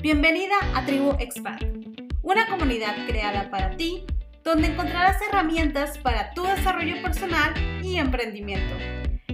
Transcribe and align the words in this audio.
Bienvenida 0.00 0.54
a 0.76 0.86
Tribu 0.86 1.10
Expat, 1.18 1.60
una 2.22 2.46
comunidad 2.46 2.94
creada 3.08 3.50
para 3.50 3.76
ti 3.76 4.04
donde 4.44 4.68
encontrarás 4.68 5.20
herramientas 5.20 5.98
para 5.98 6.30
tu 6.34 6.44
desarrollo 6.44 7.02
personal 7.02 7.52
y 7.82 7.96
emprendimiento, 7.96 8.76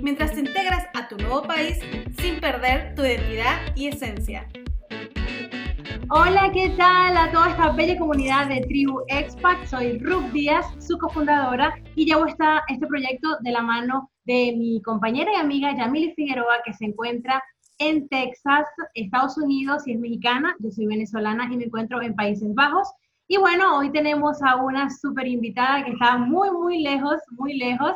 mientras 0.01 0.33
te 0.33 0.41
integras 0.41 0.87
a 0.95 1.07
tu 1.07 1.19
nuevo 1.19 1.43
país 1.43 1.79
sin 2.19 2.41
perder 2.41 2.95
tu 2.95 3.03
identidad 3.03 3.61
y 3.77 3.89
esencia. 3.89 4.49
Hola, 6.09 6.51
¿qué 6.55 6.71
tal 6.79 7.15
a 7.15 7.31
toda 7.31 7.51
esta 7.51 7.73
bella 7.73 7.99
comunidad 7.99 8.49
de 8.49 8.63
Tribu 8.63 9.03
Expat? 9.09 9.67
Soy 9.67 9.99
Ruth 9.99 10.33
Díaz, 10.33 10.65
su 10.79 10.97
cofundadora, 10.97 11.75
y 11.95 12.07
llevo 12.07 12.25
esta, 12.25 12.63
este 12.69 12.87
proyecto 12.87 13.37
de 13.41 13.53
la 13.53 13.61
mano 13.61 14.11
de 14.25 14.55
mi 14.57 14.81
compañera 14.81 15.31
y 15.31 15.37
amiga 15.37 15.77
Yamili 15.77 16.15
Figueroa, 16.15 16.63
que 16.65 16.73
se 16.73 16.87
encuentra 16.87 17.43
en 17.79 18.09
Texas, 18.09 18.67
Estados 18.95 19.37
Unidos, 19.39 19.87
y 19.87 19.93
es 19.93 20.01
mexicana. 20.01 20.55
Yo 20.59 20.71
soy 20.71 20.87
venezolana 20.87 21.49
y 21.51 21.57
me 21.57 21.65
encuentro 21.65 22.01
en 22.03 22.15
Países 22.15 22.55
Bajos. 22.55 22.89
Y 23.27 23.39
bueno, 23.39 23.79
hoy 23.79 23.91
tenemos 23.91 24.43
a 24.43 24.57
una 24.57 24.91
súper 24.91 25.27
invitada 25.27 25.85
que 25.85 25.93
está 25.93 26.19
muy, 26.19 26.51
muy 26.51 26.83
lejos, 26.83 27.21
muy 27.31 27.55
lejos. 27.57 27.93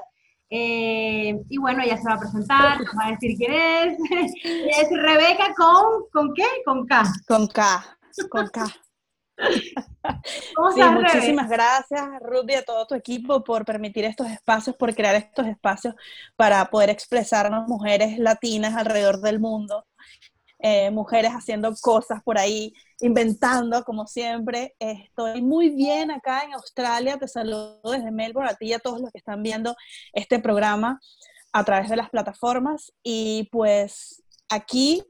Eh, 0.51 1.39
y 1.49 1.59
bueno, 1.59 1.83
ella 1.83 1.99
se 1.99 2.09
va 2.09 2.15
a 2.15 2.21
presentar, 2.21 2.79
va 2.99 3.07
a 3.07 3.11
decir 3.11 3.37
quién 3.37 3.53
es. 3.53 3.99
es 4.45 4.89
Rebeca 4.91 5.55
con, 5.55 6.05
¿con 6.13 6.35
qué? 6.35 6.47
Con 6.65 6.87
K. 6.87 7.03
Con 7.27 7.47
K, 7.49 7.99
con 8.31 8.49
K. 8.49 8.65
sí, 10.75 10.83
muchísimas 10.83 11.49
gracias, 11.49 12.09
Ruby, 12.21 12.55
a 12.55 12.63
todo 12.63 12.87
tu 12.87 12.95
equipo 12.95 13.45
por 13.45 13.65
permitir 13.65 14.05
estos 14.05 14.29
espacios, 14.29 14.77
por 14.77 14.95
crear 14.95 15.15
estos 15.15 15.47
espacios 15.47 15.95
para 16.37 16.65
poder 16.67 16.91
expresarnos 16.91 17.69
mujeres 17.69 18.19
latinas 18.19 18.75
alrededor 18.77 19.21
del 19.21 19.41
mundo, 19.41 19.87
eh, 20.59 20.91
mujeres 20.91 21.31
haciendo 21.33 21.73
cosas 21.81 22.23
por 22.23 22.37
ahí, 22.37 22.73
inventando 23.01 23.85
como 23.85 24.07
siempre. 24.07 24.75
Estoy 24.79 25.41
muy 25.41 25.71
bien 25.71 26.11
acá 26.11 26.43
en 26.43 26.55
Australia, 26.55 27.17
te 27.17 27.29
saludo 27.29 27.81
desde 27.85 28.11
Melbourne, 28.11 28.51
a 28.51 28.55
ti 28.55 28.67
y 28.67 28.73
a 28.73 28.81
todos 28.81 29.01
los 29.01 29.11
que 29.13 29.19
están 29.19 29.43
viendo 29.43 29.77
este 30.13 30.41
programa 30.41 31.01
a 31.53 31.65
través 31.65 31.89
de 31.89 31.97
las 31.97 32.11
plataformas. 32.11 32.93
Y 33.05 33.49
pues 33.53 34.25
aquí 34.49 35.05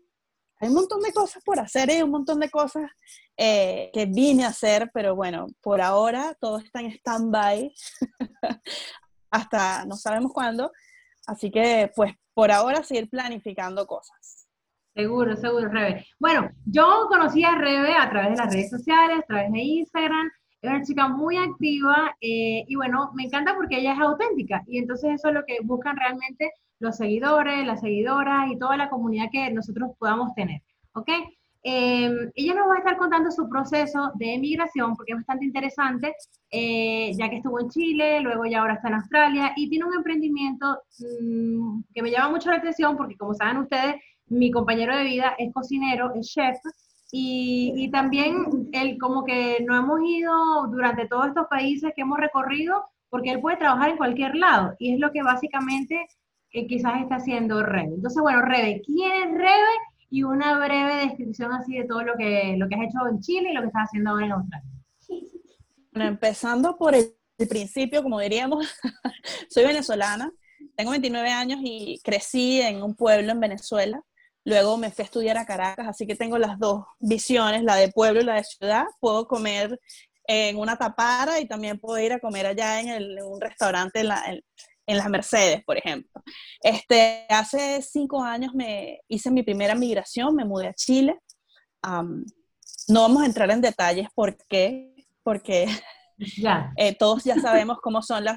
hay 0.60 0.68
un 0.68 0.74
montón 0.74 1.00
de 1.00 1.12
cosas 1.12 1.42
por 1.44 1.60
hacer 1.60 1.90
y 1.90 2.02
un 2.02 2.10
montón 2.10 2.40
de 2.40 2.50
cosas 2.50 2.90
eh, 3.36 3.90
que 3.92 4.06
vine 4.06 4.44
a 4.44 4.48
hacer, 4.48 4.90
pero 4.92 5.14
bueno, 5.14 5.46
por 5.60 5.80
ahora 5.80 6.36
todo 6.40 6.58
está 6.58 6.80
en 6.80 6.92
stand-by 6.92 7.72
hasta 9.30 9.84
no 9.84 9.96
sabemos 9.96 10.32
cuándo. 10.32 10.72
Así 11.26 11.50
que, 11.50 11.92
pues, 11.94 12.12
por 12.34 12.50
ahora 12.50 12.82
seguir 12.82 13.08
planificando 13.08 13.86
cosas. 13.86 14.48
Seguro, 14.94 15.36
seguro, 15.36 15.68
Rebe. 15.68 16.06
Bueno, 16.18 16.50
yo 16.64 17.06
conocí 17.08 17.44
a 17.44 17.54
Rebe 17.54 17.94
a 17.94 18.10
través 18.10 18.30
de 18.30 18.36
las 18.36 18.52
redes 18.52 18.70
sociales, 18.70 19.18
a 19.18 19.26
través 19.26 19.52
de 19.52 19.60
Instagram. 19.60 20.30
Es 20.60 20.70
una 20.70 20.82
chica 20.82 21.08
muy 21.08 21.36
activa 21.36 22.16
eh, 22.20 22.64
y 22.66 22.74
bueno, 22.74 23.12
me 23.14 23.24
encanta 23.24 23.54
porque 23.54 23.78
ella 23.78 23.92
es 23.92 24.00
auténtica 24.00 24.64
y 24.66 24.78
entonces 24.78 25.12
eso 25.14 25.28
es 25.28 25.34
lo 25.34 25.44
que 25.44 25.58
buscan 25.62 25.96
realmente 25.96 26.50
los 26.80 26.96
seguidores, 26.96 27.66
las 27.66 27.80
seguidoras 27.80 28.50
y 28.50 28.58
toda 28.58 28.76
la 28.76 28.90
comunidad 28.90 29.26
que 29.32 29.50
nosotros 29.50 29.90
podamos 29.98 30.34
tener. 30.34 30.62
¿Ok? 30.92 31.10
Em, 31.62 32.30
ella 32.36 32.54
nos 32.54 32.68
va 32.68 32.74
a 32.76 32.78
estar 32.78 32.96
contando 32.96 33.30
su 33.30 33.48
proceso 33.48 34.12
de 34.14 34.34
emigración 34.34 34.94
porque 34.94 35.12
es 35.12 35.18
bastante 35.18 35.44
interesante, 35.44 36.14
eh, 36.50 37.12
ya 37.18 37.28
que 37.28 37.36
estuvo 37.36 37.60
en 37.60 37.68
Chile, 37.68 38.20
luego 38.20 38.46
ya 38.46 38.60
ahora 38.60 38.74
está 38.74 38.88
en 38.88 38.94
Australia 38.94 39.52
y 39.56 39.68
tiene 39.68 39.84
un 39.84 39.94
emprendimiento 39.94 40.78
mm, 41.20 41.80
que 41.92 42.02
me 42.02 42.10
llama 42.10 42.30
mucho 42.30 42.50
la 42.50 42.56
atención 42.56 42.96
porque 42.96 43.16
como 43.16 43.34
saben 43.34 43.58
ustedes, 43.58 43.96
mi 44.26 44.50
compañero 44.50 44.96
de 44.96 45.04
vida 45.04 45.34
es 45.38 45.52
cocinero, 45.52 46.14
es 46.14 46.28
chef 46.28 46.56
y, 47.10 47.72
y 47.76 47.90
también 47.90 48.70
él 48.72 48.96
como 48.98 49.24
que 49.24 49.58
no 49.66 49.76
hemos 49.76 50.00
ido 50.04 50.66
durante 50.68 51.08
todos 51.08 51.26
estos 51.28 51.48
países 51.48 51.92
que 51.96 52.02
hemos 52.02 52.18
recorrido 52.18 52.84
porque 53.10 53.30
él 53.30 53.40
puede 53.40 53.56
trabajar 53.56 53.90
en 53.90 53.96
cualquier 53.96 54.36
lado 54.36 54.74
y 54.78 54.94
es 54.94 55.00
lo 55.00 55.10
que 55.12 55.22
básicamente 55.22 56.06
que 56.50 56.66
quizás 56.66 57.00
está 57.02 57.16
haciendo 57.16 57.62
Rebe. 57.62 57.94
Entonces, 57.94 58.22
bueno, 58.22 58.42
Rebe, 58.42 58.82
¿quién 58.84 59.12
es 59.12 59.30
Rebe? 59.32 59.74
Y 60.10 60.22
una 60.22 60.58
breve 60.58 61.06
descripción 61.06 61.52
así 61.52 61.76
de 61.76 61.84
todo 61.84 62.02
lo 62.02 62.14
que, 62.16 62.54
lo 62.56 62.66
que 62.68 62.76
has 62.76 62.88
hecho 62.88 63.06
en 63.10 63.20
Chile 63.20 63.50
y 63.50 63.54
lo 63.54 63.60
que 63.60 63.66
estás 63.66 63.84
haciendo 63.84 64.10
ahora 64.10 64.26
en 64.26 64.32
Australia. 64.32 64.70
Bueno, 65.92 66.08
empezando 66.08 66.76
por 66.76 66.94
el, 66.94 67.14
principio, 67.48 68.02
como 68.02 68.18
diríamos, 68.18 68.66
soy 69.48 69.64
venezolana, 69.64 70.32
tengo 70.74 70.90
29 70.90 71.30
años 71.30 71.60
y 71.62 72.00
crecí 72.02 72.60
en 72.60 72.82
un 72.82 72.96
pueblo 72.96 73.30
en 73.30 73.38
Venezuela. 73.38 74.02
Luego 74.44 74.76
me 74.76 74.90
fui 74.90 75.02
a 75.02 75.04
estudiar 75.04 75.36
a 75.38 75.46
Caracas, 75.46 75.86
así 75.86 76.04
que 76.04 76.16
tengo 76.16 76.36
las 76.36 76.58
dos 76.58 76.84
visiones, 76.98 77.62
la 77.62 77.76
de 77.76 77.92
pueblo 77.92 78.20
y 78.20 78.24
la 78.24 78.34
de 78.34 78.44
ciudad. 78.44 78.86
Puedo 78.98 79.28
comer 79.28 79.78
en 80.24 80.56
una 80.56 80.76
tapara 80.76 81.38
y 81.38 81.46
también 81.46 81.78
puedo 81.78 81.96
ir 82.02 82.12
a 82.12 82.18
comer 82.18 82.46
allá 82.46 82.80
en, 82.80 82.88
el, 82.88 83.18
un 83.22 83.40
restaurante 83.40 84.00
en 84.00 84.08
la, 84.08 84.24
las 84.96 85.08
Mercedes, 85.08 85.62
por 85.64 85.76
ejemplo. 85.76 86.22
Este, 86.62 87.26
hace 87.28 87.82
cinco 87.82 88.22
años 88.22 88.54
me 88.54 89.00
hice 89.08 89.30
mi 89.30 89.42
primera 89.42 89.74
migración, 89.74 90.34
me 90.34 90.44
mudé 90.44 90.68
a 90.68 90.74
Chile. 90.74 91.18
no 92.88 93.02
vamos 93.02 93.22
a 93.22 93.26
entrar 93.26 93.50
en 93.50 93.60
detalles 93.60 94.08
por 94.14 94.36
qué, 94.48 94.94
porque 95.22 95.66
Eh, 96.76 96.96
todos 96.96 97.24
ya 97.24 97.36
sabemos 97.36 97.78
cómo 97.80 98.02
son 98.02 98.24
las, 98.24 98.36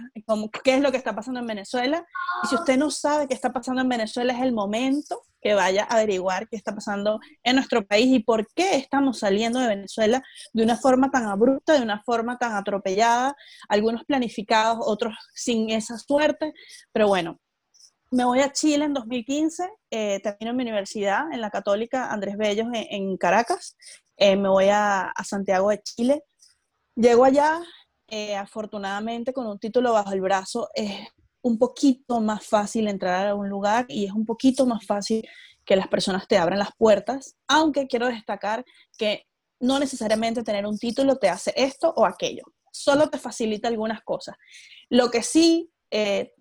qué 0.63 0.75
es 0.75 0.81
lo 0.81 0.91
que 0.91 0.97
está 0.97 1.15
pasando 1.15 1.39
en 1.39 1.47
Venezuela. 1.47 2.05
Y 2.43 2.47
si 2.47 2.55
usted 2.55 2.77
no 2.77 2.91
sabe 2.91 3.27
qué 3.27 3.33
está 3.33 3.51
pasando 3.51 3.81
en 3.81 3.89
Venezuela, 3.89 4.33
es 4.33 4.41
el 4.41 4.53
momento 4.53 5.21
que 5.41 5.55
vaya 5.55 5.83
a 5.89 5.95
averiguar 5.95 6.47
qué 6.47 6.55
está 6.55 6.75
pasando 6.75 7.19
en 7.43 7.55
nuestro 7.55 7.85
país 7.85 8.07
y 8.07 8.19
por 8.19 8.45
qué 8.53 8.75
estamos 8.75 9.19
saliendo 9.19 9.59
de 9.59 9.67
Venezuela 9.67 10.23
de 10.53 10.63
una 10.63 10.77
forma 10.77 11.09
tan 11.09 11.25
abrupta, 11.25 11.73
de 11.73 11.81
una 11.81 12.03
forma 12.03 12.37
tan 12.37 12.53
atropellada, 12.53 13.35
algunos 13.67 14.03
planificados, 14.05 14.79
otros 14.85 15.15
sin 15.33 15.71
esa 15.71 15.97
suerte. 15.97 16.53
Pero 16.91 17.07
bueno, 17.07 17.39
me 18.11 18.25
voy 18.25 18.41
a 18.41 18.51
Chile 18.51 18.85
en 18.85 18.93
2015, 18.93 19.69
eh, 19.89 20.19
termino 20.21 20.53
mi 20.53 20.63
universidad 20.63 21.31
en 21.31 21.41
la 21.41 21.49
Católica 21.49 22.11
Andrés 22.11 22.37
Bellos 22.37 22.67
en, 22.73 23.17
Caracas, 23.17 23.77
eh, 24.17 24.35
me 24.35 24.49
voy 24.49 24.67
a, 24.67 25.03
a 25.09 25.23
Santiago 25.23 25.69
de 25.69 25.81
Chile 25.81 26.23
Llego 26.95 27.23
allá, 27.23 27.61
eh, 28.07 28.35
afortunadamente, 28.35 29.33
con 29.33 29.47
un 29.47 29.59
título 29.59 29.93
bajo 29.93 30.11
el 30.11 30.21
brazo, 30.21 30.69
es 30.73 31.07
un 31.41 31.57
poquito 31.57 32.19
más 32.19 32.45
fácil 32.45 32.87
entrar 32.87 33.27
a 33.27 33.35
un 33.35 33.49
lugar 33.49 33.85
y 33.87 34.05
es 34.05 34.11
un 34.11 34.25
poquito 34.25 34.65
más 34.65 34.85
fácil 34.85 35.27
que 35.65 35.75
las 35.75 35.87
personas 35.87 36.27
te 36.27 36.37
abran 36.37 36.59
las 36.59 36.75
puertas, 36.77 37.35
aunque 37.47 37.87
quiero 37.87 38.07
destacar 38.07 38.65
que 38.97 39.25
no 39.59 39.79
necesariamente 39.79 40.43
tener 40.43 40.65
un 40.65 40.77
título 40.77 41.17
te 41.17 41.29
hace 41.29 41.53
esto 41.55 41.93
o 41.95 42.05
aquello, 42.05 42.43
solo 42.71 43.09
te 43.09 43.17
facilita 43.17 43.67
algunas 43.67 44.01
cosas. 44.01 44.35
Lo 44.89 45.09
que 45.09 45.23
sí 45.23 45.71
eh, 45.91 46.33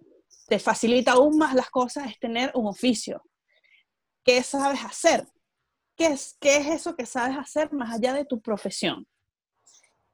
te 0.48 0.58
facilita 0.58 1.12
aún 1.12 1.38
más 1.38 1.54
las 1.54 1.70
cosas 1.70 2.08
es 2.10 2.18
tener 2.18 2.50
un 2.54 2.66
oficio. 2.66 3.22
¿Qué 4.24 4.42
sabes 4.42 4.84
hacer? 4.84 5.26
¿Qué 5.96 6.06
es, 6.06 6.36
¿Qué 6.40 6.56
es 6.56 6.66
eso 6.66 6.96
que 6.96 7.06
sabes 7.06 7.36
hacer 7.38 7.72
más 7.72 7.94
allá 7.94 8.14
de 8.14 8.24
tu 8.24 8.40
profesión? 8.40 9.06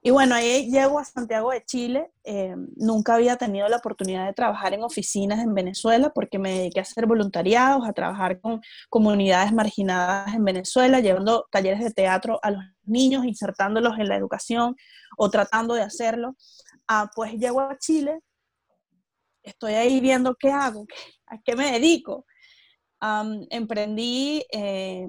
Y 0.07 0.11
bueno, 0.11 0.37
ahí 0.37 0.71
llego 0.71 1.01
a 1.01 1.05
Santiago 1.05 1.51
de 1.51 1.65
Chile. 1.65 2.13
Eh, 2.23 2.55
nunca 2.77 3.17
había 3.17 3.35
tenido 3.35 3.67
la 3.67 3.79
oportunidad 3.79 4.25
de 4.25 4.33
trabajar 4.35 4.73
en 4.73 4.85
oficinas 4.85 5.41
en 5.41 5.53
Venezuela 5.53 6.13
porque 6.15 6.39
me 6.39 6.59
dediqué 6.59 6.79
a 6.79 6.83
hacer 6.83 7.07
voluntariados, 7.07 7.89
a 7.89 7.93
trabajar 7.93 8.41
con 8.41 8.61
comunidades 8.89 9.53
marginadas 9.53 10.33
en 10.33 10.45
Venezuela, 10.45 11.01
llevando 11.01 11.49
talleres 11.51 11.81
de 11.81 11.91
teatro 11.91 12.39
a 12.45 12.53
los 12.53 12.63
niños, 12.85 13.25
insertándolos 13.25 13.99
en 13.99 14.09
la 14.09 14.15
educación 14.15 14.77
o 15.19 15.29
tratando 15.29 15.75
de 15.75 15.83
hacerlo. 15.83 16.37
Ah, 16.87 17.11
pues 17.13 17.33
llego 17.33 17.61
a 17.61 17.77
Chile, 17.77 18.21
estoy 19.43 19.73
ahí 19.73 19.99
viendo 19.99 20.37
qué 20.37 20.53
hago, 20.53 20.87
a 21.27 21.43
qué 21.43 21.57
me 21.57 21.73
dedico. 21.73 22.27
emprendí 23.51 24.47
eh, 24.53 25.09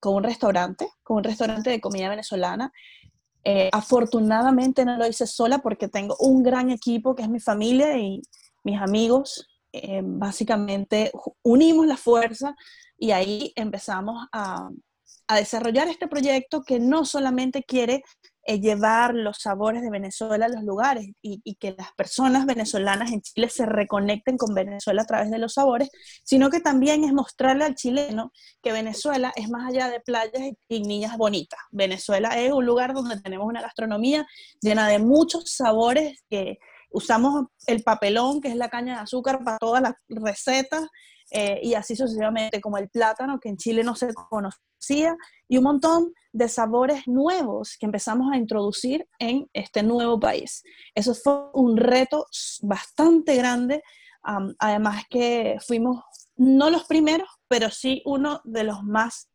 con 0.00 0.14
un 0.14 0.22
restaurante, 0.22 0.88
con 1.02 1.18
un 1.18 1.24
restaurante 1.24 1.68
de 1.68 1.80
comida 1.82 2.08
venezolana 2.08 2.72
eh, 3.44 3.70
afortunadamente 3.72 4.84
no 4.84 4.96
lo 4.96 5.06
hice 5.06 5.26
sola 5.26 5.58
porque 5.58 5.88
tengo 5.88 6.16
un 6.18 6.42
gran 6.42 6.70
equipo 6.70 7.14
que 7.14 7.22
es 7.22 7.28
mi 7.28 7.40
familia 7.40 7.96
y 7.98 8.22
mis 8.64 8.80
amigos. 8.80 9.46
Eh, 9.72 10.00
básicamente 10.02 11.12
unimos 11.42 11.86
la 11.86 11.96
fuerza 11.96 12.54
y 12.96 13.10
ahí 13.10 13.52
empezamos 13.54 14.26
a, 14.32 14.68
a 15.28 15.36
desarrollar 15.36 15.88
este 15.88 16.08
proyecto 16.08 16.62
que 16.62 16.80
no 16.80 17.04
solamente 17.04 17.62
quiere 17.62 18.02
eh, 18.50 18.60
llevar 18.60 19.14
los 19.14 19.36
sabores 19.42 19.82
de 19.82 19.90
Venezuela 19.90 20.46
a 20.46 20.48
los 20.48 20.62
lugares 20.62 21.06
y, 21.20 21.54
que 21.56 21.74
las 21.76 21.92
personas 21.92 22.46
venezolanas 22.46 23.12
en 23.12 23.20
Chile 23.20 23.50
se 23.50 23.66
reconecten 23.66 24.38
con 24.38 24.54
Venezuela 24.54 25.02
a 25.02 25.04
través 25.04 25.30
de 25.30 25.36
los 25.36 25.52
sabores, 25.52 25.90
sino 26.24 26.48
que 26.48 26.60
también 26.60 27.04
es 27.04 27.12
mostrarle 27.12 27.66
al 27.66 27.74
chileno 27.74 28.32
que 28.62 28.72
Venezuela 28.72 29.34
es 29.36 29.50
más 29.50 29.68
allá 29.68 29.90
de 29.90 30.00
playas 30.00 30.40
y, 30.66 30.80
niñas 30.80 31.18
bonitas. 31.18 31.60
Venezuela 31.72 32.40
es 32.40 32.50
un 32.50 32.64
lugar 32.64 32.94
donde 32.94 33.20
tenemos 33.20 33.46
una 33.46 33.60
gastronomía 33.60 34.26
llena 34.62 34.88
de 34.88 34.98
muchos 34.98 35.52
sabores 35.52 36.18
que 36.30 36.56
usamos 36.90 37.48
el 37.66 37.82
papelón, 37.82 38.40
que 38.40 38.48
es 38.48 38.56
la 38.56 38.70
caña 38.70 38.94
de 38.94 39.00
azúcar, 39.02 39.44
para 39.44 39.58
todas 39.58 39.82
las 39.82 39.92
recetas. 40.08 40.86
Eh, 41.30 41.60
y 41.62 41.74
así 41.74 41.94
sucesivamente, 41.94 42.62
como 42.62 42.78
el 42.78 42.88
plátano, 42.88 43.38
que 43.40 43.50
en 43.50 43.58
Chile 43.58 43.84
no 43.84 43.94
se 43.94 44.14
conocía, 44.14 45.14
y 45.46 45.58
un 45.58 45.64
montón 45.64 46.14
de 46.38 46.48
sabores 46.48 47.08
nuevos 47.08 47.76
que 47.78 47.86
empezamos 47.86 48.32
a 48.32 48.36
introducir 48.36 49.08
en 49.18 49.50
este 49.52 49.82
nuevo 49.82 50.20
país. 50.20 50.62
Eso 50.94 51.14
fue 51.14 51.50
un 51.52 51.76
reto 51.76 52.26
bastante 52.62 53.34
grande, 53.34 53.82
además 54.58 55.04
que 55.10 55.56
fuimos 55.66 56.04
no 56.36 56.70
los 56.70 56.84
primeros, 56.84 57.28
pero 57.48 57.70
sí 57.70 58.02
uno 58.04 58.40
de 58.44 58.62
los 58.62 58.84
más 58.84 59.28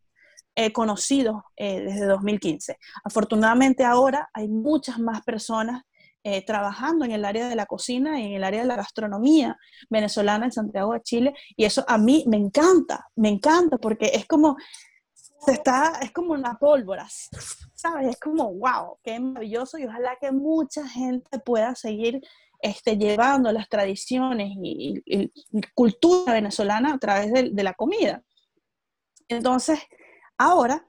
eh, 0.55 0.71
conocidos 0.71 1.43
eh, 1.57 1.81
desde 1.81 2.05
2015. 2.05 2.77
Afortunadamente 3.03 3.83
ahora 3.83 4.29
hay 4.33 4.47
muchas 4.47 4.97
más 4.99 5.21
personas 5.23 5.83
eh, 6.23 6.45
trabajando 6.45 7.03
en 7.03 7.11
el 7.11 7.25
área 7.25 7.49
de 7.49 7.55
la 7.57 7.65
cocina 7.65 8.21
y 8.21 8.27
en 8.27 8.33
el 8.35 8.45
área 8.45 8.61
de 8.61 8.67
la 8.67 8.77
gastronomía 8.77 9.57
venezolana 9.89 10.45
en 10.45 10.53
Santiago 10.53 10.93
de 10.93 11.01
Chile 11.01 11.33
y 11.57 11.65
eso 11.65 11.83
a 11.85 11.97
mí 11.97 12.23
me 12.29 12.37
encanta, 12.37 13.07
me 13.17 13.27
encanta 13.27 13.77
porque 13.77 14.11
es 14.13 14.25
como 14.25 14.55
está, 15.51 15.99
es 16.01 16.11
como 16.11 16.33
una 16.33 16.57
pólvora, 16.57 17.07
¿sabes? 17.73 18.07
Es 18.07 18.19
como, 18.19 18.53
wow, 18.53 18.97
qué 19.03 19.19
maravilloso 19.19 19.77
y 19.77 19.85
ojalá 19.85 20.17
que 20.19 20.31
mucha 20.31 20.87
gente 20.87 21.39
pueda 21.39 21.75
seguir 21.75 22.21
este, 22.63 22.97
llevando 22.97 23.51
las 23.51 23.67
tradiciones 23.67 24.51
y, 24.55 25.03
cultura 25.75 26.33
venezolana 26.33 26.93
a 26.93 26.97
través 26.97 27.33
de, 27.33 27.63
la 27.63 27.73
comida. 27.73 28.23
Entonces, 29.27 29.79
ahora, 30.37 30.87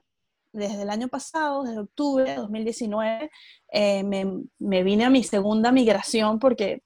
desde 0.53 0.83
el 0.83 0.89
año 0.89 1.09
pasado, 1.09 1.63
desde 1.63 1.79
octubre 1.79 2.23
de 2.23 2.35
2019, 2.35 3.29
eh, 3.73 4.03
me, 4.03 4.25
me, 4.57 4.83
vine 4.83 5.03
a 5.03 5.09
mi 5.09 5.23
segunda 5.23 5.71
migración 5.73 6.39
porque 6.39 6.81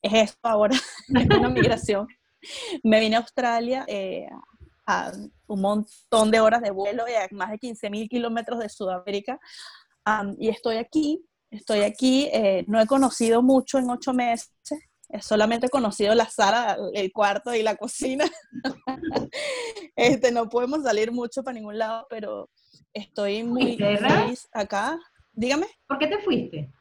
es 0.00 0.12
esto 0.12 0.38
ahora, 0.42 0.76
es 1.08 1.38
una 1.38 1.48
migración. 1.48 2.06
Me 2.84 3.00
vine 3.00 3.16
a 3.16 3.20
Australia 3.20 3.84
eh, 3.88 4.28
a 4.86 5.12
un 5.52 5.60
montón 5.60 6.30
de 6.30 6.40
horas 6.40 6.62
de 6.62 6.70
vuelo 6.70 7.04
y 7.08 7.14
a 7.14 7.28
más 7.32 7.50
de 7.50 7.58
15 7.58 7.90
mil 7.90 8.08
kilómetros 8.08 8.58
de 8.58 8.68
Sudamérica. 8.68 9.38
y 10.38 10.48
estoy 10.48 10.76
aquí 10.76 11.24
Estoy 11.52 11.80
aquí, 11.80 12.30
eh, 12.32 12.64
no 12.66 12.80
he 12.80 12.86
conocido 12.86 13.42
mucho 13.42 13.78
en 13.78 13.90
ocho 13.90 14.14
meses, 14.14 14.50
solamente 15.20 15.66
he 15.66 15.68
conocido 15.68 16.14
la 16.14 16.24
sala, 16.24 16.78
el 16.94 17.12
cuarto 17.12 17.54
y 17.54 17.62
la 17.62 17.76
cocina. 17.76 18.24
este, 19.96 20.32
no 20.32 20.48
podemos 20.48 20.82
salir 20.82 21.12
mucho 21.12 21.42
para 21.42 21.52
ningún 21.52 21.76
lado, 21.76 22.06
pero 22.08 22.48
estoy 22.94 23.44
muy 23.44 23.76
feliz 23.76 24.48
acá. 24.50 24.98
Dígame. 25.32 25.66
¿Por 25.86 25.98
qué 25.98 26.06
te 26.06 26.20
fuiste? 26.20 26.72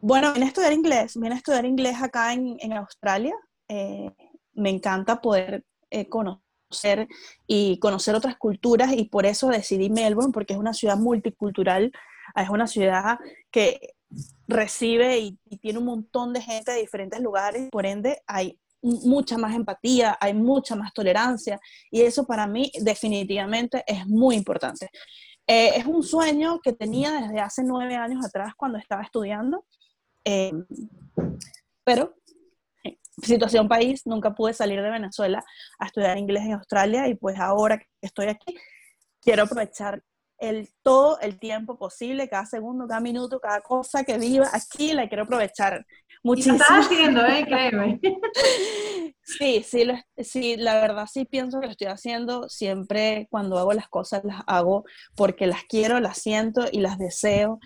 Bueno, 0.00 0.32
vine 0.32 0.46
a 0.46 0.48
estudiar 0.48 0.72
inglés, 0.72 1.14
vine 1.14 1.36
a 1.36 1.38
estudiar 1.38 1.66
inglés 1.66 2.02
acá 2.02 2.32
en, 2.32 2.56
en 2.58 2.72
Australia. 2.72 3.36
Eh, 3.68 4.10
me 4.54 4.70
encanta 4.70 5.20
poder 5.20 5.64
eh, 5.90 6.08
conocer 6.08 6.45
y 7.46 7.78
conocer 7.78 8.14
otras 8.14 8.36
culturas 8.36 8.92
y 8.92 9.04
por 9.04 9.26
eso 9.26 9.48
decidí 9.48 9.90
Melbourne, 9.90 10.32
porque 10.32 10.54
es 10.54 10.58
una 10.58 10.74
ciudad 10.74 10.96
multicultural 10.96 11.92
es 12.34 12.48
una 12.48 12.66
ciudad 12.66 13.18
que 13.50 13.94
recibe 14.48 15.18
y, 15.18 15.38
tiene 15.60 15.78
un 15.78 15.86
montón 15.86 16.32
de 16.32 16.40
gente 16.40 16.72
de 16.72 16.80
diferentes 16.80 17.20
lugares, 17.20 17.68
por 17.70 17.86
ende 17.86 18.22
hay 18.26 18.58
mucha 18.82 19.36
más 19.36 19.54
empatía, 19.54 20.16
hay 20.20 20.32
mucha 20.34 20.76
más 20.76 20.92
tolerancia 20.92 21.58
y 21.90 22.02
eso 22.02 22.24
para 22.24 22.46
mí 22.46 22.70
definitivamente 22.80 23.82
es 23.86 24.06
muy 24.06 24.36
importante. 24.36 24.90
Eh, 25.46 25.72
es 25.76 25.86
un 25.86 26.02
sueño 26.02 26.60
que 26.60 26.72
tenía 26.72 27.12
desde 27.12 27.40
hace 27.40 27.62
nueve 27.64 27.96
años 27.96 28.24
atrás 28.24 28.54
cuando 28.56 28.78
estaba 28.78 29.02
estudiando, 29.02 29.64
eh, 30.24 30.52
pero 31.84 32.14
situación 33.22 33.68
país, 33.68 34.02
nunca 34.06 34.34
pude 34.34 34.52
salir 34.52 34.82
de 34.82 34.90
Venezuela 34.90 35.44
a 35.78 35.86
estudiar 35.86 36.18
inglés 36.18 36.44
en 36.44 36.52
Australia 36.52 37.08
y 37.08 37.14
pues 37.14 37.38
ahora 37.38 37.78
que 37.78 37.86
estoy 38.00 38.26
aquí, 38.26 38.56
quiero 39.20 39.44
aprovechar 39.44 40.02
el, 40.38 40.68
todo 40.82 41.18
el 41.20 41.38
tiempo 41.38 41.78
posible, 41.78 42.28
cada 42.28 42.46
segundo, 42.46 42.86
cada 42.86 43.00
minuto, 43.00 43.40
cada 43.40 43.60
cosa 43.60 44.04
que 44.04 44.18
viva 44.18 44.48
aquí, 44.52 44.92
la 44.92 45.08
quiero 45.08 45.24
aprovechar 45.24 45.86
muchísimo. 46.22 46.56
estás 46.56 46.86
haciendo, 46.86 47.24
¿eh? 47.24 47.44
Créeme. 47.48 48.00
Sí, 49.22 49.64
sí, 49.64 49.84
sí, 50.18 50.56
la 50.56 50.80
verdad 50.80 51.08
sí 51.12 51.24
pienso 51.24 51.58
que 51.58 51.66
lo 51.66 51.72
estoy 51.72 51.88
haciendo. 51.88 52.48
Siempre 52.48 53.26
cuando 53.28 53.58
hago 53.58 53.72
las 53.72 53.88
cosas 53.88 54.22
las 54.24 54.42
hago 54.46 54.84
porque 55.16 55.48
las 55.48 55.64
quiero, 55.64 55.98
las 55.98 56.18
siento 56.18 56.66
y 56.70 56.78
las 56.78 56.96
deseo. 56.96 57.58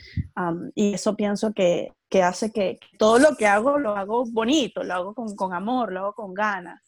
y 0.75 0.95
eso 0.95 1.17
pienso 1.17 1.53
que, 1.53 1.93
que, 2.11 2.23
hace 2.23 2.51
que 2.51 2.79
todo 2.99 3.19
lo 3.19 3.37
que 3.37 3.47
hago 3.47 3.79
lo 3.79 3.97
hago 3.97 4.25
bonito, 4.27 4.83
lo 4.83 4.95
hago 4.95 5.15
con, 5.15 5.35
con 5.37 5.55
amor, 5.55 5.93
lo 5.93 6.01
hago 6.01 6.15
con 6.15 6.35
ganas. 6.35 6.83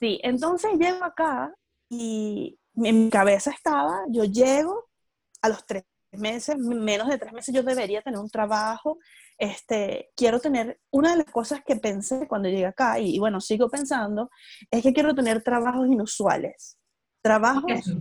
Sí, 0.00 0.18
entonces 0.22 0.72
llego 0.78 1.04
acá 1.04 1.54
y 1.88 2.58
en 2.74 3.04
mi 3.04 3.10
cabeza 3.10 3.50
estaba, 3.50 4.00
yo 4.08 4.24
llego 4.24 4.88
a 5.42 5.48
los 5.48 5.64
tres 5.64 5.84
meses, 6.12 6.56
menos 6.58 7.08
de 7.08 7.18
tres 7.18 7.32
meses 7.32 7.54
yo 7.54 7.62
debería 7.62 8.02
tener 8.02 8.18
un 8.18 8.30
trabajo, 8.30 8.98
este, 9.38 10.10
quiero 10.16 10.40
tener, 10.40 10.80
una 10.90 11.10
de 11.10 11.18
las 11.18 11.26
cosas 11.26 11.60
que 11.64 11.76
pensé 11.76 12.26
cuando 12.26 12.48
llegué 12.48 12.66
acá, 12.66 12.98
y, 12.98 13.18
bueno, 13.18 13.40
sigo 13.40 13.68
pensando, 13.68 14.30
es 14.70 14.82
que 14.82 14.92
quiero 14.92 15.14
tener 15.14 15.42
trabajos 15.42 15.86
inusuales, 15.88 16.78
trabajos, 17.22 17.94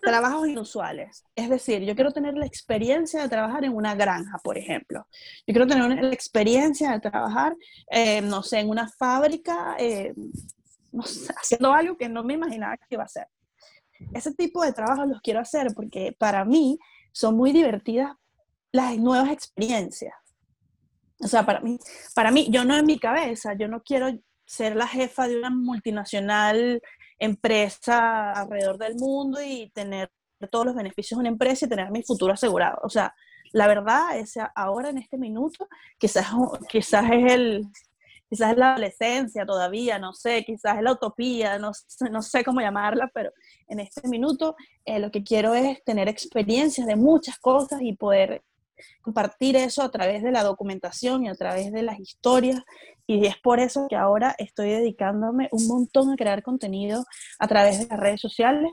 trabajos 0.00 0.48
inusuales, 0.48 1.24
es 1.34 1.48
decir, 1.48 1.82
yo 1.82 1.94
quiero 1.94 2.12
tener 2.12 2.34
la 2.34 2.46
experiencia 2.46 3.22
de 3.22 3.28
trabajar 3.28 3.64
en 3.64 3.74
una 3.74 3.94
granja, 3.94 4.38
por 4.42 4.58
ejemplo, 4.58 5.06
yo 5.46 5.54
quiero 5.54 5.66
tener 5.66 6.02
la 6.02 6.12
experiencia 6.12 6.92
de 6.92 7.00
trabajar, 7.00 7.56
eh, 7.90 8.20
no 8.20 8.42
sé, 8.42 8.60
en 8.60 8.68
una 8.68 8.88
fábrica, 8.88 9.76
eh, 9.78 10.14
haciendo 11.40 11.72
algo 11.72 11.96
que 11.96 12.08
no 12.08 12.22
me 12.22 12.34
imaginaba 12.34 12.76
que 12.76 12.86
iba 12.90 13.02
a 13.02 13.06
hacer. 13.06 13.26
Ese 14.12 14.34
tipo 14.34 14.62
de 14.62 14.72
trabajos 14.72 15.08
los 15.08 15.20
quiero 15.20 15.40
hacer 15.40 15.68
porque 15.74 16.14
para 16.18 16.44
mí 16.44 16.78
son 17.12 17.36
muy 17.36 17.52
divertidas 17.52 18.12
las 18.72 18.96
nuevas 18.98 19.30
experiencias. 19.30 20.14
O 21.20 21.28
sea, 21.28 21.46
para 21.46 21.60
mí, 21.60 21.78
para 22.14 22.30
mí, 22.30 22.48
yo 22.50 22.64
no 22.64 22.76
en 22.76 22.84
mi 22.84 22.98
cabeza, 22.98 23.54
yo 23.54 23.68
no 23.68 23.82
quiero 23.82 24.10
ser 24.44 24.74
la 24.74 24.88
jefa 24.88 25.28
de 25.28 25.38
una 25.38 25.50
multinacional 25.50 26.82
empresa 27.24 28.32
alrededor 28.32 28.78
del 28.78 28.96
mundo 28.96 29.40
y 29.42 29.70
tener 29.70 30.10
todos 30.50 30.66
los 30.66 30.74
beneficios 30.74 31.16
de 31.16 31.20
una 31.20 31.28
empresa 31.28 31.66
y 31.66 31.68
tener 31.68 31.90
mi 31.90 32.02
futuro 32.02 32.32
asegurado. 32.32 32.78
O 32.82 32.88
sea, 32.88 33.14
la 33.52 33.68
verdad 33.68 34.18
es 34.18 34.34
ahora 34.56 34.90
en 34.90 34.98
este 34.98 35.18
minuto 35.18 35.68
quizás, 35.98 36.26
quizás 36.68 37.04
es 37.12 37.32
el, 37.32 37.68
quizás 38.28 38.52
es 38.52 38.58
la 38.58 38.72
adolescencia 38.72 39.46
todavía, 39.46 39.98
no 40.00 40.12
sé, 40.14 40.42
quizás 40.44 40.78
es 40.78 40.82
la 40.82 40.92
utopía, 40.92 41.58
no, 41.58 41.70
no 42.10 42.22
sé 42.22 42.42
cómo 42.44 42.60
llamarla, 42.60 43.08
pero 43.14 43.30
en 43.68 43.78
este 43.78 44.08
minuto 44.08 44.56
eh, 44.84 44.98
lo 44.98 45.10
que 45.10 45.22
quiero 45.22 45.54
es 45.54 45.82
tener 45.84 46.08
experiencias 46.08 46.86
de 46.86 46.96
muchas 46.96 47.38
cosas 47.38 47.82
y 47.82 47.92
poder 47.94 48.42
compartir 49.00 49.56
eso 49.56 49.82
a 49.82 49.90
través 49.90 50.22
de 50.22 50.32
la 50.32 50.42
documentación 50.42 51.24
y 51.24 51.28
a 51.28 51.34
través 51.34 51.72
de 51.72 51.82
las 51.82 51.98
historias. 51.98 52.62
Y 53.06 53.26
es 53.26 53.36
por 53.38 53.60
eso 53.60 53.86
que 53.88 53.96
ahora 53.96 54.34
estoy 54.38 54.70
dedicándome 54.70 55.48
un 55.52 55.66
montón 55.66 56.10
a 56.10 56.16
crear 56.16 56.42
contenido 56.42 57.04
a 57.38 57.48
través 57.48 57.80
de 57.80 57.86
las 57.86 58.00
redes 58.00 58.20
sociales, 58.20 58.72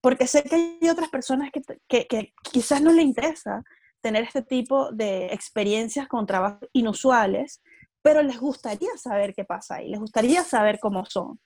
porque 0.00 0.26
sé 0.26 0.42
que 0.42 0.78
hay 0.80 0.88
otras 0.88 1.10
personas 1.10 1.50
que, 1.52 2.06
que, 2.06 2.32
quizás 2.42 2.80
no 2.80 2.92
les 2.92 3.04
interesa 3.04 3.62
tener 4.00 4.24
este 4.24 4.42
tipo 4.42 4.90
de 4.92 5.26
experiencias 5.26 6.08
con 6.08 6.26
trabajos 6.26 6.68
inusuales, 6.72 7.60
pero 8.02 8.22
les 8.22 8.38
gustaría 8.38 8.96
saber 8.96 9.34
qué 9.34 9.44
pasa 9.44 9.76
ahí, 9.76 9.88
les 9.88 10.00
gustaría 10.00 10.42
saber 10.42 10.78
cómo 10.80 11.04
son. 11.04 11.38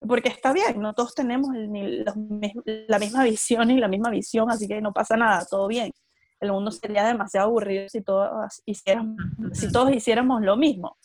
Porque 0.00 0.30
está 0.30 0.54
bien, 0.54 0.80
no 0.80 0.94
todos 0.94 1.14
tenemos 1.14 1.50
la 1.54 2.98
misma 2.98 3.24
visión 3.24 3.70
y 3.70 3.78
la 3.78 3.88
misma 3.88 4.08
visión, 4.08 4.50
así 4.50 4.66
que 4.66 4.80
no 4.80 4.94
pasa 4.94 5.16
nada, 5.16 5.44
todo 5.44 5.68
bien. 5.68 5.92
El 6.40 6.52
mundo 6.52 6.70
sería 6.70 7.06
demasiado 7.06 7.48
aburrido 7.48 7.88
si 7.88 8.00
todos 8.00 8.62
hiciéramos, 8.64 9.16
si 9.52 9.70
todos 9.70 9.92
hiciéramos 9.92 10.42
lo 10.42 10.56
mismo. 10.56 10.96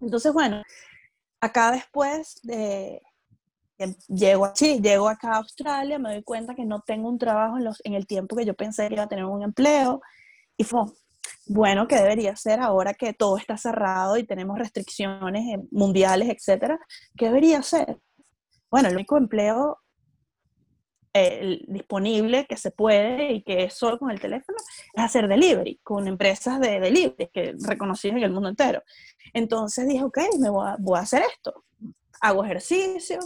Entonces, 0.00 0.32
bueno, 0.32 0.62
acá 1.40 1.70
después 1.70 2.40
de, 2.42 3.02
llego, 4.08 4.50
sí, 4.54 4.80
llego 4.80 5.08
acá 5.08 5.32
a 5.32 5.36
Australia, 5.38 5.98
me 5.98 6.14
doy 6.14 6.22
cuenta 6.22 6.54
que 6.54 6.64
no 6.64 6.80
tengo 6.80 7.08
un 7.08 7.18
trabajo 7.18 7.58
en, 7.58 7.64
los, 7.64 7.80
en 7.84 7.94
el 7.94 8.06
tiempo 8.06 8.36
que 8.36 8.44
yo 8.44 8.54
pensé 8.54 8.88
que 8.88 8.94
iba 8.94 9.04
a 9.04 9.08
tener 9.08 9.24
un 9.24 9.42
empleo. 9.42 10.00
Y 10.56 10.64
fue, 10.64 10.84
bueno, 11.46 11.86
¿qué 11.86 11.96
debería 11.96 12.34
ser 12.36 12.60
ahora 12.60 12.94
que 12.94 13.12
todo 13.12 13.36
está 13.36 13.56
cerrado 13.56 14.16
y 14.16 14.24
tenemos 14.24 14.58
restricciones 14.58 15.42
eh, 15.54 15.62
mundiales, 15.70 16.28
etcétera? 16.28 16.78
¿Qué 17.16 17.26
debería 17.26 17.62
ser? 17.62 17.98
Bueno, 18.70 18.88
el 18.88 18.94
único 18.94 19.16
empleo 19.16 19.78
eh, 21.16 21.64
disponible 21.66 22.46
que 22.46 22.56
se 22.56 22.70
puede 22.70 23.32
y 23.32 23.42
que 23.42 23.64
es 23.64 23.74
solo 23.74 23.98
con 23.98 24.10
el 24.10 24.20
teléfono 24.20 24.58
es 24.92 25.02
hacer 25.02 25.28
delivery, 25.28 25.80
con 25.82 26.06
empresas 26.06 26.60
de 26.60 26.80
delivery 26.80 27.30
que 27.32 27.54
reconocidas 27.60 28.16
en 28.16 28.24
el 28.24 28.32
mundo 28.32 28.48
entero. 28.48 28.82
Entonces 29.32 29.88
dije, 29.88 30.04
ok, 30.04 30.18
me 30.40 30.50
voy 30.50 30.68
a, 30.68 30.76
voy 30.78 30.98
a 30.98 31.02
hacer 31.02 31.22
esto. 31.22 31.64
Hago 32.20 32.44
ejercicio, 32.44 33.18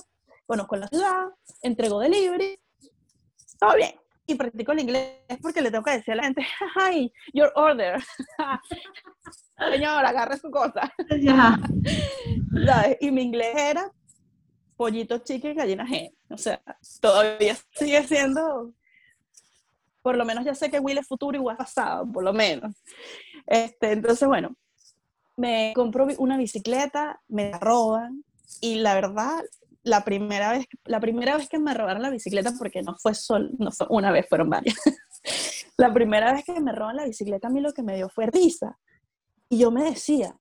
conozco 0.46 0.76
la 0.76 0.88
ciudad, 0.88 1.26
entrego 1.62 2.00
delivery, 2.00 2.58
todo 3.58 3.76
bien 3.76 4.00
y 4.30 4.34
practico 4.34 4.72
el 4.72 4.80
inglés 4.80 5.12
porque 5.42 5.60
le 5.60 5.70
tengo 5.70 5.84
que 5.84 5.92
decir 5.92 6.12
a 6.12 6.16
la 6.16 6.24
gente, 6.24 6.46
hi, 6.76 7.12
your 7.32 7.52
order. 7.54 8.02
Señor, 9.72 10.04
agarre 10.04 10.38
su 10.38 10.50
cosa. 10.50 10.92
Y 13.00 13.10
mi 13.10 13.22
inglés 13.22 13.56
era 13.56 13.90
pollito 14.80 15.18
chicken, 15.18 15.54
gallina 15.54 15.86
gen. 15.86 16.10
O 16.30 16.38
sea, 16.38 16.62
todavía 17.02 17.54
sigue 17.74 18.02
siendo 18.04 18.72
por 20.00 20.16
lo 20.16 20.24
menos 20.24 20.42
ya 20.42 20.54
sé 20.54 20.70
que 20.70 20.80
Will 20.80 20.96
es 20.96 21.06
futuro 21.06 21.36
y 21.36 21.40
Will 21.40 21.52
es 21.52 21.58
pasado, 21.58 22.10
por 22.10 22.24
lo 22.24 22.32
menos. 22.32 22.74
Este, 23.46 23.92
entonces, 23.92 24.26
bueno, 24.26 24.56
me 25.36 25.72
compró 25.74 26.08
una 26.16 26.38
bicicleta, 26.38 27.20
me 27.28 27.50
la 27.50 27.58
roban 27.58 28.24
y 28.62 28.76
la 28.76 28.94
verdad, 28.94 29.42
la 29.82 30.02
primera 30.02 30.52
vez, 30.52 30.64
la 30.84 30.98
primera 30.98 31.36
vez 31.36 31.50
que 31.50 31.58
me 31.58 31.74
robaron 31.74 32.00
la 32.00 32.08
bicicleta, 32.08 32.54
porque 32.58 32.80
no 32.80 32.96
fue 32.96 33.14
solo, 33.14 33.50
no 33.58 33.70
fue 33.72 33.86
una 33.90 34.10
vez, 34.10 34.26
fueron 34.30 34.48
varias. 34.48 34.76
la 35.76 35.92
primera 35.92 36.32
vez 36.32 36.42
que 36.46 36.58
me 36.58 36.72
roban 36.72 36.96
la 36.96 37.04
bicicleta, 37.04 37.48
a 37.48 37.50
mí 37.50 37.60
lo 37.60 37.74
que 37.74 37.82
me 37.82 37.96
dio 37.96 38.08
fue 38.08 38.28
risa. 38.28 38.78
Y 39.50 39.58
yo 39.58 39.70
me 39.70 39.84
decía, 39.84 40.34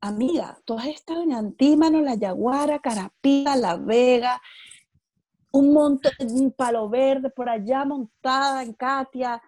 amiga, 0.00 0.58
tú 0.64 0.78
has 0.78 0.86
estado 0.86 1.22
en 1.22 1.32
Antímano, 1.32 2.00
La 2.00 2.14
Yaguara, 2.14 2.78
Carapita, 2.78 3.56
La 3.56 3.76
Vega, 3.76 4.40
un 5.52 5.72
montón, 5.72 6.12
un 6.20 6.52
palo 6.52 6.88
verde 6.88 7.30
por 7.30 7.48
allá 7.48 7.84
montada 7.84 8.62
en 8.62 8.72
Katia, 8.72 9.42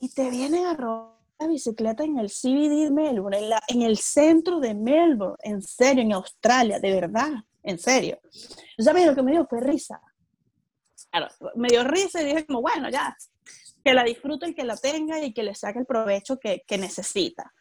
y 0.00 0.08
te 0.10 0.30
vienen 0.30 0.66
a 0.66 0.74
robar 0.74 1.18
la 1.38 1.46
bicicleta 1.46 2.04
en 2.04 2.18
el 2.18 2.28
CBD 2.28 2.84
de 2.84 2.90
Melbourne, 2.90 3.38
en, 3.68 3.82
el 3.82 3.96
centro 3.98 4.58
de 4.58 4.74
Melbourne, 4.74 5.36
en 5.42 5.62
serio, 5.62 6.02
en 6.02 6.12
Australia, 6.12 6.80
de 6.80 6.92
verdad, 6.92 7.30
en 7.62 7.78
serio. 7.78 8.18
¿Sabes 8.78 9.06
lo 9.06 9.14
que 9.14 9.22
me 9.22 9.32
dio? 9.32 9.46
Fue 9.46 9.60
risa. 9.60 10.00
Claro, 11.10 11.28
me 11.54 11.68
dio 11.68 11.84
risa 11.84 12.22
y 12.22 12.26
dije 12.26 12.44
como, 12.46 12.60
bueno, 12.60 12.90
ya, 12.90 13.16
que 13.84 13.94
la 13.94 14.02
disfrute 14.02 14.46
el 14.46 14.54
que 14.54 14.64
la 14.64 14.76
tenga 14.76 15.22
y 15.22 15.32
que 15.32 15.42
le 15.42 15.54
saque 15.54 15.78
el 15.78 15.86
provecho 15.86 16.38
que, 16.38 16.64
que 16.66 16.76
necesita. 16.76 17.52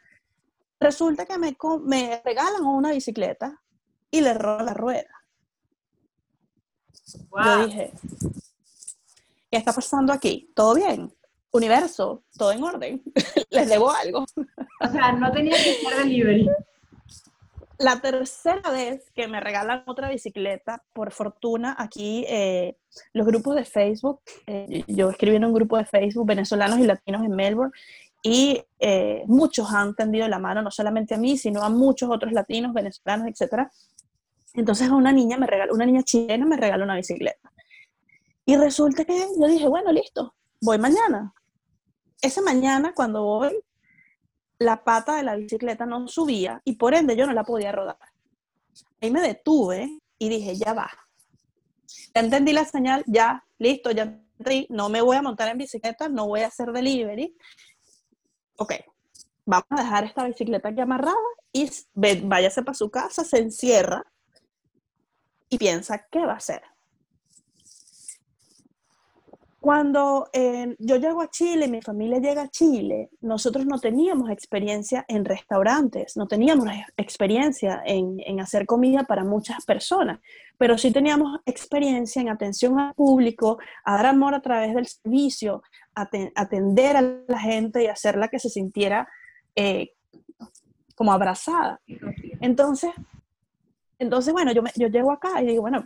Resulta 0.80 1.26
que 1.26 1.38
me, 1.38 1.56
me 1.84 2.22
regalan 2.24 2.66
una 2.66 2.92
bicicleta 2.92 3.62
y 4.12 4.22
le 4.22 4.34
roban 4.34 4.66
la 4.66 4.74
rueda. 4.74 5.10
Yo 7.44 7.66
dije, 7.66 7.92
¿qué 9.50 9.58
está 9.58 9.74
pasando 9.74 10.14
aquí? 10.14 10.52
¿Todo 10.56 10.76
bien? 10.76 11.14
Universo, 11.52 12.24
todo 12.38 12.52
en 12.52 12.64
orden. 12.64 13.04
Les 13.50 13.70
debo 13.70 13.92
algo. 13.92 14.26
O 14.82 14.92
sea, 14.92 15.14
no 15.14 15.32
tenía 15.32 15.56
que 15.56 15.76
ser 15.76 15.96
delivery. 15.98 16.50
La 17.80 18.02
tercera 18.02 18.72
vez 18.72 19.12
que 19.12 19.28
me 19.28 19.40
regalan 19.40 19.84
otra 19.86 20.10
bicicleta, 20.10 20.84
por 20.94 21.12
fortuna, 21.12 21.76
aquí 21.78 22.26
eh, 22.28 22.76
los 23.14 23.28
grupos 23.28 23.56
de 23.56 23.66
Facebook, 23.66 24.20
eh, 24.48 24.84
yo 24.88 25.12
escribí 25.12 25.36
en 25.36 25.46
un 25.46 25.54
grupo 25.54 25.78
de 25.78 25.86
Facebook 25.86 26.26
venezolanos 26.26 26.80
y 26.80 26.84
latinos 26.84 27.24
en 27.24 27.36
Melbourne, 27.36 27.72
y 28.22 28.62
eh, 28.80 29.24
muchos 29.28 29.72
han 29.72 29.96
tendido 29.96 30.28
la 30.28 30.40
mano, 30.40 30.62
no 30.62 30.72
solamente 30.72 31.16
a 31.16 31.18
mí, 31.18 31.38
sino 31.38 31.62
a 31.64 31.70
muchos 31.70 32.10
otros 32.10 32.34
latinos, 32.34 32.74
venezolanos, 32.74 33.28
etc. 33.28 33.68
Entonces 34.54 34.90
una 34.90 35.12
niña, 35.12 35.38
me 35.38 35.48
regaló, 35.48 35.74
una 35.74 35.86
niña 35.86 36.04
chilena 36.04 36.46
me 36.46 36.58
regaló 36.58 36.84
una 36.84 36.96
bicicleta. 36.96 37.52
Y 38.46 38.56
resulta 38.56 39.06
que 39.06 39.28
yo 39.40 39.48
dije, 39.48 39.68
bueno, 39.68 39.92
listo, 39.92 40.34
voy 40.62 40.80
mañana. 40.80 41.34
Esa 42.22 42.42
mañana, 42.42 42.94
cuando 42.96 43.24
voy, 43.24 43.60
la 44.60 44.84
pata 44.84 45.18
de 45.18 45.24
la 45.24 45.36
bicicleta 45.36 45.86
no 45.86 46.08
subía 46.08 46.62
y 46.66 46.76
por 46.76 46.94
ende 46.94 47.16
yo 47.16 47.28
no 47.28 47.34
la 47.34 47.44
podía 47.44 47.72
rodar. 47.72 47.98
Ahí 49.02 49.12
me 49.12 49.22
detuve 49.22 50.00
y 50.18 50.30
dije, 50.30 50.56
ya 50.56 50.74
va. 50.74 50.90
Ya 52.16 52.22
entendí 52.22 52.54
la 52.54 52.66
señal, 52.66 53.04
ya, 53.06 53.44
listo, 53.60 53.92
ya 53.92 54.20
no 54.70 54.90
me 54.90 55.02
voy 55.02 55.18
a 55.18 55.22
montar 55.22 55.50
en 55.50 55.58
bicicleta, 55.58 56.10
no 56.10 56.28
voy 56.28 56.42
a 56.42 56.48
hacer 56.48 56.72
delivery. 56.72 57.36
Ok, 58.58 58.74
vamos 59.46 59.68
a 59.70 59.82
dejar 59.82 60.04
esta 60.04 60.26
bicicleta 60.26 60.70
aquí 60.70 60.82
amarrada 60.82 61.16
y 61.54 61.70
váyase 61.94 62.64
para 62.64 62.74
su 62.74 62.90
casa, 62.90 63.24
se 63.24 63.38
encierra 63.38 64.04
y 65.50 65.58
piensa, 65.58 66.08
¿qué 66.12 66.26
va 66.26 66.34
a 66.34 66.38
hacer? 66.38 66.64
Cuando 69.60 70.30
eh, 70.34 70.76
yo 70.78 70.98
llego 70.98 71.22
a 71.22 71.30
Chile, 71.30 71.68
mi 71.68 71.82
familia 71.82 72.20
llega 72.20 72.44
a 72.44 72.48
Chile, 72.50 73.10
nosotros 73.22 73.66
no 73.66 73.80
teníamos 73.80 74.30
experiencia 74.30 75.04
en 75.08 75.26
restaurantes, 75.26 76.16
no 76.16 76.28
teníamos 76.28 76.68
experiencia 76.96 77.82
en, 77.84 78.18
en, 78.20 78.40
hacer 78.40 78.68
comida 78.68 79.04
para 79.04 79.24
muchas 79.24 79.66
personas, 79.66 80.20
pero 80.60 80.78
sí 80.78 80.92
teníamos 80.92 81.40
experiencia 81.46 82.22
en 82.22 82.30
atención 82.30 82.80
al 82.80 82.94
público, 82.94 83.58
a 83.84 83.96
dar 83.96 84.06
amor 84.06 84.36
a 84.36 84.42
través 84.42 84.76
del 84.76 84.86
servicio, 84.86 85.64
atender 85.96 86.96
a 86.96 87.02
la 87.02 87.40
gente 87.40 87.84
y 87.84 87.88
hacerla 87.88 88.28
que 88.28 88.40
se 88.40 88.50
sintiera 88.50 89.08
eh, 89.56 89.94
como 90.96 91.12
abrazada. 91.12 91.82
Entonces, 92.42 92.92
entonces, 93.98 94.32
bueno, 94.32 94.52
yo, 94.52 94.62
yo 94.76 94.88
llego 94.88 95.12
acá 95.12 95.42
y 95.42 95.48
digo, 95.48 95.62
bueno, 95.62 95.86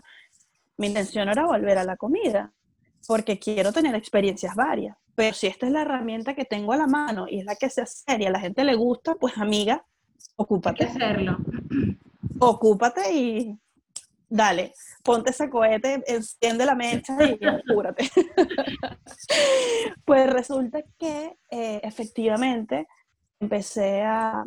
mi 0.77 0.87
intención 0.87 1.29
era 1.29 1.45
volver 1.45 1.77
a 1.77 1.85
la 1.85 1.95
comida, 1.95 2.51
porque 3.07 3.39
quiero 3.39 3.71
tener 3.71 3.95
experiencias 3.95 4.55
varias. 4.55 4.97
Pero 5.15 5.35
si 5.35 5.47
esta 5.47 5.65
es 5.65 5.71
la 5.71 5.81
herramienta 5.81 6.35
que 6.35 6.45
tengo 6.45 6.73
a 6.73 6.77
la 6.77 6.87
mano 6.87 7.27
y 7.27 7.39
es 7.39 7.45
la 7.45 7.55
que 7.55 7.69
se 7.69 7.81
hace 7.81 8.17
y 8.19 8.25
a 8.25 8.31
la 8.31 8.39
gente 8.39 8.63
le 8.63 8.75
gusta, 8.75 9.15
pues 9.15 9.37
amiga, 9.37 9.85
ocúpate. 10.35 10.85
Hay 10.85 10.91
que 10.91 11.03
hacerlo. 11.03 11.37
Ocúpate 12.39 13.13
y 13.13 13.59
dale, 14.31 14.73
ponte 15.03 15.31
ese 15.31 15.49
cohete, 15.49 16.01
enciende 16.07 16.65
la 16.65 16.75
mecha 16.75 17.17
y 17.23 17.45
apúrate. 17.45 18.09
pues 20.05 20.29
resulta 20.31 20.81
que 20.97 21.37
eh, 21.51 21.81
efectivamente 21.83 22.87
empecé 23.39 24.03
a, 24.03 24.43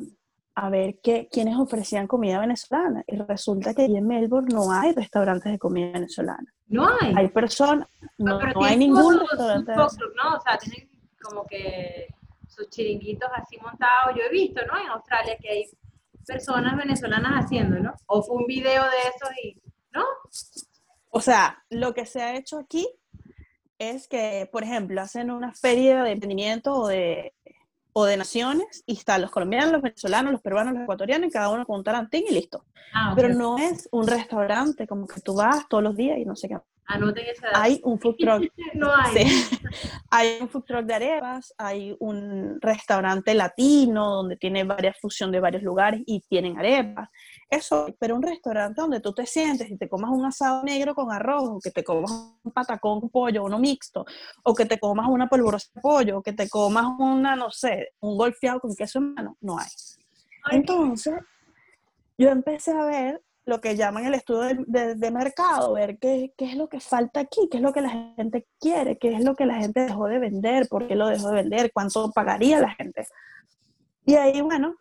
a 0.55 0.71
ver 0.71 1.01
qué, 1.03 1.29
quiénes 1.31 1.57
ofrecían 1.57 2.07
comida 2.07 2.41
venezolana. 2.41 3.03
Y 3.07 3.17
resulta 3.17 3.75
que 3.75 3.83
allí 3.83 3.97
en 3.97 4.07
Melbourne 4.07 4.49
no 4.53 4.71
hay 4.71 4.93
restaurantes 4.93 5.51
de 5.51 5.59
comida 5.59 5.93
venezolana. 5.93 6.53
No 6.67 6.89
hay. 7.01 7.15
Hay 7.17 7.29
personas, 7.29 7.89
no, 8.19 8.39
hay 8.63 8.77
ningún 8.77 9.21
restaurante. 9.21 9.75
¿no? 9.75 9.87
O 9.87 10.41
sea, 10.41 10.59
tienen 10.59 10.89
como 11.21 11.45
que 11.47 12.07
sus 12.49 12.69
chiringuitos 12.71 13.29
así 13.35 13.57
montados. 13.59 14.15
Yo 14.17 14.23
he 14.23 14.31
visto, 14.31 14.61
¿no? 14.67 14.79
En 14.79 14.89
Australia 14.89 15.37
que 15.41 15.49
hay 15.51 15.65
personas 16.27 16.77
venezolanas 16.77 17.45
haciendo, 17.45 17.79
¿no? 17.81 17.95
O 18.07 18.23
fue 18.23 18.37
un 18.37 18.47
video 18.47 18.83
de 18.83 18.99
eso 18.99 19.27
y, 19.43 19.61
¿no? 19.93 20.05
O 21.11 21.21
sea, 21.21 21.63
lo 21.71 21.95
que 21.95 22.07
se 22.07 22.23
ha 22.23 22.37
hecho 22.37 22.59
aquí 22.59 22.89
es 23.79 24.09
que, 24.09 24.49
por 24.51 24.63
ejemplo, 24.63 25.01
hacen 25.01 25.31
una 25.31 25.53
feria 25.53 26.03
de 26.05 26.13
emprendimiento 26.13 26.73
o 26.75 26.89
de 26.89 27.35
o 27.95 28.05
de 28.05 28.17
naciones 28.17 28.83
y 28.87 28.95
están 28.95 29.23
los 29.23 29.31
colombianos, 29.31 29.73
los 29.73 29.83
venezolanos, 29.83 30.33
los 30.33 30.43
peruanos, 30.43 30.75
los 30.75 30.83
ecuatorianos 30.83 31.29
y 31.29 31.33
cada 31.33 31.49
uno 31.49 31.65
con 31.65 31.77
un 31.77 31.85
tarantín 31.85 32.25
y 32.29 32.35
listo. 32.35 32.65
Ah, 32.93 33.13
Pero 33.17 33.29
no 33.31 33.57
es 33.57 33.89
un 33.93 34.07
restaurante 34.07 34.87
como 34.87 35.07
que 35.07 35.21
tú 35.21 35.35
vas 35.35 35.69
todos 35.69 35.83
los 35.83 35.97
días 35.97 36.19
y 36.19 36.25
no 36.25 36.35
sé 36.35 36.49
qué. 36.49 36.59
Anoten 36.87 37.27
esa 37.27 37.49
Hay 37.55 37.81
un 37.85 37.99
food 37.99 38.17
truck. 38.19 38.53
no 38.75 38.95
hay. 38.95 39.27
hay 40.11 40.39
un 40.41 40.49
food 40.49 40.65
truck 40.65 40.85
de 40.85 40.95
arepas, 40.95 41.55
hay 41.57 41.97
un 41.99 42.61
restaurante 42.61 43.35
latino 43.35 44.17
donde 44.17 44.37
tiene 44.37 44.65
varias 44.65 44.99
fusión 45.01 45.33
de 45.33 45.41
varios 45.41 45.63
lugares 45.63 46.03
y 46.07 46.21
tienen 46.21 46.59
arepas. 46.59 47.09
Eso, 47.49 47.87
pero 47.99 48.17
un 48.17 48.23
restaurante 48.23 48.81
donde 48.81 49.01
tú 49.01 49.13
te 49.13 49.27
sientes 49.27 49.71
y 49.71 49.77
te 49.77 49.89
comas 49.89 50.11
un 50.11 50.27
asado 50.27 50.63
negro 50.63 50.95
con 50.95 51.11
arroz, 51.11 51.49
o 51.49 51.59
que 51.61 51.71
te 51.71 51.85
comas 51.85 52.11
un 52.43 52.53
patacón 52.53 53.01
con 53.01 53.11
pollo, 53.11 53.45
uno 53.45 53.59
mixto, 53.59 54.05
o 54.43 54.55
que 54.55 54.67
te 54.67 54.79
comas 54.79 55.09
una 55.09 55.29
polvorosa 55.29 55.69
de 55.75 55.81
pollo, 55.81 56.19
o 56.19 56.23
que 56.23 56.33
te 56.33 56.49
comas 56.49 56.87
una, 56.99 57.37
no 57.37 57.51
sé, 57.51 57.93
un 58.01 58.17
golfeado 58.17 58.61
con 58.61 58.75
queso 58.75 58.99
en 58.99 59.15
mano, 59.15 59.37
no 59.41 59.59
hay. 59.59 59.69
Entonces, 60.51 61.15
yo 62.19 62.29
empecé 62.29 62.73
a 62.73 62.85
ver 62.85 63.23
lo 63.47 63.61
que 63.61 63.77
llaman 63.77 64.07
el 64.07 64.15
estudio 64.15 64.65
de, 64.67 65.11
mercado, 65.11 65.75
ver 65.75 65.99
qué, 65.99 66.33
qué, 66.37 66.47
es 66.47 66.57
lo 66.57 66.69
que 66.69 66.81
falta 66.81 67.21
aquí, 67.21 67.49
qué 67.51 67.59
es 67.59 67.63
lo 67.63 67.73
que 67.73 67.83
la 67.83 67.91
gente 68.17 68.47
quiere, 68.59 68.99
qué 68.99 69.15
es 69.15 69.23
lo 69.23 69.35
que 69.35 69.45
la 69.45 69.57
gente 69.57 69.81
dejó 69.81 70.07
de 70.07 70.19
vender, 70.19 70.67
por 70.69 70.89
qué 70.89 70.95
lo 70.95 71.09
dejó 71.09 71.29
de 71.29 71.43
vender, 71.43 71.71
cuánto 71.73 72.11
pagaría 72.11 72.61
la 72.61 72.71
gente. 72.71 73.07
Y 74.07 74.15
ahí, 74.15 74.41
bueno, 74.41 74.77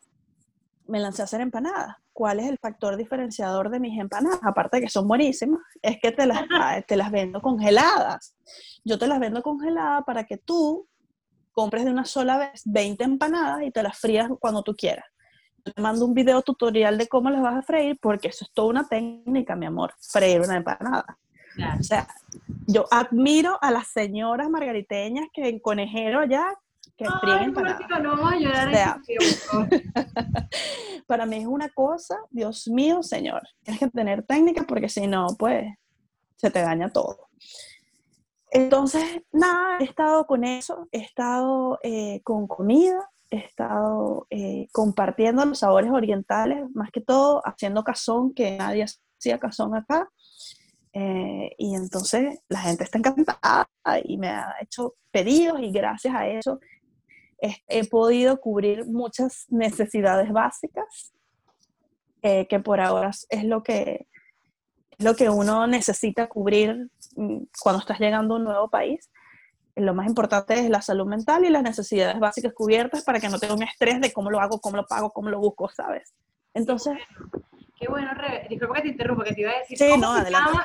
me 0.88 1.00
lancé 1.00 1.22
a 1.22 1.25
hacer 1.25 1.41
empanadas. 1.41 1.96
¿Cuál 2.13 2.39
es 2.39 2.48
el 2.48 2.60
factor 2.60 2.96
diferenciador 2.96 3.70
de 3.70 3.79
mis 3.79 4.00
empanadas? 4.00 4.39
Aparte 4.43 4.77
de 4.77 4.84
que 4.84 4.89
son 4.89 5.08
buenísimas, 5.08 5.60
es 5.82 5.98
que 6.01 6.12
te 6.12 6.25
las, 6.25 6.43
te 6.88 6.96
las 6.96 7.12
vendo 7.12 7.41
congeladas. 7.41 8.36
Yo 8.84 9.00
te 9.00 9.08
las 9.08 9.20
vendo 9.20 9.41
congeladas 9.41 10.03
para 10.05 10.25
que 10.25 10.38
tú 10.38 10.88
compres 11.51 11.86
de 11.86 11.91
una 11.91 12.05
sola 12.05 12.38
vez 12.38 12.62
20 12.65 13.03
empanadas 13.03 13.63
y 13.63 13.72
te 13.72 13.82
las 13.82 13.98
frías 13.98 14.29
cuando 14.39 14.62
tú 14.63 14.75
quieras. 14.75 15.05
Te 15.63 15.82
mando 15.82 16.05
un 16.05 16.13
video 16.13 16.41
tutorial 16.41 16.98
de 16.98 17.08
cómo 17.08 17.29
las 17.29 17.41
vas 17.41 17.55
a 17.55 17.62
freír 17.62 17.98
porque 18.01 18.27
eso 18.27 18.46
es 18.46 18.51
toda 18.51 18.70
una 18.70 18.88
técnica, 18.88 19.55
mi 19.55 19.65
amor, 19.65 19.93
freír 20.00 20.41
una 20.41 20.58
empanada. 20.58 21.17
O 21.79 21.84
sea, 21.84 22.08
yo 22.67 22.86
admiro 22.91 23.58
a 23.62 23.72
las 23.72 23.88
señoras 23.88 24.50
margariteñas 24.50 25.27
que 25.32 25.48
en 25.48 25.60
Conejero 25.60 26.20
allá 26.20 26.53
que 26.98 27.05
para 31.08 31.25
mí 31.25 31.38
es 31.38 31.46
una 31.46 31.70
cosa, 31.70 32.20
Dios 32.29 32.67
mío, 32.67 33.01
Señor, 33.01 33.41
tienes 33.63 33.79
que 33.79 33.89
tener 33.89 34.24
técnica 34.24 34.63
porque 34.67 34.89
si 34.89 35.08
no, 35.08 35.27
pues 35.38 35.74
se 36.36 36.51
te 36.51 36.62
daña 36.62 36.89
todo. 36.89 37.29
Entonces, 38.51 39.22
nada, 39.32 39.77
he 39.79 39.86
estado 39.86 40.27
con 40.27 40.43
eso, 40.43 40.88
he 40.91 41.00
estado 41.00 41.79
eh, 41.82 42.22
con 42.24 42.48
comida, 42.48 43.10
he 43.36 43.46
estado 43.46 44.28
eh, 44.30 44.68
compartiendo 44.72 45.46
los 45.46 45.60
sabores 45.60 45.92
orientales, 45.92 46.63
más 46.74 46.92
que 46.92 47.02
todo 47.02 47.42
haciendo 47.46 47.84
cazón, 47.84 48.34
que 48.34 48.58
nadie 48.58 48.86
hacía 48.86 49.40
cazón 49.40 49.75
acá. 49.75 50.10
Eh, 50.94 51.52
y 51.58 51.75
entonces 51.75 52.40
la 52.50 52.60
gente 52.62 52.84
está 52.84 53.00
encantada 53.00 53.68
y 54.04 54.18
me 54.18 54.30
ha 54.30 54.54
hecho 54.62 54.96
pedidos 55.12 55.60
y 55.62 55.72
gracias 55.72 56.13
a 56.13 56.28
eso 56.28 56.60
he 57.68 57.90
podido 57.90 58.40
cubrir 58.40 58.86
muchas 58.86 59.46
necesidades 59.50 60.32
básicas 60.32 61.13
eh, 62.25 62.48
que 62.48 62.62
por 62.62 62.80
ahora 62.80 63.12
es 63.30 63.44
lo 63.44 63.63
que, 63.63 64.08
es 64.98 65.06
lo 65.06 65.13
que 65.13 65.30
uno 65.30 65.68
necesita 65.68 66.30
cubrir 66.30 66.90
mm, 67.18 67.44
cuando 67.62 67.82
estás 67.82 68.00
llegando 68.00 68.36
a 68.36 68.38
un 68.38 68.46
nuevo 68.46 68.70
país. 68.70 69.10
Lo 69.75 69.94
más 69.96 70.08
importante 70.08 70.53
es 70.53 70.70
la 70.70 70.82
salud 70.82 71.08
mental 71.08 71.46
y 71.46 71.50
las 71.50 71.63
necesidades 71.63 72.20
básicas 72.20 72.53
cubiertas 72.53 73.03
para 73.03 73.20
que 73.20 73.30
no 73.30 73.39
tenga 73.39 73.56
un 73.56 73.63
estrés 73.63 74.00
de 74.00 74.13
cómo 74.13 74.30
lo 74.30 74.39
hago, 74.39 74.60
cómo 74.60 74.77
lo 74.77 74.86
pago, 74.86 75.12
cómo 75.12 75.30
lo 75.30 75.39
busco, 75.39 75.70
¿sabes? 75.70 76.13
Entonces... 76.53 76.98
Qué 77.80 77.88
bueno, 77.89 78.12
disculpa 78.50 78.75
que 78.75 78.82
te 78.84 78.88
interrumpa, 78.89 79.24
que 79.24 79.34
te 79.34 79.42
iba 79.42 79.51
a 79.51 79.60
decir. 79.60 79.77
Sí, 79.77 79.98
no, 80.00 80.12
adelante. 80.12 80.60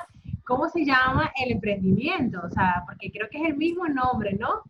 ¿Cómo 0.44 0.68
se 0.68 0.84
llama 0.84 1.32
el 1.42 1.52
emprendimiento? 1.52 2.40
O 2.44 2.50
sea, 2.50 2.82
porque 2.86 3.10
creo 3.10 3.28
que 3.30 3.38
es 3.38 3.48
el 3.48 3.56
mismo 3.56 3.86
nombre, 3.88 4.34
¿no? 4.34 4.62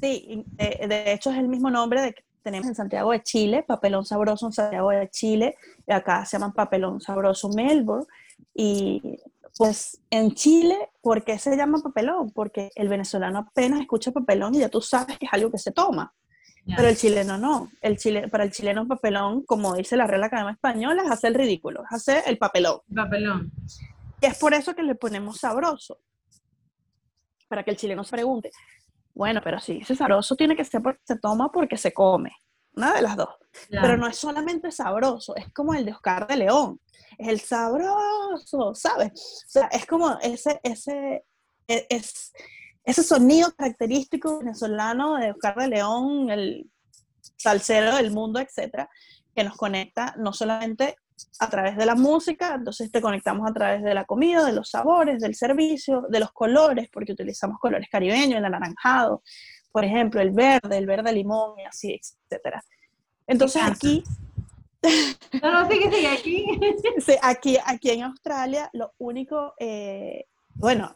Sí, 0.00 0.44
de, 0.52 1.12
hecho 1.12 1.30
es 1.30 1.38
el 1.38 1.48
mismo 1.48 1.70
nombre 1.70 2.02
de 2.02 2.12
que 2.12 2.24
tenemos 2.42 2.68
en 2.68 2.74
Santiago 2.74 3.12
de 3.12 3.22
Chile, 3.22 3.64
Papelón 3.66 4.04
Sabroso 4.04 4.46
en 4.46 4.52
Santiago 4.52 4.90
de 4.90 5.08
Chile, 5.08 5.56
acá 5.88 6.26
se 6.26 6.36
llaman 6.36 6.52
Papelón 6.52 7.00
Sabroso 7.00 7.48
Melbourne. 7.48 8.06
Y 8.54 9.18
pues 9.56 10.00
en 10.10 10.32
Chile, 10.32 10.90
¿por 11.00 11.24
qué 11.24 11.38
se 11.38 11.56
llama 11.56 11.78
papelón? 11.82 12.30
Porque 12.30 12.70
el 12.74 12.88
venezolano 12.88 13.38
apenas 13.38 13.80
escucha 13.80 14.10
papelón 14.10 14.54
y 14.54 14.60
ya 14.60 14.68
tú 14.68 14.80
sabes 14.80 15.18
que 15.18 15.26
es 15.26 15.32
algo 15.32 15.50
que 15.50 15.58
se 15.58 15.72
toma. 15.72 16.12
Pero 16.66 16.88
el 16.88 16.96
chileno 16.96 17.36
no. 17.36 17.70
El 17.82 17.98
chile, 17.98 18.28
para 18.28 18.44
el 18.44 18.50
chileno 18.50 18.88
papelón, 18.88 19.44
como 19.44 19.74
dice 19.74 19.96
la 19.96 20.06
Real 20.06 20.24
Academia 20.24 20.52
Española, 20.52 21.02
es 21.04 21.10
hacer 21.10 21.32
el 21.32 21.38
ridículo, 21.38 21.82
es 21.84 21.92
hacer 21.92 22.24
el 22.26 22.38
papelón. 22.38 22.80
Papelón. 22.94 23.52
Y 24.20 24.26
es 24.26 24.38
por 24.38 24.54
eso 24.54 24.74
que 24.74 24.82
le 24.82 24.94
ponemos 24.94 25.38
sabroso. 25.38 25.98
Para 27.48 27.62
que 27.62 27.70
el 27.70 27.76
chileno 27.76 28.02
se 28.02 28.12
pregunte, 28.12 28.50
bueno, 29.12 29.40
pero 29.44 29.60
sí, 29.60 29.78
ese 29.82 29.94
sabroso 29.94 30.34
tiene 30.36 30.56
que 30.56 30.64
ser 30.64 30.82
porque 30.82 31.00
se 31.04 31.18
toma 31.18 31.52
porque 31.52 31.76
se 31.76 31.92
come. 31.92 32.32
Una 32.76 32.94
de 32.94 33.02
las 33.02 33.16
dos. 33.16 33.28
Pero 33.70 33.96
no 33.96 34.08
es 34.08 34.16
solamente 34.16 34.70
sabroso, 34.72 35.36
es 35.36 35.52
como 35.52 35.74
el 35.74 35.84
de 35.84 35.92
Oscar 35.92 36.26
de 36.26 36.36
León. 36.36 36.80
Es 37.16 37.28
el 37.28 37.40
sabroso, 37.40 38.74
¿sabes? 38.74 39.12
O 39.46 39.48
sea, 39.48 39.66
es 39.68 39.86
como 39.86 40.18
ese, 40.20 40.60
ese, 40.64 41.24
e, 41.68 41.86
es, 41.88 42.32
ese 42.84 43.02
sonido 43.02 43.52
característico 43.54 44.38
venezolano 44.38 45.16
de 45.16 45.30
Oscar 45.30 45.54
de 45.56 45.68
León, 45.68 46.30
el 46.30 46.68
salsero 47.36 47.96
del 47.96 48.10
mundo, 48.10 48.40
etcétera, 48.40 48.88
que 49.34 49.44
nos 49.44 49.56
conecta 49.56 50.14
no 50.18 50.32
solamente 50.32 50.96
a 51.38 51.48
través 51.48 51.76
de 51.76 51.86
la 51.86 51.94
música, 51.94 52.54
entonces 52.54 52.90
te 52.90 53.00
conectamos 53.00 53.48
a 53.48 53.52
través 53.52 53.82
de 53.82 53.94
la 53.94 54.04
comida, 54.04 54.44
de 54.44 54.52
los 54.52 54.70
sabores, 54.70 55.20
del 55.20 55.34
servicio, 55.34 56.06
de 56.08 56.20
los 56.20 56.32
colores, 56.32 56.88
porque 56.92 57.12
utilizamos 57.12 57.58
colores 57.58 57.88
caribeños, 57.90 58.38
el 58.38 58.44
anaranjado, 58.44 59.22
por 59.74 59.84
ejemplo, 59.84 60.20
el 60.20 60.30
verde, 60.30 60.78
el 60.78 60.86
verde 60.86 61.12
limón 61.12 61.58
y 61.58 61.64
así, 61.64 62.00
etcétera. 62.00 62.64
Entonces 63.26 63.60
aquí... 63.60 64.04
No, 65.42 65.50
no, 65.50 65.68
sigue, 65.68 65.90
sigue, 65.90 66.06
aquí. 66.06 66.46
sí, 67.00 67.14
aquí, 67.22 67.56
aquí 67.64 67.90
en 67.90 68.02
Australia, 68.02 68.68
lo 68.74 68.92
único, 68.98 69.54
eh, 69.58 70.26
bueno, 70.54 70.94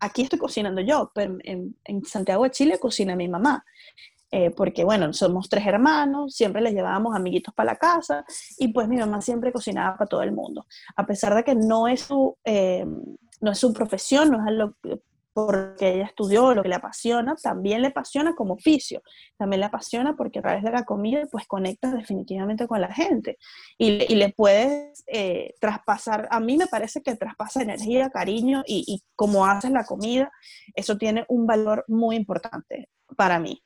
aquí 0.00 0.22
estoy 0.22 0.38
cocinando 0.38 0.80
yo, 0.80 1.12
pero 1.14 1.36
en, 1.44 1.76
en 1.84 2.04
Santiago 2.06 2.44
de 2.44 2.50
Chile 2.50 2.78
cocina 2.78 3.14
mi 3.14 3.28
mamá. 3.28 3.62
Eh, 4.32 4.50
porque 4.50 4.84
bueno, 4.84 5.12
somos 5.12 5.48
tres 5.48 5.66
hermanos, 5.66 6.34
siempre 6.34 6.62
les 6.62 6.72
llevábamos 6.72 7.14
amiguitos 7.14 7.54
para 7.54 7.74
la 7.74 7.76
casa 7.76 8.24
y 8.58 8.68
pues 8.68 8.88
mi 8.88 8.96
mamá 8.96 9.20
siempre 9.20 9.52
cocinaba 9.52 9.96
para 9.98 10.08
todo 10.08 10.22
el 10.22 10.32
mundo, 10.32 10.66
a 10.96 11.06
pesar 11.06 11.32
de 11.34 11.44
que 11.44 11.54
no 11.54 11.86
es 11.86 12.00
su, 12.00 12.36
eh, 12.44 12.84
no 13.40 13.52
es 13.52 13.58
su 13.58 13.72
profesión, 13.72 14.30
no 14.32 14.44
es 14.48 14.54
lo 14.54 14.74
porque 15.36 15.96
ella 15.96 16.06
estudió, 16.06 16.54
lo 16.54 16.62
que 16.62 16.70
le 16.70 16.76
apasiona, 16.76 17.36
también 17.36 17.82
le 17.82 17.88
apasiona 17.88 18.34
como 18.34 18.54
oficio, 18.54 19.02
también 19.36 19.60
le 19.60 19.66
apasiona 19.66 20.16
porque 20.16 20.38
a 20.38 20.42
través 20.42 20.64
de 20.64 20.70
la 20.70 20.86
comida 20.86 21.24
pues 21.30 21.46
conectas 21.46 21.92
definitivamente 21.92 22.66
con 22.66 22.80
la 22.80 22.90
gente 22.90 23.36
y, 23.76 24.10
y 24.10 24.14
le 24.14 24.32
puedes 24.32 25.04
eh, 25.06 25.52
traspasar, 25.60 26.26
a 26.30 26.40
mí 26.40 26.56
me 26.56 26.68
parece 26.68 27.02
que 27.02 27.16
traspasa 27.16 27.60
energía, 27.60 28.08
cariño 28.08 28.62
y, 28.66 28.82
y 28.86 29.02
como 29.14 29.44
haces 29.44 29.72
la 29.72 29.84
comida, 29.84 30.32
eso 30.74 30.96
tiene 30.96 31.26
un 31.28 31.46
valor 31.46 31.84
muy 31.86 32.16
importante 32.16 32.88
para 33.14 33.38
mí. 33.38 33.62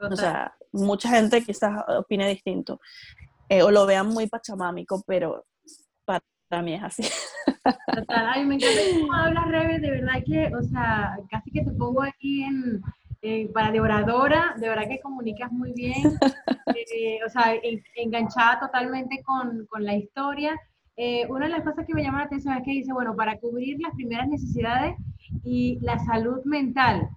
O 0.00 0.16
sea, 0.16 0.56
mucha 0.72 1.10
gente 1.10 1.44
quizás 1.44 1.84
opine 1.86 2.28
distinto 2.28 2.80
eh, 3.48 3.62
o 3.62 3.70
lo 3.70 3.86
vean 3.86 4.08
muy 4.08 4.26
pachamámico, 4.26 5.04
pero 5.06 5.46
para 6.04 6.62
mí 6.62 6.74
es 6.74 6.82
así. 6.82 7.04
Ay, 8.08 8.44
me 8.46 8.54
encanta 8.56 8.80
cómo 8.92 9.12
hablas, 9.12 9.48
Rebe, 9.48 9.78
de 9.78 9.90
verdad 9.90 10.22
que, 10.24 10.50
o 10.54 10.62
sea, 10.62 11.18
casi 11.30 11.50
que 11.50 11.62
te 11.62 11.72
pongo 11.72 12.02
aquí 12.02 12.42
en, 12.42 12.82
para 13.52 13.70
de 13.70 13.80
oradora, 13.80 14.54
de 14.58 14.68
verdad 14.68 14.88
que 14.88 15.00
comunicas 15.00 15.52
muy 15.52 15.72
bien, 15.72 16.18
eh, 16.66 17.18
o 17.24 17.28
sea, 17.28 17.54
enganchada 17.96 18.60
totalmente 18.60 19.22
con, 19.22 19.66
con 19.66 19.84
la 19.84 19.94
historia. 19.94 20.58
Eh, 20.96 21.26
una 21.28 21.46
de 21.46 21.52
las 21.52 21.62
cosas 21.62 21.86
que 21.86 21.94
me 21.94 22.02
llama 22.02 22.18
la 22.18 22.24
atención 22.24 22.56
es 22.56 22.64
que 22.64 22.72
dice, 22.72 22.92
bueno, 22.92 23.14
para 23.14 23.38
cubrir 23.38 23.78
las 23.80 23.94
primeras 23.94 24.28
necesidades 24.28 24.96
y 25.44 25.78
la 25.80 25.98
salud 25.98 26.42
mental, 26.44 27.08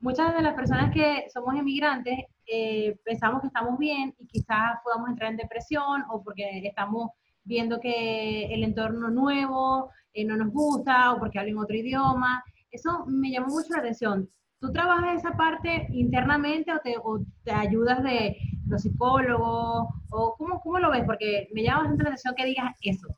muchas 0.00 0.34
de 0.34 0.42
las 0.42 0.54
personas 0.54 0.92
que 0.92 1.26
somos 1.32 1.54
inmigrantes 1.54 2.18
eh, 2.46 2.96
pensamos 3.04 3.40
que 3.40 3.46
estamos 3.46 3.78
bien 3.78 4.14
y 4.18 4.26
quizás 4.26 4.76
podamos 4.82 5.08
entrar 5.08 5.30
en 5.30 5.38
depresión 5.38 6.04
o 6.10 6.22
porque 6.22 6.60
estamos 6.64 7.10
viendo 7.44 7.80
que 7.80 8.46
el 8.46 8.64
entorno 8.64 9.10
nuevo 9.10 9.90
eh, 10.12 10.24
no 10.24 10.36
nos 10.36 10.50
gusta 10.50 11.12
o 11.12 11.18
porque 11.18 11.38
hablan 11.38 11.58
otro 11.58 11.76
idioma. 11.76 12.42
Eso 12.70 13.04
me 13.06 13.30
llamó 13.30 13.48
mucho 13.48 13.72
la 13.72 13.78
atención. 13.78 14.28
¿Tú 14.60 14.72
trabajas 14.72 15.18
esa 15.18 15.36
parte 15.36 15.88
internamente 15.90 16.72
o 16.72 16.78
te, 16.78 16.96
o 16.96 17.20
te 17.44 17.52
ayudas 17.52 18.02
de 18.02 18.36
los 18.66 18.82
psicólogos? 18.82 19.88
¿O 20.08 20.34
cómo, 20.38 20.60
cómo 20.60 20.78
lo 20.78 20.90
ves? 20.90 21.04
Porque 21.04 21.48
me 21.52 21.62
llama 21.62 21.80
bastante 21.80 22.02
la 22.04 22.08
atención 22.10 22.34
que 22.34 22.46
digas 22.46 22.74
eso. 22.80 23.08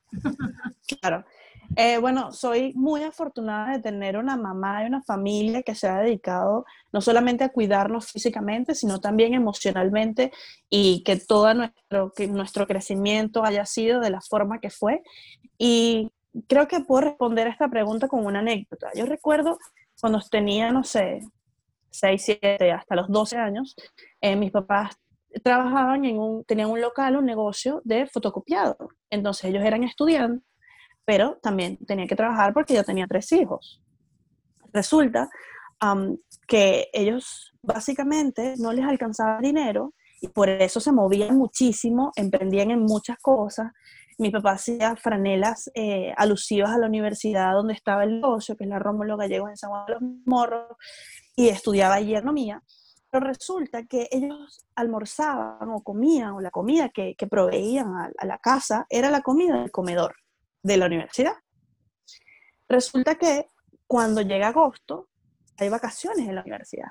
Claro. 1.01 1.25
Eh, 1.79 1.99
bueno, 1.99 2.33
soy 2.33 2.73
muy 2.75 3.03
afortunada 3.03 3.73
de 3.73 3.83
tener 3.83 4.17
una 4.17 4.39
mamá 4.39 4.83
y 4.83 4.87
una 4.87 5.03
familia 5.03 5.62
que 5.62 5.75
se 5.75 5.87
ha 5.87 6.01
dedicado 6.01 6.65
no 6.91 7.03
solamente 7.03 7.45
a 7.45 7.51
cuidarnos 7.51 8.11
físicamente, 8.11 8.75
sino 8.75 8.99
también 8.99 9.35
emocionalmente 9.35 10.33
y 10.71 11.03
que 11.05 11.17
todo 11.17 11.53
nuestro, 11.53 12.12
que 12.17 12.29
nuestro 12.29 12.67
crecimiento 12.67 13.45
haya 13.45 13.67
sido 13.67 14.01
de 14.01 14.09
la 14.09 14.23
forma 14.23 14.59
que 14.59 14.71
fue. 14.71 15.03
Y 15.59 16.11
creo 16.49 16.67
que 16.67 16.81
puedo 16.81 17.03
responder 17.03 17.47
a 17.47 17.51
esta 17.51 17.69
pregunta 17.69 18.09
con 18.09 18.25
una 18.25 18.39
anécdota. 18.39 18.91
Yo 18.95 19.05
recuerdo 19.05 19.59
cuando 20.01 20.21
tenía, 20.31 20.73
no 20.73 20.83
sé, 20.83 21.21
6, 21.91 22.23
7, 22.25 22.73
hasta 22.73 22.97
los 22.97 23.09
12 23.09 23.37
años, 23.37 23.77
eh, 24.23 24.35
mis 24.35 24.51
papás 24.51 24.97
trabajaban 25.45 26.07
en 26.07 26.19
un, 26.19 26.45
tenían 26.45 26.71
un 26.71 26.81
local, 26.81 27.17
un 27.17 27.27
negocio 27.27 27.83
de 27.85 28.07
fotocopiado. 28.07 28.79
Entonces 29.11 29.45
ellos 29.45 29.62
eran 29.62 29.85
estudiantes 29.85 30.56
pero 31.07 31.38
también 31.40 31.79
tenía 31.87 32.07
que 32.07 32.16
trabajar 32.16 32.53
porque 32.53 32.75
yo 32.75 32.85
tenía 32.85 33.07
tres 33.07 33.33
hijos. 33.33 33.81
Resulta 34.73 35.31
que 36.47 36.88
ellos 36.92 37.55
básicamente 37.62 38.55
no 38.59 38.73
les 38.73 38.85
alcanzaba 38.85 39.38
dinero 39.40 39.95
y 40.21 40.29
por 40.29 40.49
eso 40.49 40.81
se 40.81 40.92
movían 40.92 41.37
muchísimo, 41.37 42.11
emprendían 42.16 42.73
en 42.73 42.81
muchas 42.81 43.19
cosas. 43.19 43.73
Mi 44.19 44.31
papá 44.31 44.53
hacía 44.53 44.97
franelas 44.97 45.71
eh, 45.75 46.12
alusivas 46.16 46.71
a 46.71 46.79
la 46.79 46.87
universidad 46.87 47.53
donde 47.53 47.75
estaba 47.75 48.03
el 48.03 48.21
negocio, 48.21 48.57
que 48.57 48.64
es 48.64 48.71
la 48.71 48.79
Rómulo 48.79 49.16
Gallegos 49.16 49.51
en 49.51 49.57
San 49.57 49.71
Juan 49.71 49.87
de 49.87 49.92
los 49.92 50.03
Morros, 50.25 50.77
y 51.37 51.49
estudiaba 51.49 51.97
allí 51.97 52.16
economía. 52.16 52.62
Pero 53.11 53.27
resulta 53.27 53.85
que 53.85 54.09
ellos 54.11 54.64
almorzaban 54.75 55.69
o 55.69 55.83
comían, 55.83 56.33
o 56.33 56.40
la 56.40 56.51
comida 56.51 56.88
que, 56.88 57.14
proveían 57.31 57.88
a 58.19 58.27
la 58.27 58.38
casa 58.38 58.87
era 58.88 59.11
la 59.11 59.21
comida 59.21 59.61
del 59.61 59.71
comedor 59.71 60.16
de 60.67 60.77
la 60.77 60.87
universidad. 60.87 61.35
Resulta 62.69 63.15
que 63.15 63.49
cuando 63.87 64.21
llega 64.21 64.49
agosto, 64.49 65.09
hay 65.57 65.69
vacaciones 65.69 66.29
en 66.29 66.35
la 66.35 66.43
universidad. 66.43 66.91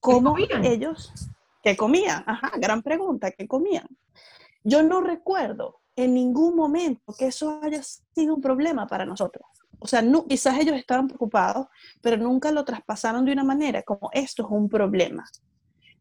¿Cómo 0.00 0.36
ellos? 0.36 1.12
¿Qué 1.62 1.76
comían? 1.76 2.24
Ajá, 2.26 2.52
gran 2.58 2.82
pregunta, 2.82 3.30
¿qué 3.30 3.46
comían? 3.46 3.86
Yo 4.64 4.82
no 4.82 5.00
recuerdo 5.00 5.80
en 5.94 6.12
ningún 6.12 6.56
momento 6.56 7.14
que 7.16 7.28
eso 7.28 7.60
haya 7.62 7.82
sido 7.82 8.34
un 8.34 8.40
problema 8.40 8.86
para 8.86 9.06
nosotros. 9.06 9.46
O 9.78 9.86
sea, 9.86 10.02
no, 10.02 10.26
quizás 10.26 10.58
ellos 10.58 10.76
estaban 10.76 11.06
preocupados, 11.06 11.68
pero 12.02 12.16
nunca 12.16 12.50
lo 12.50 12.64
traspasaron 12.64 13.24
de 13.24 13.32
una 13.32 13.44
manera 13.44 13.82
como 13.82 14.10
esto 14.12 14.42
es 14.44 14.48
un 14.50 14.68
problema. 14.68 15.24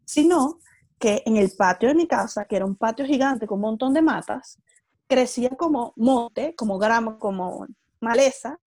Sino 0.04 0.60
que 0.98 1.22
en 1.26 1.38
el 1.38 1.52
patio 1.56 1.90
de 1.90 1.96
mi 1.96 2.08
casa, 2.08 2.46
que 2.46 2.56
era 2.56 2.66
un 2.66 2.76
patio 2.76 3.06
gigante 3.06 3.46
con 3.46 3.58
un 3.58 3.64
montón 3.64 3.94
de 3.94 4.02
matas, 4.02 4.60
crecía 5.08 5.50
como 5.50 5.94
monte, 5.96 6.56
como 6.56 6.78
grama, 6.78 7.18
como 7.20 7.66
maleza, 8.00 8.60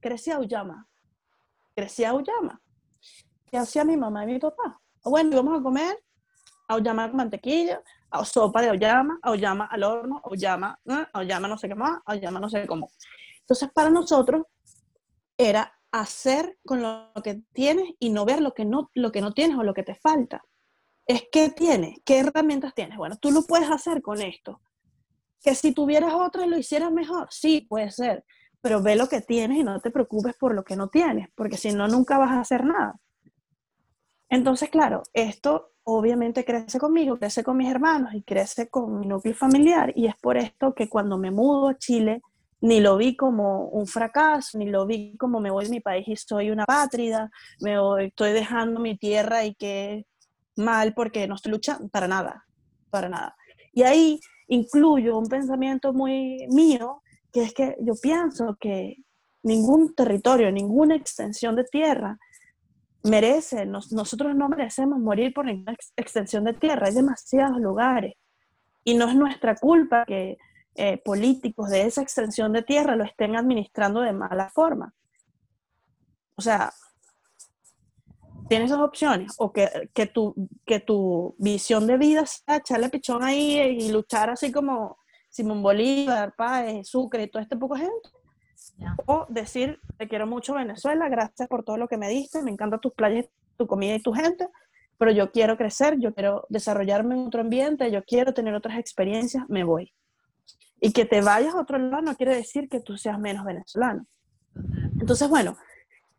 crecía 0.00 0.36
auyama. 0.36 0.88
Crecía 1.74 2.10
auyama. 2.10 2.60
¿Qué 3.46 3.56
hacía 3.56 3.84
mi 3.84 3.96
mamá 3.96 4.24
y 4.24 4.26
mi 4.26 4.38
papá? 4.38 4.80
Bueno, 5.04 5.36
vamos 5.36 5.60
a 5.60 5.62
comer 5.62 5.96
auyama 6.68 7.08
con 7.08 7.16
mantequilla, 7.16 7.82
sopa 8.24 8.62
de 8.62 8.68
auyama, 8.68 9.18
auyama 9.22 9.66
al 9.66 9.82
horno, 9.82 10.20
auyama, 10.24 10.78
auyama 11.12 11.48
no 11.48 11.58
sé 11.58 11.68
qué 11.68 11.74
más, 11.74 12.00
auyama 12.04 12.38
no 12.38 12.48
sé 12.48 12.66
cómo. 12.66 12.90
Entonces, 13.40 13.70
para 13.72 13.90
nosotros 13.90 14.42
era 15.36 15.72
hacer 15.90 16.58
con 16.66 16.82
lo 16.82 17.10
que 17.24 17.42
tienes 17.52 17.90
y 17.98 18.10
no 18.10 18.26
ver 18.26 18.42
lo 18.42 18.52
que 18.52 18.66
no, 18.66 18.90
lo 18.94 19.10
que 19.10 19.22
no 19.22 19.32
tienes 19.32 19.56
o 19.58 19.62
lo 19.62 19.72
que 19.74 19.82
te 19.82 19.94
falta. 19.94 20.44
Es 21.06 21.24
qué 21.32 21.48
tienes, 21.48 21.98
qué 22.04 22.18
herramientas 22.18 22.74
tienes. 22.74 22.98
Bueno, 22.98 23.16
tú 23.16 23.30
lo 23.30 23.42
puedes 23.42 23.70
hacer 23.70 24.02
con 24.02 24.20
esto. 24.20 24.60
Que 25.42 25.54
si 25.54 25.72
tuvieras 25.72 26.14
otra 26.14 26.46
lo 26.46 26.58
hicieras 26.58 26.92
mejor, 26.92 27.28
sí, 27.30 27.66
puede 27.68 27.90
ser, 27.90 28.24
pero 28.60 28.82
ve 28.82 28.96
lo 28.96 29.08
que 29.08 29.20
tienes 29.20 29.58
y 29.58 29.64
no 29.64 29.80
te 29.80 29.90
preocupes 29.90 30.34
por 30.36 30.54
lo 30.54 30.64
que 30.64 30.76
no 30.76 30.88
tienes, 30.88 31.28
porque 31.34 31.56
si 31.56 31.72
no, 31.72 31.88
nunca 31.88 32.18
vas 32.18 32.32
a 32.32 32.40
hacer 32.40 32.64
nada. 32.64 32.98
Entonces, 34.28 34.68
claro, 34.68 35.02
esto 35.12 35.72
obviamente 35.84 36.44
crece 36.44 36.78
conmigo, 36.78 37.18
crece 37.18 37.42
con 37.42 37.56
mis 37.56 37.70
hermanos 37.70 38.12
y 38.12 38.22
crece 38.22 38.68
con 38.68 39.00
mi 39.00 39.06
núcleo 39.06 39.34
familiar 39.34 39.92
y 39.96 40.06
es 40.06 40.14
por 40.20 40.36
esto 40.36 40.74
que 40.74 40.88
cuando 40.88 41.16
me 41.16 41.30
mudo 41.30 41.68
a 41.68 41.78
Chile, 41.78 42.20
ni 42.60 42.80
lo 42.80 42.96
vi 42.96 43.16
como 43.16 43.68
un 43.68 43.86
fracaso, 43.86 44.58
ni 44.58 44.66
lo 44.66 44.84
vi 44.84 45.16
como 45.16 45.40
me 45.40 45.50
voy 45.50 45.64
de 45.64 45.70
mi 45.70 45.80
país 45.80 46.06
y 46.06 46.16
soy 46.16 46.50
una 46.50 46.66
pátrida, 46.66 47.30
me 47.60 47.76
estoy 48.04 48.32
dejando 48.32 48.80
mi 48.80 48.98
tierra 48.98 49.44
y 49.44 49.54
que 49.54 50.04
mal 50.56 50.92
porque 50.92 51.26
no 51.26 51.36
estoy 51.36 51.52
luchando, 51.52 51.88
para 51.88 52.08
nada, 52.08 52.44
para 52.90 53.08
nada. 53.08 53.36
Y 53.72 53.82
ahí 53.82 54.20
incluyo 54.48 55.18
un 55.18 55.26
pensamiento 55.26 55.92
muy 55.92 56.46
mío, 56.48 57.02
que 57.32 57.42
es 57.42 57.54
que 57.54 57.76
yo 57.80 57.94
pienso 58.00 58.56
que 58.60 58.96
ningún 59.42 59.94
territorio, 59.94 60.50
ninguna 60.50 60.96
extensión 60.96 61.54
de 61.56 61.64
tierra 61.64 62.18
merece, 63.04 63.64
nosotros 63.66 64.34
no 64.34 64.48
merecemos 64.48 64.98
morir 64.98 65.32
por 65.32 65.44
ninguna 65.44 65.76
extensión 65.96 66.44
de 66.44 66.54
tierra, 66.54 66.88
hay 66.88 66.94
demasiados 66.94 67.60
lugares. 67.60 68.14
Y 68.84 68.94
no 68.94 69.08
es 69.08 69.14
nuestra 69.14 69.54
culpa 69.54 70.04
que 70.06 70.38
eh, 70.74 70.98
políticos 71.04 71.70
de 71.70 71.82
esa 71.82 72.02
extensión 72.02 72.52
de 72.52 72.62
tierra 72.62 72.96
lo 72.96 73.04
estén 73.04 73.36
administrando 73.36 74.00
de 74.00 74.12
mala 74.12 74.50
forma. 74.50 74.94
O 76.36 76.42
sea, 76.42 76.72
tienes 78.48 78.70
dos 78.70 78.80
opciones, 78.80 79.34
o 79.38 79.52
que, 79.52 79.90
que, 79.94 80.06
tu, 80.06 80.34
que 80.66 80.80
tu 80.80 81.34
visión 81.38 81.86
de 81.86 81.96
vida 81.98 82.24
sea 82.26 82.56
echarle 82.56 82.88
pichón 82.88 83.22
ahí 83.22 83.58
y 83.58 83.90
luchar 83.90 84.30
así 84.30 84.50
como 84.50 84.98
Simón 85.28 85.62
Bolívar, 85.62 86.34
Páez, 86.36 86.88
Sucre 86.88 87.24
y 87.24 87.30
todo 87.30 87.42
este 87.42 87.56
poco 87.56 87.76
gente, 87.76 88.08
o 89.06 89.26
decir, 89.28 89.80
te 89.96 90.08
quiero 90.08 90.26
mucho 90.26 90.54
Venezuela, 90.54 91.08
gracias 91.08 91.48
por 91.48 91.64
todo 91.64 91.76
lo 91.76 91.88
que 91.88 91.96
me 91.96 92.08
diste, 92.08 92.42
me 92.42 92.50
encantan 92.50 92.80
tus 92.80 92.92
playas, 92.92 93.26
tu 93.56 93.66
comida 93.66 93.94
y 93.94 94.02
tu 94.02 94.12
gente, 94.12 94.48
pero 94.98 95.10
yo 95.10 95.30
quiero 95.30 95.56
crecer, 95.56 95.98
yo 95.98 96.14
quiero 96.14 96.46
desarrollarme 96.48 97.14
en 97.14 97.26
otro 97.26 97.40
ambiente, 97.40 97.90
yo 97.90 98.02
quiero 98.04 98.34
tener 98.34 98.54
otras 98.54 98.78
experiencias, 98.78 99.44
me 99.48 99.64
voy. 99.64 99.92
Y 100.80 100.92
que 100.92 101.04
te 101.04 101.20
vayas 101.22 101.54
a 101.54 101.60
otro 101.60 101.78
lado 101.78 102.02
no 102.02 102.16
quiere 102.16 102.34
decir 102.36 102.68
que 102.68 102.80
tú 102.80 102.96
seas 102.96 103.18
menos 103.18 103.44
venezolano. 103.44 104.06
Entonces, 105.00 105.28
bueno, 105.28 105.56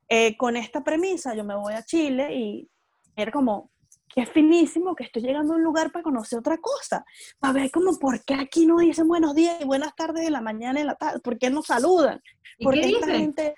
eh, 0.10 0.36
con 0.36 0.58
esta 0.58 0.84
premisa 0.84 1.36
yo 1.36 1.44
me 1.44 1.56
voy 1.56 1.74
a 1.74 1.84
Chile 1.84 2.34
y 2.36 2.68
era 3.16 3.32
como, 3.32 3.70
que 4.08 4.22
es 4.22 4.30
finísimo 4.30 4.96
que 4.96 5.04
estoy 5.04 5.22
llegando 5.22 5.54
a 5.54 5.58
un 5.58 5.64
lugar 5.64 5.92
para 5.92 6.02
conocer 6.02 6.40
otra 6.40 6.58
cosa, 6.58 7.06
para 7.38 7.54
ver 7.54 7.72
como 7.72 7.98
por 8.00 8.24
qué 8.26 8.34
aquí 8.34 8.66
no 8.66 8.80
dicen 8.80 9.08
buenos 9.08 9.36
días 9.36 9.58
y 9.62 9.66
buenas 9.66 9.96
tardes 9.96 10.26
de 10.26 10.32
la 10.32 10.42
mañana 10.42 10.80
y 10.80 10.84
la 10.84 10.96
tarde, 10.96 11.20
por 11.20 11.38
qué 11.38 11.52
no 11.52 11.62
saludan, 11.62 12.22
por 12.62 12.74
qué 12.74 12.90
esta 12.90 13.08
gente... 13.08 13.56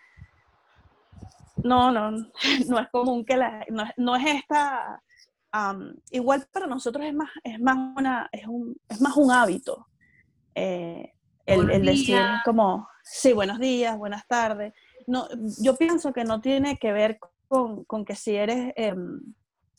No, 1.64 1.92
no, 1.92 2.12
no 2.68 2.80
es 2.80 2.90
común 2.92 3.24
que 3.24 3.38
la, 3.38 3.66
no, 3.98 4.16
es 4.16 4.26
esta, 4.26 5.02
igual 6.10 6.46
para 6.52 6.68
nosotros 6.68 7.06
es 7.06 7.14
más, 7.14 7.30
es 7.44 7.60
más, 7.60 7.78
una, 7.96 8.30
es, 8.32 8.48
un, 8.48 8.76
es 8.90 9.00
más 9.00 9.16
un 9.16 9.32
hábito, 9.32 9.88
eh, 10.56 11.14
el, 11.46 11.86
decir 11.86 12.22
como, 12.44 12.88
sí, 13.04 13.34
buenos 13.34 13.60
días, 13.60 13.98
buenas 13.98 14.28
tardes. 14.28 14.74
No, 15.08 15.28
yo 15.62 15.76
pienso 15.76 16.14
que 16.14 16.24
no 16.24 16.42
tiene 16.42 16.78
que 16.78 16.92
ver 16.92 17.20
con, 17.48 17.84
con 17.86 18.06
que 18.06 18.16
si 18.16 18.36
eres 18.36 18.74
em, 18.76 19.22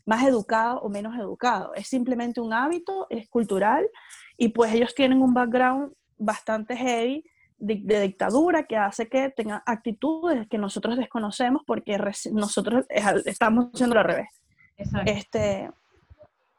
más 0.07 0.25
educado 0.25 0.81
o 0.81 0.89
menos 0.89 1.19
educado, 1.19 1.75
es 1.75 1.89
simplemente 1.89 2.41
un 2.41 2.53
hábito, 2.53 3.07
es 3.11 3.29
cultural 3.29 3.89
y 4.37 4.49
pues 4.49 4.73
ellos 4.75 4.95
tienen 4.95 5.23
un 5.23 5.35
background 5.35 5.93
bastante 6.19 6.77
heavy 6.77 7.25
de, 7.59 8.01
dictadura 8.01 8.65
que 8.65 8.77
hace 8.77 9.09
que 9.09 9.31
tengan 9.31 9.63
actitudes 9.67 10.49
que 10.49 10.59
nosotros 10.59 10.97
desconocemos 10.97 11.63
porque 11.65 11.97
nosotros 12.33 12.85
estamos 13.25 13.71
haciendo 13.73 13.99
al 13.99 14.05
revés. 14.05 14.29
Este, 15.07 15.71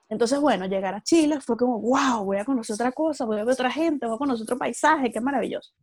entonces, 0.08 0.40
bueno, 0.40 0.66
llegar 0.66 0.96
a 0.96 1.02
Chile 1.02 1.42
fue 1.42 1.58
como, 1.58 1.80
wow, 1.82 2.24
voy 2.24 2.38
a 2.38 2.46
conocer 2.46 2.76
otra 2.76 2.92
cosa, 2.94 3.26
voy 3.26 3.40
a 3.40 3.44
ver 3.44 3.54
otra 3.54 3.70
gente, 3.70 4.06
voy 4.06 4.16
a 4.16 4.20
conocer 4.20 4.44
otro 4.44 4.58
paisaje, 4.58 5.12
qué 5.12 5.20
maravilloso. 5.20 5.74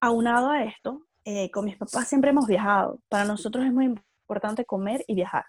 Aunado 0.00 0.50
a 0.50 0.64
esto, 0.64 1.06
eh, 1.30 1.50
con 1.50 1.66
mis 1.66 1.76
papás 1.76 2.08
siempre 2.08 2.30
hemos 2.30 2.46
viajado. 2.46 3.00
Para 3.10 3.26
nosotros 3.26 3.62
es 3.66 3.70
muy 3.70 3.84
importante 3.84 4.64
comer 4.64 5.04
y 5.06 5.14
viajar. 5.14 5.44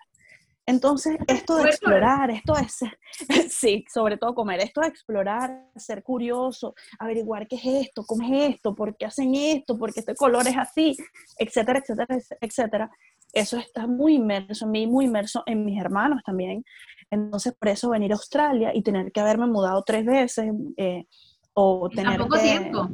Entonces, 0.66 1.18
esto 1.26 1.56
de 1.56 1.70
explorar, 1.70 2.30
esto 2.32 2.54
es, 2.58 2.80
sí, 3.50 3.86
sobre 3.90 4.18
todo 4.18 4.36
comer, 4.36 4.60
esto 4.60 4.82
de 4.82 4.90
explorar, 4.90 5.70
ser 5.78 6.04
curioso, 6.04 6.76
averiguar 7.00 7.48
qué 7.48 7.56
es 7.56 7.88
esto, 7.88 8.04
cómo 8.06 8.24
es 8.26 8.56
esto, 8.56 8.76
por 8.76 8.98
qué 8.98 9.06
hacen 9.06 9.34
esto, 9.34 9.78
por 9.78 9.94
qué 9.94 10.02
este 10.02 10.16
color 10.16 10.46
es 10.50 10.58
así, 10.58 10.98
etcétera, 11.38 11.80
etcétera, 11.80 12.18
etcétera. 12.42 12.92
Eso 13.32 13.58
está 13.58 13.88
muy 13.88 14.16
inmerso 14.16 14.66
en 14.66 14.72
mí, 14.72 14.86
muy 14.86 15.06
inmerso 15.06 15.44
en 15.46 15.64
mis 15.64 15.80
hermanos 15.80 16.22
también. 16.26 16.66
Entonces, 17.10 17.54
por 17.58 17.70
eso 17.70 17.90
venir 17.90 18.12
a 18.12 18.16
Australia 18.16 18.72
y 18.76 18.84
tener 18.84 19.14
que 19.14 19.22
haberme 19.22 19.48
mudado 19.48 19.82
tres 19.84 20.06
veces 20.06 20.52
eh, 20.76 21.06
o 21.54 21.90
tener 21.90 22.20
tiempo. 22.28 22.90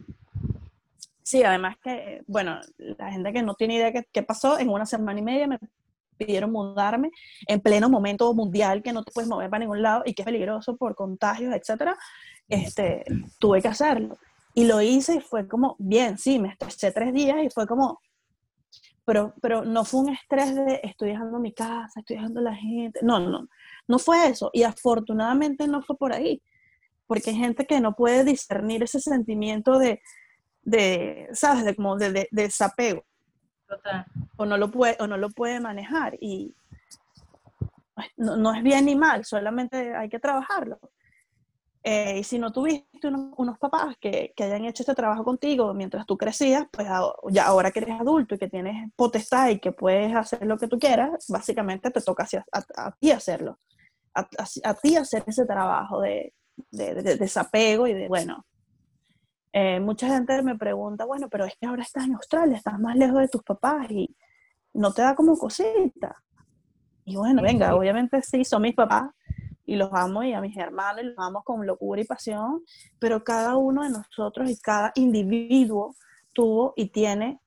Sí, 1.26 1.42
además 1.42 1.76
que, 1.84 2.22
bueno, 2.28 2.60
la 2.78 3.12
gente 3.12 3.34
que 3.34 3.42
no 3.42 3.56
tiene 3.56 3.78
idea 3.78 3.92
qué, 3.92 4.08
qué 4.12 4.22
pasó, 4.22 4.60
en 4.60 4.70
una 4.70 4.86
semana 4.86 5.20
y 5.20 5.24
media 5.24 5.48
me 5.48 5.58
pidieron 6.18 6.52
mudarme 6.52 7.10
en 7.48 7.60
pleno 7.62 7.90
momento 7.90 8.32
mundial 8.36 8.84
que 8.84 8.94
no 8.94 9.04
te 9.04 9.12
puedes 9.12 9.28
mover 9.28 9.50
para 9.50 9.62
ningún 9.62 9.82
lado 9.82 10.04
y 10.06 10.14
que 10.14 10.22
es 10.22 10.26
peligroso 10.28 10.78
por 10.78 10.94
contagios, 10.94 11.52
etcétera, 11.56 11.98
este, 12.48 13.04
tuve 13.40 13.60
que 13.60 13.70
hacerlo. 13.70 14.20
Y 14.54 14.66
lo 14.66 14.80
hice 14.82 15.16
y 15.16 15.20
fue 15.20 15.48
como, 15.48 15.76
bien, 15.80 16.20
sí, 16.20 16.38
me 16.38 16.50
estresé 16.50 16.92
tres 16.92 17.12
días 17.12 17.38
y 17.44 17.50
fue 17.50 17.66
como, 17.66 18.00
pero, 19.04 19.34
pero 19.42 19.66
no 19.66 19.84
fue 19.84 20.02
un 20.02 20.10
estrés 20.10 20.54
de 20.54 20.80
estoy 20.84 21.10
dejando 21.10 21.40
mi 21.40 21.54
casa, 21.54 22.02
estoy 22.02 22.18
dejando 22.18 22.40
la 22.40 22.54
gente, 22.54 23.00
no, 23.02 23.20
no, 23.20 23.48
no 23.88 23.98
fue 23.98 24.28
eso. 24.28 24.52
Y 24.54 24.62
afortunadamente 24.62 25.68
no 25.68 25.82
fue 25.82 25.98
por 25.98 26.14
ahí, 26.14 26.44
porque 27.08 27.32
hay 27.32 27.38
gente 27.38 27.66
que 27.66 27.82
no 27.82 27.96
puede 27.96 28.24
discernir 28.24 28.84
ese 28.84 29.00
sentimiento 29.00 29.80
de, 29.80 30.04
de 30.66 31.30
¿sabes? 31.32 31.64
De, 31.64 31.76
como 31.76 31.96
de, 31.96 32.12
de, 32.12 32.28
desapego. 32.32 33.06
Total. 33.68 34.06
O 34.38 34.46
no 34.46 34.58
lo 34.58 34.70
puede, 34.70 34.98
o 35.00 35.08
no 35.08 35.18
lo 35.18 35.30
puede 35.30 35.60
manejar. 35.60 36.18
Y 36.20 36.54
no, 38.18 38.36
no 38.36 38.54
es 38.54 38.62
bien 38.62 38.86
ni 38.86 38.96
mal, 38.96 39.24
solamente 39.24 39.96
hay 39.96 40.10
que 40.10 40.20
trabajarlo. 40.20 40.80
Eh, 41.84 42.18
y 42.20 42.24
si 42.24 42.40
no 42.40 42.52
tuviste 42.52 43.08
unos, 43.08 43.60
papás 43.60 43.96
que, 44.02 44.34
que, 44.36 44.44
hayan 44.44 44.66
hecho 44.66 44.82
este 44.82 44.96
trabajo 44.96 45.24
contigo 45.24 45.72
mientras 45.76 46.06
tú 46.08 46.18
crecías, 46.18 46.66
pues 46.72 46.88
ya 47.30 47.46
ahora 47.46 47.70
que 47.70 47.80
eres 47.80 48.02
adulto 48.02 48.34
y 48.34 48.40
que 48.40 48.50
tienes 48.50 48.92
potestad 48.96 49.50
y 49.50 49.60
que 49.60 49.72
puedes 49.72 50.16
hacer 50.16 50.44
lo 50.48 50.58
que 50.58 50.68
tú 50.68 50.80
quieras, 50.80 51.26
básicamente 51.30 51.92
te 51.92 52.02
toca 52.02 52.28
a, 52.52 52.88
a 52.88 52.92
ti 52.94 53.12
hacerlo 53.12 53.60
a, 54.16 54.74
ti 54.76 54.96
hacer 54.96 55.24
ese 55.28 55.46
trabajo 55.46 56.02
de, 56.02 56.34
desapego 56.72 57.88
y 57.88 57.94
de, 57.94 58.08
bueno, 58.08 58.46
eh, 59.58 59.80
mucha 59.80 60.10
gente 60.10 60.42
me 60.44 60.58
pregunta, 60.58 61.06
bueno, 61.06 61.30
pero 61.30 61.46
es 61.46 61.56
que 61.56 61.66
ahora 61.66 61.82
estás 61.82 62.04
en 62.04 62.16
Australia, 62.16 62.58
estás 62.58 62.78
más 62.78 62.98
lejos 62.98 63.22
de 63.22 63.30
tus 63.30 63.42
papás 63.42 63.90
y 63.90 64.14
no 64.74 64.92
te 64.92 65.02
da 65.02 65.16
como 65.16 65.38
cosita. 65.38 66.22
Y 67.06 67.16
bueno, 67.16 67.42
venga, 67.42 67.74
obviamente 67.74 68.22
sí, 68.22 68.44
son 68.44 68.64
mis 68.64 68.76
papás 68.76 69.12
y 69.66 69.78
los 69.78 69.94
amo 69.94 70.24
y 70.24 70.34
a 70.34 70.42
mis 70.42 70.58
hermanos 70.58 71.06
los 71.06 71.16
amo 71.18 71.42
con 71.42 71.66
locura 71.66 72.02
y 72.02 72.04
pasión, 72.04 72.64
pero 73.00 73.24
cada 73.24 73.56
uno 73.56 73.84
de 73.84 73.92
nosotros 73.92 74.50
y 74.50 74.60
cada 74.60 74.92
individuo 74.94 75.96
tuvo 76.34 76.74
y 76.76 76.88
tiene, 76.88 77.40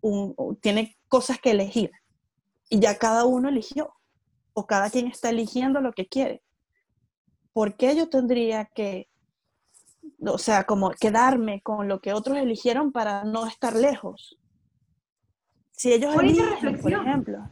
un, 0.00 0.36
tiene 0.62 0.96
cosas 1.08 1.40
que 1.40 1.50
elegir. 1.50 1.90
Y 2.70 2.78
ya 2.78 2.96
cada 2.96 3.24
uno 3.24 3.48
eligió 3.48 3.92
o 4.52 4.68
cada 4.68 4.88
quien 4.88 5.08
está 5.08 5.30
eligiendo 5.30 5.80
lo 5.80 5.92
que 5.92 6.06
quiere. 6.06 6.44
¿Por 7.52 7.76
qué 7.76 7.96
yo 7.96 8.08
tendría 8.08 8.66
que, 8.66 9.08
o 10.20 10.38
sea, 10.38 10.64
como 10.64 10.90
quedarme 10.90 11.60
con 11.62 11.88
lo 11.88 12.00
que 12.00 12.12
otros 12.12 12.38
eligieron 12.38 12.92
para 12.92 13.24
no 13.24 13.46
estar 13.46 13.74
lejos? 13.74 14.38
Si 15.72 15.92
ellos 15.92 16.14
eligen, 16.14 16.80
por 16.80 16.92
ejemplo. 16.92 17.50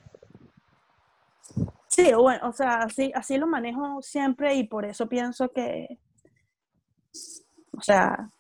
Sí, 1.89 2.13
bueno, 2.13 2.49
o 2.49 2.53
sea, 2.53 2.83
así, 2.83 3.13
así 3.15 3.37
lo 3.37 3.47
manejo 3.47 4.03
siempre 4.03 4.55
y 4.55 4.65
por 4.65 4.85
eso 4.85 5.09
pienso 5.09 5.51
que, 5.51 5.99
o 7.77 7.81
sea, 7.83 8.31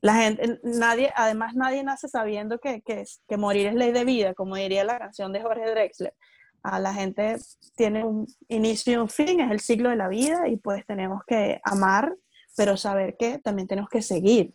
la 0.00 0.14
gente, 0.14 0.60
nadie, 0.62 1.12
además 1.16 1.54
nadie 1.54 1.82
nace 1.82 2.08
sabiendo 2.08 2.58
que, 2.58 2.82
que, 2.82 3.04
que 3.26 3.36
morir 3.36 3.68
es 3.68 3.74
ley 3.74 3.92
de 3.92 4.04
vida, 4.04 4.34
como 4.34 4.56
diría 4.56 4.84
la 4.84 4.98
canción 4.98 5.32
de 5.32 5.42
Jorge 5.42 5.70
Drexler 5.70 6.14
a 6.62 6.80
la 6.80 6.92
gente 6.92 7.36
tiene 7.76 8.04
un 8.04 8.26
inicio 8.48 8.92
y 8.92 8.96
un 8.96 9.08
fin, 9.08 9.40
es 9.40 9.50
el 9.50 9.60
ciclo 9.60 9.90
de 9.90 9.96
la 9.96 10.08
vida 10.08 10.48
y 10.48 10.56
pues 10.56 10.84
tenemos 10.86 11.22
que 11.26 11.60
amar, 11.64 12.14
pero 12.58 12.76
saber 12.76 13.16
que 13.16 13.38
también 13.38 13.68
tenemos 13.68 13.88
que 13.88 14.02
seguir, 14.02 14.52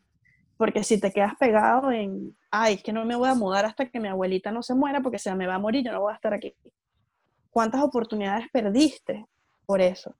Porque 0.58 0.84
si 0.84 1.00
te 1.00 1.12
quedas 1.12 1.36
pegado 1.40 1.90
en, 1.90 2.38
ay, 2.52 2.76
es 2.76 2.84
que 2.84 2.92
no 2.92 3.06
me 3.06 3.16
voy 3.16 3.30
a 3.30 3.34
mudar 3.34 3.64
hasta 3.66 3.90
que 3.90 4.00
mi 4.00 4.10
abuelita 4.10 4.52
no 4.52 4.62
se 4.62 4.76
muera 4.76 5.02
porque 5.02 5.18
se 5.18 5.34
me 5.34 5.48
va 5.48 5.56
a 5.56 5.60
morir, 5.60 5.86
yo 5.86 5.94
no 5.94 6.02
voy 6.02 6.12
a 6.12 6.16
estar 6.16 6.34
aquí. 6.34 6.54
¿Cuántas 7.50 7.82
oportunidades 7.82 8.48
perdiste 8.52 9.26
por 9.66 9.80
eso? 9.80 10.16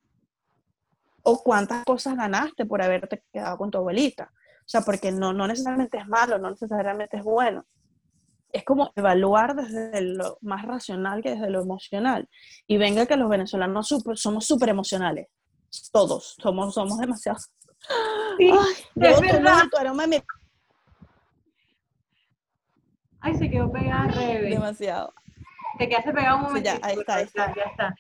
¿O 1.24 1.44
cuántas 1.44 1.84
cosas 1.84 2.16
ganaste 2.16 2.66
por 2.66 2.82
haberte 2.82 3.22
quedado 3.34 3.58
con 3.58 3.70
tu 3.70 3.80
abuelita? 3.80 4.32
O 4.60 4.70
sea, 4.70 4.82
porque 4.82 5.12
no, 5.12 5.34
no 5.34 5.46
necesariamente 5.46 5.98
es 5.98 6.08
malo, 6.08 6.38
no 6.38 6.52
necesariamente 6.52 7.18
es 7.18 7.24
bueno. 7.24 7.66
Es 8.50 8.64
como 8.64 8.94
evaluar 8.96 9.56
desde 9.56 10.02
lo 10.02 10.38
más 10.42 10.66
racional 10.66 11.22
que 11.22 11.32
desde 11.32 11.50
lo 11.50 11.62
emocional. 11.62 12.30
Y 12.66 12.78
venga 12.78 13.06
que 13.06 13.18
los 13.18 13.30
venezolanos 13.30 13.94
somos 14.16 14.46
súper 14.46 14.70
emocionales. 14.70 15.28
Todos. 15.92 16.36
Somos, 16.42 16.74
somos 16.74 16.98
demasiado. 16.98 17.40
Sí, 18.38 18.52
Ay, 18.52 19.10
es 19.10 19.22
verdad. 19.22 19.64
Ay, 23.20 23.36
se 23.36 23.50
quedó 23.50 23.72
pegada 23.72 24.08
Rebe. 24.08 24.50
Demasiado. 24.50 25.14
Te 25.78 25.88
quedaste 25.88 26.14
pegado 26.14 26.38
un 26.38 26.44
momento. 26.44 26.70
ya, 26.70 26.80
ahí 26.82 27.00
está, 27.00 27.16
ahí 27.16 27.24
está. 27.24 27.54
Ya 27.56 27.64
está. 27.64 27.96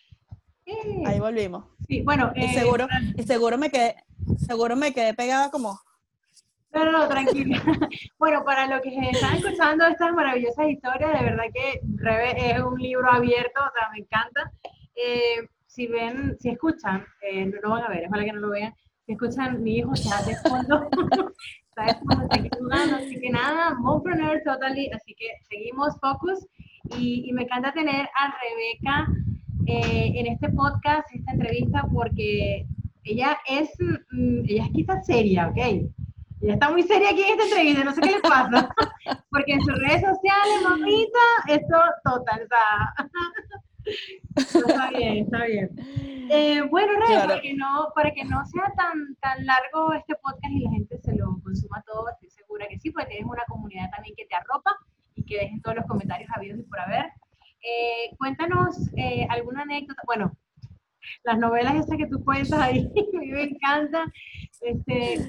Ahí 1.05 1.19
volvimos. 1.19 1.65
Sí, 1.87 2.01
bueno. 2.01 2.31
Y 2.35 2.47
seguro, 2.49 2.85
eh, 2.85 3.13
y 3.17 3.23
seguro 3.23 3.57
me 3.57 3.69
quedé, 3.69 3.95
seguro 4.37 4.75
me 4.75 4.93
quedé 4.93 5.13
pegada 5.13 5.51
como 5.51 5.79
no, 6.73 6.85
no, 6.85 6.91
no, 6.91 7.07
tranquila. 7.07 7.61
bueno, 8.17 8.43
para 8.43 8.67
los 8.67 8.81
que 8.81 8.89
están 9.11 9.35
escuchando 9.35 9.85
estas 9.85 10.11
maravillosas 10.11 10.67
historias, 10.67 11.13
de 11.19 11.25
verdad 11.25 11.43
que 11.53 11.81
Rebe 11.97 12.51
es 12.51 12.59
un 12.61 12.79
libro 12.79 13.11
abierto, 13.11 13.61
o 13.61 13.71
sea, 13.71 13.89
me 13.91 13.99
encanta. 13.99 14.51
Eh, 14.95 15.47
si 15.67 15.87
ven, 15.87 16.35
si 16.39 16.49
escuchan, 16.49 17.05
eh, 17.21 17.45
no 17.45 17.59
lo 17.61 17.69
van 17.71 17.83
a 17.83 17.89
ver, 17.89 18.07
ojalá 18.07 18.25
que 18.25 18.33
no 18.33 18.41
lo 18.41 18.49
vean, 18.49 18.73
escuchan, 19.07 19.61
mi 19.61 19.77
hijo 19.77 19.93
está 19.93 20.21
de 20.23 20.35
fondo, 20.37 20.87
está 21.69 21.85
de 21.85 21.99
fondo, 21.99 22.95
así 22.95 23.19
que 23.19 23.29
nada, 23.29 23.75
Mompreneur 23.75 24.41
Totally, 24.45 24.89
así 24.91 25.13
que 25.15 25.27
seguimos 25.49 25.99
Focus, 25.99 26.47
y, 26.97 27.31
me 27.33 27.43
encanta 27.43 27.73
tener 27.73 28.07
a 28.15 28.35
Rebeca 28.41 29.07
eh, 29.67 30.11
en 30.15 30.27
este 30.27 30.49
podcast, 30.49 31.07
esta 31.13 31.31
entrevista, 31.31 31.85
porque 31.91 32.65
ella 33.03 33.37
es, 33.47 33.69
mm, 34.11 34.43
ella 34.47 34.65
es 34.65 34.71
quizás 34.71 35.05
seria, 35.05 35.47
¿ok? 35.49 35.57
Ella 35.57 36.53
está 36.53 36.69
muy 36.69 36.83
seria 36.83 37.09
aquí 37.09 37.21
en 37.21 37.39
esta 37.39 37.43
entrevista, 37.43 37.83
no 37.83 37.93
sé 37.93 38.01
qué 38.01 38.11
le 38.11 38.19
pasa. 38.19 38.69
Porque 39.29 39.53
en 39.53 39.61
sus 39.61 39.79
redes 39.79 40.01
sociales, 40.01 40.61
mamita, 40.61 41.19
esto 41.47 41.77
total, 42.03 42.41
está, 42.41 42.93
está 44.35 44.89
bien, 44.89 45.17
está 45.25 45.45
bien. 45.45 45.69
Eh, 46.29 46.61
bueno, 46.69 46.93
Rey, 47.05 47.17
para, 47.17 47.41
que 47.41 47.53
no, 47.53 47.91
para 47.93 48.11
que 48.11 48.23
no 48.23 48.45
sea 48.45 48.71
tan, 48.75 49.15
tan 49.21 49.45
largo 49.45 49.93
este 49.93 50.15
podcast 50.15 50.51
y 50.51 50.61
la 50.61 50.71
gente 50.71 50.97
se 50.99 51.15
lo 51.15 51.39
consuma 51.43 51.83
todo, 51.85 52.09
estoy 52.09 52.29
segura 52.29 52.67
que 52.67 52.79
sí, 52.79 52.91
porque 52.91 53.09
tienes 53.09 53.27
una 53.27 53.43
comunidad 53.47 53.89
también 53.91 54.15
que 54.15 54.25
te 54.25 54.35
arropa 54.35 54.71
y 55.15 55.23
que 55.25 55.37
dejen 55.37 55.61
todos 55.61 55.77
los 55.77 55.85
comentarios 55.85 56.29
habidos 56.35 56.59
y 56.59 56.63
por 56.63 56.79
haber. 56.79 57.05
Eh, 57.61 58.15
cuéntanos 58.17 58.77
eh, 58.97 59.27
alguna 59.29 59.61
anécdota, 59.61 60.01
bueno, 60.05 60.31
las 61.23 61.37
novelas 61.37 61.75
esas 61.75 61.97
que 61.97 62.07
tú 62.07 62.23
cuentas 62.23 62.59
ahí, 62.59 62.79
a 63.15 63.19
mí 63.19 63.27
me 63.27 63.43
encantan. 63.43 64.11
Este, 64.61 65.19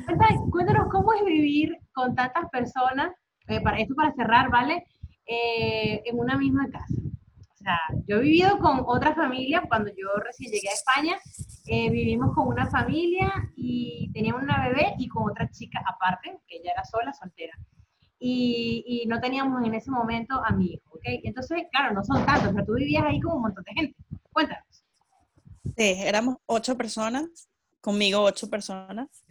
cuéntanos, 0.50 0.88
cómo 0.90 1.12
es 1.12 1.24
vivir 1.24 1.76
con 1.92 2.14
tantas 2.14 2.48
personas, 2.50 3.10
para 3.62 3.78
esto 3.78 3.94
para 3.94 4.14
cerrar, 4.14 4.50
¿vale? 4.50 4.86
En 5.26 6.18
una 6.18 6.38
misma 6.38 6.66
casa. 6.70 7.03
Yo 8.06 8.16
he 8.16 8.20
vivido 8.20 8.58
con 8.58 8.82
otra 8.86 9.14
familia, 9.14 9.62
cuando 9.68 9.90
yo 9.90 10.08
recién 10.22 10.50
llegué 10.50 10.68
a 10.68 10.72
España, 10.72 11.16
eh, 11.66 11.90
vivimos 11.90 12.34
con 12.34 12.48
una 12.48 12.70
familia 12.70 13.32
y 13.56 14.10
teníamos 14.12 14.42
una 14.42 14.68
bebé 14.68 14.94
y 14.98 15.08
con 15.08 15.30
otra 15.30 15.50
chica 15.50 15.82
aparte, 15.86 16.38
que 16.46 16.56
ella 16.56 16.72
era 16.72 16.84
sola, 16.84 17.12
soltera. 17.12 17.54
Y, 18.18 18.84
y, 18.86 19.06
no 19.06 19.20
teníamos 19.20 19.62
en 19.66 19.74
ese 19.74 19.90
momento 19.90 20.42
a 20.42 20.50
mi 20.52 20.72
hijo, 20.72 20.94
¿ok? 20.94 21.02
Entonces, 21.04 21.64
claro, 21.70 21.92
no 21.92 22.02
son 22.04 22.24
tantos, 22.24 22.52
pero 22.54 22.64
tú 22.64 22.74
vivías 22.74 23.04
ahí 23.04 23.20
con 23.20 23.36
un 23.36 23.42
montón 23.42 23.64
de 23.64 23.72
gente. 23.72 23.96
Cuéntanos. 24.32 24.64
Sí, 25.76 25.94
éramos 25.98 26.36
ocho 26.46 26.76
personas, 26.76 27.50
conmigo 27.80 28.22
ocho 28.22 28.48
personas. 28.48 29.23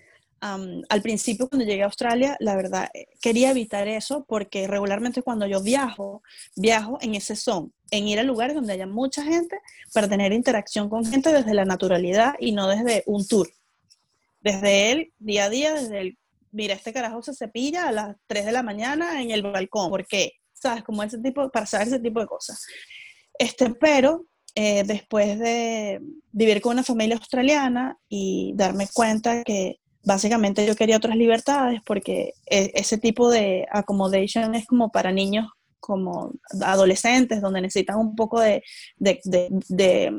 Al 0.44 1.02
principio, 1.02 1.48
cuando 1.48 1.66
llegué 1.66 1.84
a 1.84 1.86
Australia, 1.86 2.36
la 2.42 2.56
verdad, 2.58 2.90
eh, 2.94 3.06
quería 3.22 3.52
evitar 3.52 3.88
eso 3.88 4.26
porque 4.28 4.68
regularmente 4.68 5.22
cuando 5.22 5.48
yo 5.48 5.62
viajo, 5.62 6.22
viajo 6.58 6.98
en 7.02 7.16
ese 7.16 7.38
son, 7.38 7.74
en 7.92 8.08
ir 8.10 8.20
a 8.20 8.24
lugares 8.24 8.54
donde 8.54 8.74
haya 8.74 8.86
mucha 8.86 9.24
gente 9.24 9.58
para 9.94 10.10
tener 10.10 10.34
interacción 10.34 10.90
con 10.90 11.06
gente 11.06 11.32
desde 11.32 11.54
la 11.54 11.64
naturalidad 11.64 12.34
y 12.40 12.52
no 12.52 12.68
desde 12.68 13.04
un 13.06 13.26
tour. 13.26 13.50
Desde 14.42 14.92
el 14.92 15.14
día 15.18 15.46
a 15.46 15.50
día, 15.50 15.74
desde 15.76 16.02
el, 16.02 16.18
mira, 16.52 16.74
este 16.74 16.92
carajo 16.92 17.22
se 17.22 17.34
cepilla 17.34 17.88
a 17.88 17.94
las 17.94 18.18
3 18.28 18.46
de 18.46 18.52
la 18.52 18.64
mañana 18.64 19.22
en 19.22 19.32
el 19.32 19.44
balcón. 19.44 19.90
¿Por 19.90 20.06
qué? 20.06 20.34
¿Sabes? 20.54 20.84
Como 20.84 21.04
ese 21.04 21.20
tipo, 21.20 21.50
para 21.52 21.66
saber 21.66 21.88
ese 21.88 22.00
tipo 22.00 22.20
de 22.20 22.28
cosas. 22.28 22.66
Este, 23.40 23.70
pero 23.76 24.26
eh, 24.56 24.84
después 24.86 25.40
de 25.40 26.02
vivir 26.34 26.60
con 26.60 26.74
una 26.74 26.84
familia 26.84 27.16
australiana 27.16 27.98
y 28.10 28.52
darme 28.56 28.88
cuenta 28.94 29.42
que 29.44 29.80
básicamente 30.04 30.66
yo 30.66 30.76
quería 30.76 30.98
otras 30.98 31.16
libertades 31.16 31.82
porque 31.86 32.34
e, 32.46 32.72
ese 32.76 32.98
tipo 32.98 33.30
de 33.30 33.66
accommodation 33.72 34.56
es 34.56 34.66
como 34.66 34.92
para 34.92 35.12
niños 35.12 35.48
como 35.80 36.32
adolescentes, 36.62 37.42
donde 37.42 37.62
necesitan 37.62 37.98
un 37.98 38.16
poco 38.16 38.40
de, 38.40 38.64
de, 38.96 39.20
de, 39.24 40.14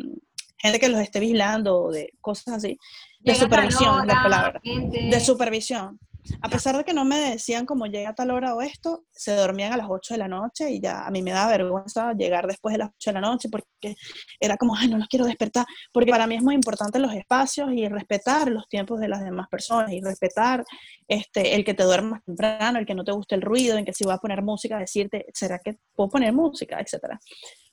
gente 0.58 0.78
que 0.78 0.88
los 0.90 1.00
esté 1.00 1.20
vigilando 1.20 1.84
o 1.84 1.90
de 1.90 2.12
cosas 2.20 2.56
así. 2.56 2.78
De 3.20 3.34
supervisión, 3.34 4.06
la 4.06 4.22
palabra. 4.22 4.60
De 4.62 5.20
supervisión. 5.20 5.98
A 6.40 6.48
pesar 6.48 6.76
de 6.76 6.84
que 6.84 6.94
no 6.94 7.04
me 7.04 7.16
decían 7.16 7.66
cómo 7.66 7.86
llega 7.86 8.10
a 8.10 8.14
tal 8.14 8.30
hora 8.30 8.54
o 8.54 8.62
esto, 8.62 9.04
se 9.10 9.34
dormían 9.34 9.72
a 9.72 9.76
las 9.76 9.86
8 9.88 10.14
de 10.14 10.18
la 10.18 10.28
noche 10.28 10.70
y 10.70 10.80
ya 10.80 11.06
a 11.06 11.10
mí 11.10 11.22
me 11.22 11.32
daba 11.32 11.52
vergüenza 11.52 12.12
llegar 12.14 12.46
después 12.46 12.72
de 12.72 12.78
las 12.78 12.90
8 12.90 13.10
de 13.10 13.12
la 13.12 13.20
noche 13.20 13.48
porque 13.50 13.94
era 14.40 14.56
como, 14.56 14.76
ay, 14.76 14.88
no 14.88 14.98
los 14.98 15.08
quiero 15.08 15.26
despertar, 15.26 15.66
porque 15.92 16.10
para 16.10 16.26
mí 16.26 16.36
es 16.36 16.42
muy 16.42 16.54
importante 16.54 16.98
los 16.98 17.12
espacios 17.14 17.72
y 17.72 17.88
respetar 17.88 18.50
los 18.50 18.68
tiempos 18.68 19.00
de 19.00 19.08
las 19.08 19.22
demás 19.22 19.48
personas 19.48 19.92
y 19.92 20.00
respetar 20.00 20.64
este, 21.08 21.54
el 21.54 21.64
que 21.64 21.74
te 21.74 21.84
duermas 21.84 22.24
temprano, 22.24 22.78
el 22.78 22.86
que 22.86 22.94
no 22.94 23.04
te 23.04 23.12
guste 23.12 23.34
el 23.34 23.42
ruido, 23.42 23.76
en 23.76 23.84
que 23.84 23.92
si 23.92 24.04
voy 24.04 24.14
a 24.14 24.18
poner 24.18 24.42
música, 24.42 24.78
decirte, 24.78 25.26
¿será 25.34 25.58
que 25.58 25.78
puedo 25.94 26.10
poner 26.10 26.32
música? 26.32 26.78
Etcétera. 26.80 27.18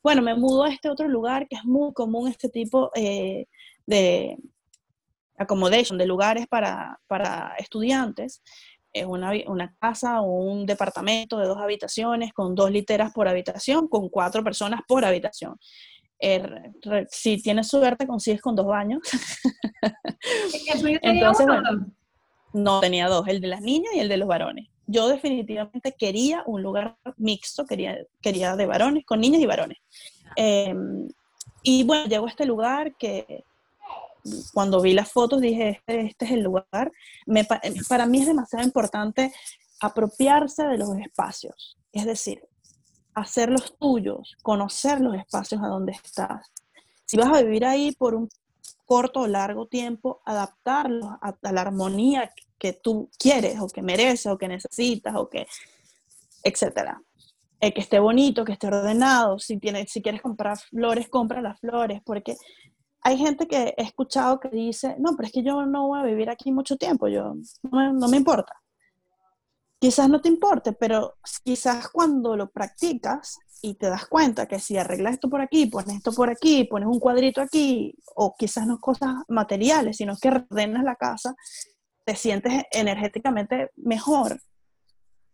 Bueno, 0.03 0.21
me 0.21 0.35
mudo 0.35 0.63
a 0.63 0.69
este 0.69 0.89
otro 0.89 1.07
lugar 1.07 1.47
que 1.47 1.55
es 1.55 1.63
muy 1.63 1.93
común 1.93 2.27
este 2.27 2.49
tipo 2.49 2.91
eh, 2.95 3.45
de, 3.85 4.37
accommodation, 5.41 5.97
de 5.97 6.05
lugares 6.05 6.47
para, 6.47 6.99
para 7.07 7.55
estudiantes, 7.57 8.41
es 8.93 9.05
una, 9.05 9.31
una, 9.47 9.73
casa 9.79 10.21
o 10.21 10.43
un 10.43 10.65
departamento 10.65 11.37
de 11.37 11.47
dos 11.47 11.57
habitaciones 11.57 12.33
con 12.33 12.55
dos 12.55 12.71
literas 12.71 13.13
por 13.13 13.27
habitación, 13.27 13.87
con 13.87 14.09
cuatro 14.09 14.43
personas 14.43 14.81
por 14.87 15.05
habitación. 15.05 15.57
Er, 16.19 16.71
si 17.09 17.41
tienes 17.41 17.67
suerte, 17.67 18.05
consigues 18.05 18.41
con 18.41 18.55
dos 18.55 18.67
baños. 18.67 19.01
Entonces, 21.01 21.47
no 22.53 22.79
tenía 22.79 23.07
dos, 23.07 23.27
el 23.27 23.41
de 23.41 23.47
las 23.47 23.61
niñas 23.61 23.93
y 23.95 23.99
el 23.99 24.09
de 24.09 24.17
los 24.17 24.27
varones. 24.27 24.67
Yo 24.85 25.07
definitivamente 25.07 25.95
quería 25.97 26.43
un 26.45 26.61
lugar 26.61 26.97
mixto, 27.17 27.65
quería, 27.65 27.97
quería 28.21 28.55
de 28.55 28.65
varones, 28.65 29.05
con 29.05 29.21
niñas 29.21 29.41
y 29.41 29.45
varones. 29.45 29.77
Em, 30.35 31.07
y 31.63 31.83
bueno, 31.83 32.05
llegó 32.07 32.25
a 32.25 32.29
este 32.29 32.45
lugar 32.45 32.95
que 32.97 33.45
cuando 34.53 34.81
vi 34.81 34.93
las 34.93 35.11
fotos 35.11 35.41
dije, 35.41 35.69
este, 35.69 36.01
este 36.01 36.25
es 36.25 36.31
el 36.31 36.43
lugar. 36.43 36.91
Me, 37.25 37.45
para 37.87 38.05
mí 38.05 38.21
es 38.21 38.27
demasiado 38.27 38.65
importante 38.65 39.33
apropiarse 39.79 40.63
de 40.63 40.77
los 40.77 40.95
espacios, 40.97 41.77
es 41.91 42.05
decir, 42.05 42.41
hacerlos 43.13 43.75
tuyos, 43.77 44.37
conocer 44.43 45.01
los 45.01 45.15
espacios 45.15 45.61
a 45.63 45.67
donde 45.67 45.93
estás. 45.93 46.47
Si 47.05 47.17
vas 47.17 47.29
a 47.33 47.41
vivir 47.41 47.65
ahí 47.65 47.91
por 47.93 48.15
un 48.15 48.29
corto 48.85 49.21
o 49.21 49.27
largo 49.27 49.67
tiempo, 49.67 50.21
adaptarlos 50.25 51.09
a, 51.21 51.35
la 51.51 51.61
armonía 51.61 52.31
que 52.57 52.73
tú 52.73 53.09
quieres 53.17 53.59
o 53.59 53.67
que 53.67 53.81
mereces 53.81 54.27
o 54.27 54.37
que 54.37 54.47
necesitas 54.47 55.15
o 55.15 55.29
que, 55.29 55.47
etcétera. 56.43 57.01
Eh, 57.59 57.73
que 57.73 57.81
esté 57.81 57.99
bonito, 57.99 58.43
que 58.43 58.53
esté 58.53 58.67
ordenado, 58.67 59.37
si, 59.39 59.57
tienes, 59.59 59.91
si 59.91 60.01
quieres 60.01 60.21
comprar 60.21 60.57
flores, 60.57 61.07
compra 61.09 61.41
las 61.41 61.59
flores, 61.59 62.01
porque 62.03 62.35
hay 63.03 63.17
gente 63.17 63.47
que 63.47 63.73
he 63.77 63.83
escuchado 63.83 64.39
que 64.39 64.49
dice, 64.49 64.95
no, 64.99 65.15
pero 65.15 65.27
es 65.27 65.33
que 65.33 65.43
yo 65.43 65.65
no 65.65 65.87
voy 65.87 65.99
a 65.99 66.03
vivir 66.03 66.29
aquí 66.29 66.51
mucho 66.51 66.77
tiempo, 66.77 67.07
yo 67.07 67.33
no, 67.63 68.07
me 68.07 68.17
importa. 68.17 68.53
Quizás 69.79 70.07
no 70.09 70.21
te 70.21 70.29
importe, 70.29 70.73
pero 70.73 71.15
quizás 71.43 71.89
cuando 71.89 72.37
lo 72.37 72.51
practicas 72.51 73.39
y 73.63 73.73
te 73.75 73.89
das 73.89 74.05
cuenta 74.05 74.47
que 74.47 74.59
si 74.59 74.77
arreglas 74.77 75.13
esto 75.13 75.29
por 75.29 75.41
aquí, 75.41 75.65
pones 75.65 75.97
esto 75.97 76.11
por 76.11 76.29
aquí, 76.29 76.65
pones 76.65 76.87
un 76.87 76.99
cuadrito 76.99 77.41
aquí, 77.41 77.95
o 78.15 78.35
quizás 78.37 78.67
no 78.67 78.79
cosas 78.79 79.15
materiales, 79.27 79.97
sino 79.97 80.15
que 80.17 80.29
ordenas 80.29 80.83
la 80.83 80.95
casa, 80.95 81.33
te 82.05 82.15
sientes 82.15 82.63
energéticamente 82.71 83.71
mejor. 83.75 84.39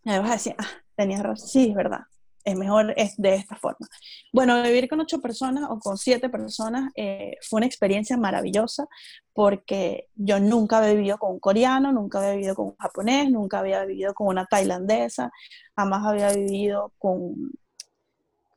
Y 0.04 0.10
vas 0.12 0.30
a 0.30 0.34
decir, 0.34 0.56
ah, 0.58 0.68
tenías 0.96 1.22
razón, 1.22 1.48
sí, 1.50 1.70
es 1.70 1.76
verdad, 1.76 2.02
es 2.48 2.56
mejor 2.56 2.94
es 2.96 3.18
de 3.18 3.36
esta 3.36 3.58
forma. 3.58 3.86
Bueno, 4.32 4.64
vivir 4.64 4.88
con 4.88 5.02
ocho 5.02 5.20
personas 5.20 5.66
o 5.70 5.80
con 5.80 5.98
siete 5.98 6.30
personas 6.30 6.92
eh, 6.96 7.36
fue 7.42 7.58
una 7.58 7.66
experiencia 7.66 8.16
maravillosa 8.16 8.88
porque 9.34 10.08
yo 10.16 10.40
nunca 10.40 10.78
había 10.78 10.94
vivido 10.94 11.18
con 11.18 11.34
un 11.34 11.40
coreano, 11.40 11.92
nunca 11.92 12.20
había 12.20 12.32
vivido 12.32 12.56
con 12.56 12.68
un 12.68 12.78
japonés, 12.78 13.30
nunca 13.30 13.60
había 13.60 13.84
vivido 13.84 14.14
con 14.14 14.28
una 14.28 14.46
tailandesa, 14.46 15.30
jamás 15.76 16.06
había 16.06 16.32
vivido 16.32 16.94
con... 16.98 17.52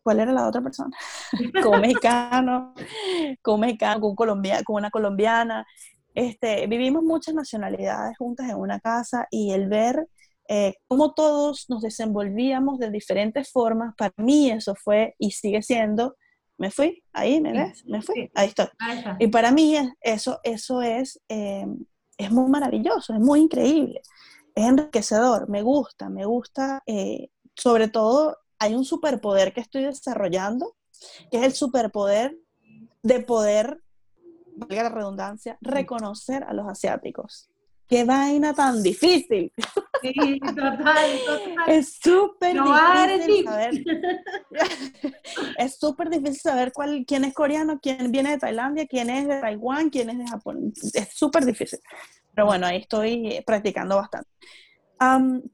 ¿Cuál 0.04 0.20
era 0.20 0.32
la 0.32 0.46
otra 0.46 0.62
persona? 0.62 0.96
con 1.62 1.74
un 1.74 1.80
mexicano, 1.80 2.74
con 3.42 3.54
un 3.54 3.60
mexicano, 3.60 4.00
con, 4.00 4.14
con 4.14 4.76
una 4.76 4.90
colombiana. 4.90 5.66
Este, 6.14 6.68
vivimos 6.68 7.02
muchas 7.02 7.34
nacionalidades 7.34 8.16
juntas 8.16 8.48
en 8.48 8.56
una 8.56 8.78
casa 8.78 9.26
y 9.32 9.50
el 9.50 9.68
ver 9.68 10.06
eh, 10.52 10.74
cómo 10.88 11.14
todos 11.14 11.66
nos 11.68 11.80
desenvolvíamos 11.80 12.80
de 12.80 12.90
diferentes 12.90 13.52
formas, 13.52 13.94
para 13.96 14.12
mí 14.16 14.50
eso 14.50 14.74
fue 14.74 15.14
y 15.16 15.30
sigue 15.30 15.62
siendo, 15.62 16.16
me 16.58 16.72
fui, 16.72 17.04
ahí 17.12 17.40
me 17.40 17.52
ves, 17.52 17.84
me 17.86 18.02
fui, 18.02 18.28
ahí 18.34 18.48
estoy. 18.48 18.66
Y 19.20 19.28
para 19.28 19.52
mí 19.52 19.76
eso, 20.00 20.40
eso 20.42 20.82
es, 20.82 21.20
eh, 21.28 21.64
es 22.18 22.32
muy 22.32 22.50
maravilloso, 22.50 23.14
es 23.14 23.20
muy 23.20 23.42
increíble, 23.42 24.02
es 24.56 24.64
enriquecedor, 24.64 25.48
me 25.48 25.62
gusta, 25.62 26.08
me 26.08 26.26
gusta, 26.26 26.82
eh, 26.84 27.28
sobre 27.54 27.86
todo 27.86 28.36
hay 28.58 28.74
un 28.74 28.84
superpoder 28.84 29.52
que 29.52 29.60
estoy 29.60 29.84
desarrollando, 29.84 30.74
que 31.30 31.38
es 31.38 31.44
el 31.44 31.52
superpoder 31.52 32.36
de 33.04 33.20
poder, 33.20 33.84
valga 34.56 34.82
la 34.82 34.88
redundancia, 34.88 35.58
reconocer 35.60 36.42
a 36.42 36.54
los 36.54 36.66
asiáticos 36.66 37.50
qué 37.90 38.04
vaina 38.04 38.54
tan 38.54 38.82
difícil. 38.82 39.52
Sí, 40.00 40.40
total, 40.40 40.78
total. 40.78 41.54
Es 41.66 41.98
súper 42.00 42.54
difícil 42.54 43.44
saber. 43.44 43.74
es 45.58 45.76
súper 45.76 46.08
difícil 46.08 46.40
saber 46.40 46.72
cuál, 46.72 47.04
quién 47.06 47.24
es 47.24 47.34
coreano, 47.34 47.80
quién 47.82 48.12
viene 48.12 48.30
de 48.30 48.38
Tailandia, 48.38 48.86
quién 48.86 49.10
es 49.10 49.26
de 49.26 49.40
Taiwán, 49.40 49.90
quién 49.90 50.08
es 50.08 50.18
de 50.18 50.26
Japón. 50.28 50.72
Es 50.94 51.08
súper 51.12 51.44
difícil. 51.44 51.80
Pero 52.32 52.46
bueno, 52.46 52.66
ahí 52.66 52.78
estoy 52.78 53.42
practicando 53.44 53.96
bastante. 53.96 54.30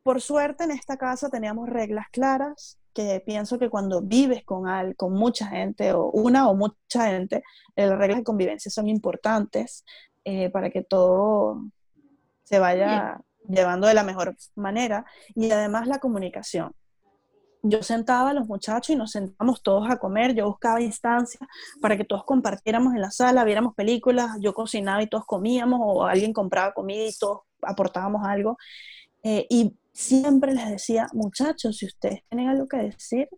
por 0.02 0.20
suerte 0.20 0.64
en 0.64 0.72
esta 0.72 0.98
casa 0.98 1.30
teníamos 1.30 1.70
reglas 1.70 2.06
claras 2.12 2.78
que 2.92 3.22
pienso 3.24 3.58
que 3.58 3.70
cuando 3.70 4.02
vives 4.02 4.44
con, 4.44 4.68
al, 4.68 4.94
con 4.94 5.12
mucha 5.12 5.46
gente 5.48 5.92
o 5.92 6.10
una 6.10 6.48
o 6.48 6.54
mucha 6.54 7.08
gente, 7.08 7.42
las 7.74 7.98
reglas 7.98 8.18
de 8.18 8.24
convivencia 8.24 8.70
son 8.70 8.88
importantes 8.88 9.84
eh, 10.24 10.50
para 10.50 10.70
que 10.70 10.82
todo 10.82 11.62
se 12.46 12.58
vaya 12.58 13.20
llevando 13.48 13.86
de 13.86 13.94
la 13.94 14.04
mejor 14.04 14.36
manera 14.54 15.04
y 15.34 15.50
además 15.50 15.86
la 15.88 15.98
comunicación. 15.98 16.72
Yo 17.62 17.82
sentaba 17.82 18.30
a 18.30 18.34
los 18.34 18.46
muchachos 18.46 18.90
y 18.90 18.96
nos 18.96 19.10
sentábamos 19.10 19.62
todos 19.62 19.90
a 19.90 19.98
comer, 19.98 20.34
yo 20.34 20.46
buscaba 20.46 20.80
instancias 20.80 21.42
para 21.80 21.96
que 21.96 22.04
todos 22.04 22.24
compartiéramos 22.24 22.94
en 22.94 23.00
la 23.00 23.10
sala, 23.10 23.44
viéramos 23.44 23.74
películas, 23.74 24.36
yo 24.40 24.54
cocinaba 24.54 25.02
y 25.02 25.08
todos 25.08 25.24
comíamos 25.26 25.80
o 25.82 26.04
alguien 26.04 26.32
compraba 26.32 26.72
comida 26.72 27.04
y 27.04 27.12
todos 27.18 27.40
aportábamos 27.62 28.24
algo. 28.24 28.56
Eh, 29.24 29.46
y 29.50 29.76
siempre 29.92 30.54
les 30.54 30.68
decía, 30.68 31.08
muchachos, 31.12 31.78
si 31.78 31.86
ustedes 31.86 32.22
tienen 32.28 32.48
algo 32.48 32.68
que 32.68 32.76
decir, 32.76 33.28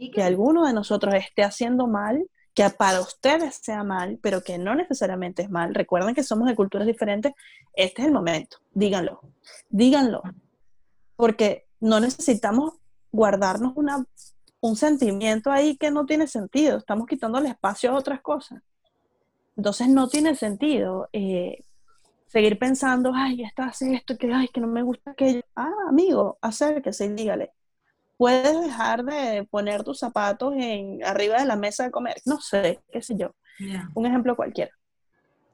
¿Y 0.00 0.12
que 0.12 0.22
alguno 0.22 0.64
de 0.64 0.72
nosotros 0.72 1.12
esté 1.14 1.42
haciendo 1.42 1.88
mal, 1.88 2.24
que 2.54 2.68
para 2.70 3.00
ustedes 3.00 3.56
sea 3.56 3.84
mal, 3.84 4.18
pero 4.22 4.42
que 4.42 4.58
no 4.58 4.74
necesariamente 4.74 5.42
es 5.42 5.50
mal. 5.50 5.74
Recuerden 5.74 6.14
que 6.14 6.22
somos 6.22 6.48
de 6.48 6.56
culturas 6.56 6.86
diferentes. 6.86 7.32
Este 7.72 8.02
es 8.02 8.08
el 8.08 8.12
momento. 8.12 8.58
Díganlo. 8.72 9.20
Díganlo. 9.68 10.22
Porque 11.16 11.68
no 11.80 12.00
necesitamos 12.00 12.74
guardarnos 13.12 13.72
una, 13.76 14.04
un 14.60 14.76
sentimiento 14.76 15.50
ahí 15.50 15.76
que 15.76 15.90
no 15.90 16.06
tiene 16.06 16.26
sentido. 16.26 16.78
Estamos 16.78 17.06
quitando 17.06 17.38
el 17.38 17.46
espacio 17.46 17.90
a 17.90 17.94
otras 17.94 18.20
cosas. 18.20 18.60
Entonces 19.56 19.88
no 19.88 20.08
tiene 20.08 20.34
sentido 20.34 21.08
eh, 21.12 21.64
seguir 22.26 22.58
pensando, 22.58 23.12
ay, 23.14 23.42
esta 23.42 23.66
hace 23.66 23.94
esto, 23.94 24.16
que, 24.16 24.32
ay, 24.32 24.48
que 24.48 24.60
no 24.60 24.68
me 24.68 24.82
gusta 24.82 25.14
que... 25.14 25.44
Ah, 25.56 25.72
amigo, 25.88 26.38
acérquese 26.40 27.06
y 27.06 27.08
dígale 27.10 27.52
puedes 28.18 28.60
dejar 28.60 29.04
de 29.04 29.46
poner 29.50 29.84
tus 29.84 29.98
zapatos 29.98 30.52
en, 30.56 31.02
arriba 31.04 31.38
de 31.38 31.46
la 31.46 31.56
mesa 31.56 31.84
de 31.84 31.90
comer, 31.90 32.16
no 32.26 32.40
sé, 32.40 32.80
qué 32.92 33.00
sé 33.00 33.16
yo, 33.16 33.34
un 33.94 34.04
ejemplo 34.04 34.36
cualquiera. 34.36 34.72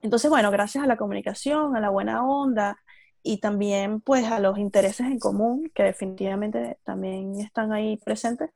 Entonces, 0.02 0.28
bueno, 0.28 0.50
gracias 0.50 0.82
a 0.82 0.86
la 0.86 0.96
comunicación, 0.96 1.76
a 1.76 1.80
la 1.80 1.90
buena 1.90 2.26
onda 2.26 2.76
y 3.22 3.38
también 3.38 4.00
pues 4.00 4.26
a 4.26 4.40
los 4.40 4.58
intereses 4.58 5.06
en 5.06 5.18
común 5.18 5.70
que 5.74 5.84
definitivamente 5.84 6.78
también 6.84 7.38
están 7.40 7.72
ahí 7.72 7.96
presentes, 7.98 8.50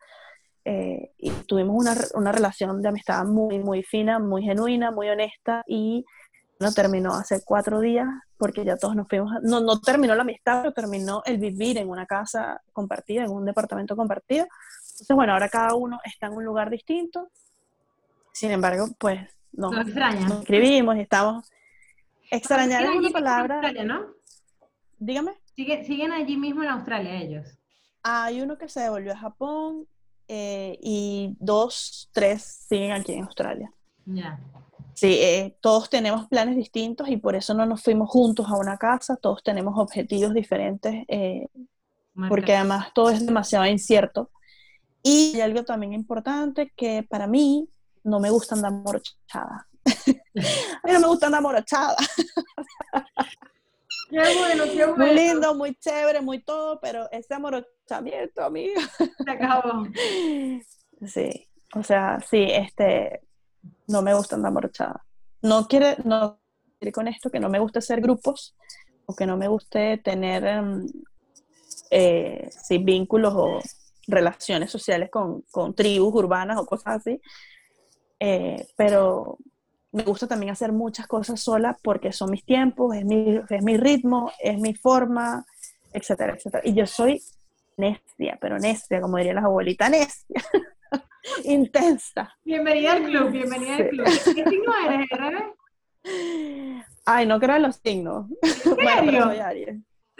eh, 0.64 1.12
y 1.16 1.31
tuvimos 1.47 1.77
una, 1.77 1.94
una, 2.14 2.33
relación 2.33 2.83
de 2.83 2.88
amistad 2.88 3.25
muy, 3.25 3.59
muy 3.59 3.83
fina, 3.83 4.18
muy 4.18 4.42
genuina, 4.42 4.90
muy 4.90 5.09
honesta 5.09 5.62
y 5.66 6.05
no 6.61 6.73
terminó 6.73 7.14
hace 7.14 7.42
cuatro 7.44 7.81
días 7.81 8.09
porque 8.37 8.64
ya 8.64 8.77
todos 8.77 8.97
nos 8.97 9.09
fuimos, 9.09 9.31
no, 9.42 9.61
no 9.61 9.81
terminó 9.81 10.14
la 10.14 10.23
amistad, 10.23 10.62
pero 10.62 10.73
terminó 10.73 11.23
el 11.25 11.38
vivir 11.38 11.79
en 11.79 11.88
una 11.88 12.07
casa 12.07 12.61
compartida, 12.73 13.25
en 13.25 13.31
un 13.31 13.44
departamento 13.44 13.97
compartido. 13.97 14.47
Entonces, 14.92 15.14
bueno, 15.14 15.33
ahora 15.33 15.49
cada 15.49 15.75
uno 15.75 16.01
está 16.05 16.27
en 16.27 16.33
un 16.33 16.44
lugar 16.44 16.71
distinto. 16.71 17.31
Sin 18.33 18.51
embargo, 18.51 18.88
pues 18.99 19.21
nos, 19.53 19.73
nos 19.73 20.40
escribimos 20.40 20.97
y 20.97 21.01
estamos... 21.01 21.51
Extrañar 22.31 22.83
es 22.83 22.90
una 22.90 23.11
palabra... 23.11 23.73
¿no? 23.85 24.07
Dígame. 24.99 25.33
Siguen, 25.55 25.85
siguen 25.85 26.12
allí 26.12 26.37
mismo 26.37 26.62
en 26.62 26.68
Australia 26.68 27.14
ellos. 27.14 27.59
Hay 28.03 28.40
uno 28.40 28.59
que 28.59 28.68
se 28.68 28.81
devolvió 28.81 29.12
a 29.12 29.16
Japón 29.16 29.87
eh, 30.27 30.79
y 30.83 31.37
dos, 31.40 32.11
tres 32.12 32.42
siguen 32.68 32.92
aquí 32.92 33.12
en 33.14 33.25
Australia. 33.25 33.73
Ya. 34.05 34.38
Sí, 34.99 35.17
eh, 35.21 35.57
todos 35.61 35.89
tenemos 35.89 36.27
planes 36.27 36.57
distintos 36.57 37.09
y 37.09 37.19
por 37.19 37.37
eso 37.37 37.55
no 37.55 37.65
nos 37.65 37.85
fuimos 37.85 38.11
juntos 38.11 38.49
a 38.49 38.57
una 38.57 38.79
casa, 38.79 39.15
todos 39.15 39.45
tenemos 39.45 39.79
objetivos 39.79 40.35
diferentes, 40.35 41.05
eh, 41.07 41.47
porque 42.29 42.57
además 42.57 42.89
todo 42.93 43.11
es 43.11 43.25
demasiado 43.25 43.65
incierto. 43.67 44.33
Y 45.01 45.37
hay 45.37 45.43
algo 45.43 45.63
también 45.63 45.93
importante 45.93 46.73
que 46.77 47.05
para 47.09 47.29
mí 47.29 47.69
no 48.03 48.19
me 48.19 48.29
gusta 48.31 48.57
andar 48.57 48.73
morochada. 48.73 49.69
a 49.87 50.87
mí 50.89 50.93
no 50.95 50.99
me 50.99 51.07
gusta 51.07 51.27
andar 51.27 51.43
morochada. 51.43 51.95
Qué 54.11 54.19
bueno, 54.19 54.65
qué 54.65 54.85
bueno. 54.85 54.97
Muy 54.97 55.15
lindo, 55.15 55.55
muy 55.55 55.75
chévere, 55.77 56.21
muy 56.23 56.43
todo, 56.43 56.81
pero 56.81 57.09
ese 57.13 57.35
amorochamiento, 57.35 58.43
amigo. 58.43 58.81
Se 58.99 59.31
acabó. 59.31 59.87
Sí, 61.07 61.49
o 61.77 61.85
sea, 61.85 62.19
sí, 62.29 62.49
este, 62.51 63.28
no 63.88 64.03
me 64.03 64.14
gusta 64.14 64.37
andar 64.37 64.53
morchada. 64.53 65.05
No 65.42 65.66
quiere, 65.66 65.96
no 66.05 66.38
quiere 66.79 66.92
con 66.92 67.09
esto 67.09 67.31
que 67.31 67.40
no 67.40 67.48
me 67.48 67.59
guste 67.59 67.81
hacer 67.81 68.01
grupos 68.01 68.57
o 69.07 69.14
que 69.14 69.27
no 69.27 69.37
me 69.37 69.48
guste 69.48 69.98
tener 69.98 70.44
em, 70.44 70.87
eh, 71.90 72.51
vínculos 72.81 73.33
o 73.35 73.61
relaciones 74.07 74.70
sociales 74.70 75.11
con, 75.11 75.44
tribus 75.74 76.14
urbanas 76.14 76.59
o 76.59 76.66
cosas 76.66 76.96
así. 76.96 77.20
Eh, 78.20 78.66
pero 78.77 79.38
me 79.92 80.03
gusta 80.03 80.27
también 80.27 80.53
hacer 80.53 80.72
muchas 80.72 81.07
cosas 81.07 81.40
sola 81.40 81.77
porque 81.83 82.12
son 82.12 82.31
mis 82.31 82.44
tiempos, 82.44 82.94
es 82.94 83.05
mi, 83.05 83.40
es 83.48 83.62
mi 83.62 83.77
ritmo, 83.77 84.31
es 84.38 84.59
mi 84.59 84.74
forma, 84.74 85.44
etcétera, 85.92 86.35
etcétera. 86.35 86.62
Y 86.64 86.74
yo 86.74 86.87
soy 86.87 87.22
necia, 87.77 88.38
pero 88.40 88.59
necia, 88.59 89.01
como 89.01 89.16
dirían 89.16 89.37
las 89.37 89.44
abuelitas, 89.44 89.90
necia. 89.90 90.42
intensa. 91.44 92.37
Bienvenida 92.44 92.92
al 92.94 93.05
club, 93.05 93.31
bienvenida 93.31 93.77
al 93.77 93.88
club. 93.88 94.07
¿Qué 94.07 94.44
signo 94.44 94.72
eres, 94.87 95.09
RB? 95.11 96.83
Ay, 97.05 97.27
no 97.27 97.38
creo 97.40 97.57
en 97.57 97.62
los 97.62 97.77
signos. 97.77 98.27
¿En 98.42 98.48
serio? 98.77 99.24
soy 99.24 99.38
Aries. 99.38 99.77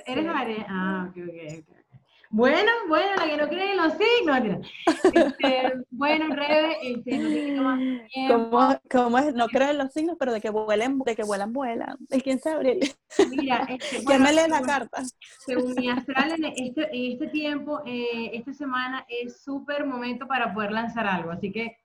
¿Eres 0.07 0.27
Aries? 0.27 0.65
Ah, 0.69 1.11
ok, 1.11 1.17
ok. 1.19 1.78
Bueno, 2.31 2.71
bueno, 2.89 3.17
la 3.17 3.25
que 3.25 3.37
no 3.39 3.49
cree 3.49 3.73
en 3.73 3.77
los 3.79 3.93
signos. 3.95 4.67
Este, 5.15 5.73
bueno, 5.91 6.35
Rebe, 6.35 6.77
este, 6.83 7.19
no 7.19 7.29
sé 7.31 7.61
más 7.61 7.79
tiempo. 8.09 8.51
¿Cómo, 8.51 8.81
¿Cómo, 8.91 9.19
es? 9.19 9.35
No 9.35 9.47
creo 9.49 9.71
en 9.71 9.79
los 9.79 9.93
signos, 9.93 10.17
pero 10.19 10.33
de 10.33 10.41
que 10.41 10.51
vuelen, 10.51 10.99
de 10.99 11.17
que 11.17 11.25
vuelan, 11.25 11.53
vuelan. 11.53 11.97
¿De 12.01 12.21
quién 12.21 12.39
sabe? 12.39 12.81
Mira, 13.31 13.67
este, 13.69 14.03
bueno, 14.05 14.25
me 14.25 14.33
lee 14.33 14.49
la 14.49 14.61
carta? 14.61 15.03
Según 15.47 15.75
mi 15.75 15.89
astral, 15.91 16.33
en 16.33 16.45
este, 16.45 16.89
en 16.93 17.13
este 17.13 17.29
tiempo, 17.29 17.81
eh, 17.87 18.31
esta 18.35 18.53
semana 18.53 19.07
es 19.09 19.41
súper 19.41 19.87
momento 19.87 20.27
para 20.27 20.53
poder 20.53 20.73
lanzar 20.73 21.07
algo. 21.07 21.31
Así 21.31 21.51
que 21.51 21.79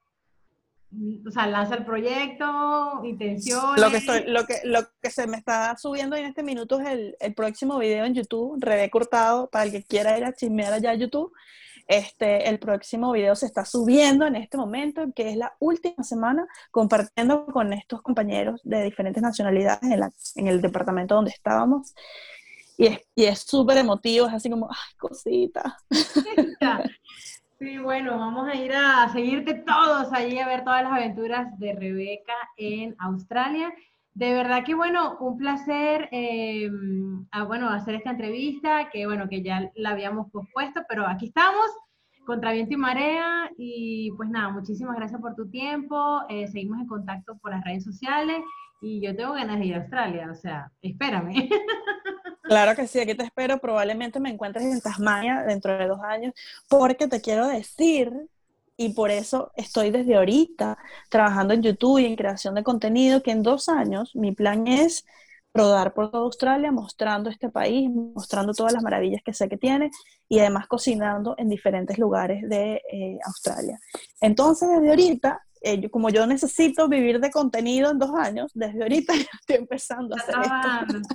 o 1.26 1.32
sea, 1.32 1.48
lanza 1.48 1.76
el 1.76 1.86
proyecto, 1.86 3.02
intenciones. 3.04 3.82
Lo 3.82 3.90
que, 3.90 3.98
estoy, 3.98 4.24
lo 4.28 4.46
que, 4.46 4.60
lo 4.64 4.82
que 5.02 5.10
se 5.10 5.28
me 5.28 5.38
está 5.38 5.76
subiendo 5.78 6.16
en 6.16 6.26
este 6.26 6.44
minuto 6.44 6.80
es 6.80 6.88
el, 6.88 7.16
el 7.20 7.34
próximo 7.34 7.78
video 7.78 8.06
en 8.06 8.14
YouTube, 8.14 8.58
Rebe 8.60 8.90
Cortado, 8.90 9.50
para 9.50 9.66
el 9.66 9.72
que 9.72 9.84
quiera 9.84 10.18
ir 10.18 10.26
a 10.26 10.34
chismear 10.34 10.74
allá 10.74 10.92
a 10.92 10.96
YouTube. 10.96 11.34
Este, 11.88 12.48
el 12.48 12.60
próximo 12.60 13.12
video 13.12 13.36
se 13.36 13.46
está 13.46 13.66
subiendo 13.66 14.26
en 14.26 14.36
este 14.36 14.58
momento, 14.58 15.04
que 15.14 15.30
es 15.32 15.38
la 15.38 15.54
última 15.60 16.04
semana, 16.04 16.48
compartiendo 16.72 17.46
con 17.48 17.74
estos 17.74 18.02
compañeros 18.02 18.62
de 18.64 18.84
diferentes 18.84 19.22
nacionalidades 19.22 19.84
en, 19.84 20.00
la, 20.00 20.12
en 20.36 20.48
el 20.48 20.62
departamento 20.62 21.16
donde 21.16 21.32
estábamos. 21.32 21.94
Y 22.78 23.26
es 23.26 23.40
súper 23.40 23.78
emotivo, 23.78 24.28
es 24.28 24.34
así 24.34 24.50
como, 24.50 24.70
ay, 24.70 24.98
cosita. 24.98 25.78
Sí, 27.64 27.78
bueno, 27.78 28.20
vamos 28.20 28.50
a 28.50 28.56
ir 28.56 28.74
a 28.74 29.08
seguirte 29.14 29.54
todos 29.54 30.12
allí 30.12 30.38
a 30.38 30.48
ver 30.48 30.66
todas 30.66 30.84
las 30.84 30.92
aventuras 30.92 31.58
de 31.60 31.74
Rebeca 31.74 32.34
en 32.58 32.94
Australia. 33.00 33.74
De 34.14 34.34
verdad 34.34 34.66
que 34.66 34.76
bueno, 34.76 35.18
un 35.22 35.38
placer 35.38 36.10
eh, 36.12 36.70
bueno, 37.48 37.70
hacer 37.70 37.96
esta 37.96 38.10
entrevista, 38.10 38.90
que 38.92 39.06
bueno, 39.06 39.30
que 39.30 39.42
ya 39.42 39.72
la 39.76 39.92
habíamos 39.92 40.30
pospuesto, 40.30 40.82
pero 40.90 41.08
aquí 41.08 41.28
estamos, 41.28 41.66
contra 42.26 42.52
viento 42.52 42.74
y 42.74 42.78
marea, 42.78 43.50
y 43.58 44.12
pues 44.18 44.30
nada, 44.30 44.50
muchísimas 44.50 44.98
gracias 44.98 45.22
por 45.22 45.34
tu 45.34 45.50
tiempo, 45.50 46.24
eh, 46.28 46.50
seguimos 46.50 46.82
en 46.82 46.88
contacto 46.88 47.38
por 47.38 47.52
las 47.52 47.64
redes 47.64 47.86
sociales, 47.86 48.42
y 48.82 49.00
yo 49.00 49.16
tengo 49.16 49.36
ganas 49.36 49.58
de 49.60 49.68
ir 49.68 49.76
a 49.76 49.78
Australia, 49.78 50.28
o 50.30 50.36
sea, 50.36 50.70
espérame. 50.82 51.50
Claro 52.44 52.76
que 52.76 52.88
sí, 52.88 53.00
aquí 53.00 53.16
te 53.16 53.24
espero. 53.24 53.60
Probablemente 53.60 54.20
me 54.20 54.30
encuentres 54.30 54.66
en 54.66 54.82
Tasmania 54.82 55.44
dentro 55.48 55.78
de 55.78 55.88
dos 55.88 56.02
años, 56.02 56.34
porque 56.70 57.08
te 57.08 57.22
quiero 57.22 57.48
decir, 57.48 58.12
y 58.76 58.90
por 58.90 59.12
eso 59.12 59.52
estoy 59.56 59.92
desde 59.92 60.16
ahorita 60.16 60.78
trabajando 61.10 61.54
en 61.54 61.64
YouTube 61.64 62.00
y 62.00 62.06
en 62.06 62.16
creación 62.16 62.56
de 62.56 62.64
contenido, 62.64 63.24
que 63.24 63.32
en 63.32 63.44
dos 63.44 63.70
años 63.70 64.16
mi 64.16 64.34
plan 64.34 64.68
es 64.68 65.06
rodar 65.54 65.94
por 65.94 66.12
toda 66.12 66.24
Australia 66.24 66.72
mostrando 66.72 67.30
este 67.30 67.50
país, 67.50 67.90
mostrando 67.90 68.54
todas 68.54 68.74
las 68.74 68.84
maravillas 68.84 69.22
que 69.24 69.34
sé 69.34 69.48
que 69.48 69.58
tiene 69.58 69.92
y 70.28 70.40
además 70.40 70.68
cocinando 70.68 71.36
en 71.38 71.48
diferentes 71.48 71.98
lugares 71.98 72.48
de 72.50 72.82
eh, 72.92 73.20
Australia. 73.26 73.80
Entonces, 74.20 74.68
desde 74.68 74.90
ahorita 74.90 75.42
eh, 75.66 75.90
como 75.90 76.10
yo 76.10 76.28
necesito 76.28 76.90
vivir 76.90 77.22
de 77.22 77.32
contenido 77.32 77.90
en 77.90 77.98
dos 77.98 78.14
años, 78.14 78.52
desde 78.54 78.84
ahorita 78.84 79.14
estoy 79.40 79.56
empezando 79.56 80.14
a 80.14 80.20
hacer 80.20 80.36
esto. 80.42 81.10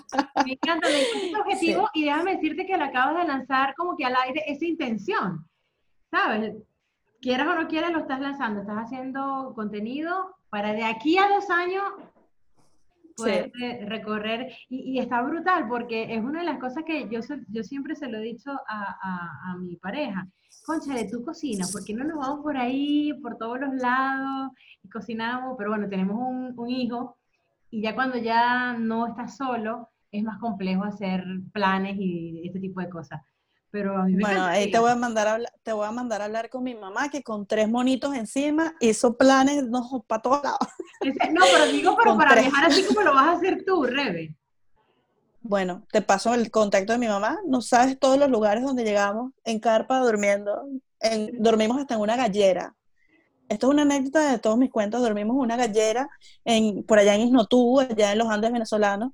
Me 0.44 0.52
encanta, 0.52 0.88
me 0.88 1.02
encanta 1.02 1.26
este 1.26 1.36
objetivo 1.36 1.90
y 1.92 2.04
déjame 2.04 2.36
decirte 2.36 2.66
que 2.66 2.78
le 2.78 2.84
acabas 2.84 3.18
de 3.18 3.28
lanzar 3.28 3.74
como 3.76 3.94
que 3.94 4.06
al 4.06 4.16
aire 4.24 4.42
esa 4.46 4.64
intención, 4.64 5.46
¿sabes? 6.10 6.54
Quieras 7.20 7.46
o 7.48 7.54
no 7.56 7.68
quieras, 7.68 7.92
lo 7.92 7.98
estás 7.98 8.20
lanzando, 8.20 8.62
estás 8.62 8.78
haciendo 8.78 9.52
contenido 9.54 10.34
para 10.48 10.72
de 10.72 10.84
aquí 10.84 11.18
a 11.18 11.28
dos 11.28 11.50
años 11.50 11.84
poder 13.16 13.52
recorrer 13.86 14.52
y, 14.70 14.92
y, 14.92 14.98
está 15.00 15.20
brutal 15.22 15.66
porque 15.68 16.14
es 16.14 16.22
una 16.22 16.38
de 16.38 16.46
las 16.46 16.58
cosas 16.58 16.84
que 16.84 17.08
yo, 17.10 17.18
yo 17.48 17.62
siempre 17.64 17.96
se 17.96 18.08
lo 18.08 18.18
he 18.18 18.22
dicho 18.22 18.52
a, 18.52 18.96
a, 19.02 19.50
a 19.50 19.56
mi 19.58 19.76
pareja 19.76 20.26
concha 20.68 20.92
de 20.94 21.08
tu 21.08 21.24
cocina, 21.24 21.66
¿por 21.72 21.82
qué 21.82 21.94
no 21.94 22.04
nos 22.04 22.18
vamos 22.18 22.40
por 22.42 22.56
ahí, 22.58 23.14
por 23.22 23.38
todos 23.38 23.58
los 23.58 23.74
lados 23.74 24.52
y 24.82 24.88
cocinamos? 24.90 25.54
Pero 25.56 25.70
bueno, 25.70 25.88
tenemos 25.88 26.16
un, 26.18 26.52
un 26.54 26.70
hijo 26.70 27.16
y 27.70 27.80
ya 27.80 27.94
cuando 27.94 28.18
ya 28.18 28.74
no 28.74 29.06
estás 29.06 29.38
solo, 29.38 29.88
es 30.12 30.22
más 30.22 30.38
complejo 30.38 30.84
hacer 30.84 31.24
planes 31.54 31.96
y 31.98 32.42
este 32.46 32.60
tipo 32.60 32.82
de 32.82 32.90
cosas. 32.90 33.22
Pero 33.70 34.04
bueno, 34.08 34.44
ahí 34.44 34.70
te 34.70 34.78
voy 34.78 34.90
a 34.90 34.96
mandar 34.96 35.28
a 35.28 35.34
hablar, 35.34 35.52
te 35.62 35.72
voy 35.72 35.86
a 35.86 35.90
mandar 35.90 36.20
a 36.20 36.24
hablar 36.26 36.50
con 36.50 36.64
mi 36.64 36.74
mamá 36.74 37.08
que 37.10 37.22
con 37.22 37.46
tres 37.46 37.68
monitos 37.68 38.14
encima 38.14 38.74
hizo 38.80 39.16
planes 39.16 39.64
no, 39.64 40.04
para 40.06 40.22
todos 40.22 40.42
lados. 40.42 40.58
No, 41.32 41.42
pero 41.52 41.66
digo, 41.66 41.96
pero 42.02 42.16
para 42.16 42.34
viajar 42.34 42.66
así 42.66 42.84
como 42.84 43.02
lo 43.02 43.14
vas 43.14 43.26
a 43.26 43.32
hacer 43.32 43.64
tú, 43.66 43.84
Rebe. 43.84 44.34
Bueno, 45.48 45.86
te 45.90 46.02
paso 46.02 46.34
el 46.34 46.50
contacto 46.50 46.92
de 46.92 46.98
mi 46.98 47.06
mamá. 47.08 47.38
No 47.46 47.62
sabes 47.62 47.98
todos 47.98 48.18
los 48.18 48.28
lugares 48.28 48.62
donde 48.62 48.84
llegamos 48.84 49.32
en 49.44 49.60
carpa 49.60 49.98
durmiendo. 50.00 50.60
En, 51.00 51.42
dormimos 51.42 51.78
hasta 51.78 51.94
en 51.94 52.00
una 52.02 52.16
gallera. 52.16 52.76
Esto 53.48 53.68
es 53.68 53.72
una 53.72 53.82
anécdota 53.82 54.30
de 54.30 54.38
todos 54.40 54.58
mis 54.58 54.70
cuentos. 54.70 55.00
Dormimos 55.00 55.36
en 55.36 55.40
una 55.40 55.56
gallera 55.56 56.10
en, 56.44 56.84
por 56.84 56.98
allá 56.98 57.14
en 57.14 57.22
Isnotú, 57.22 57.80
allá 57.80 58.12
en 58.12 58.18
los 58.18 58.28
Andes 58.28 58.52
venezolanos, 58.52 59.12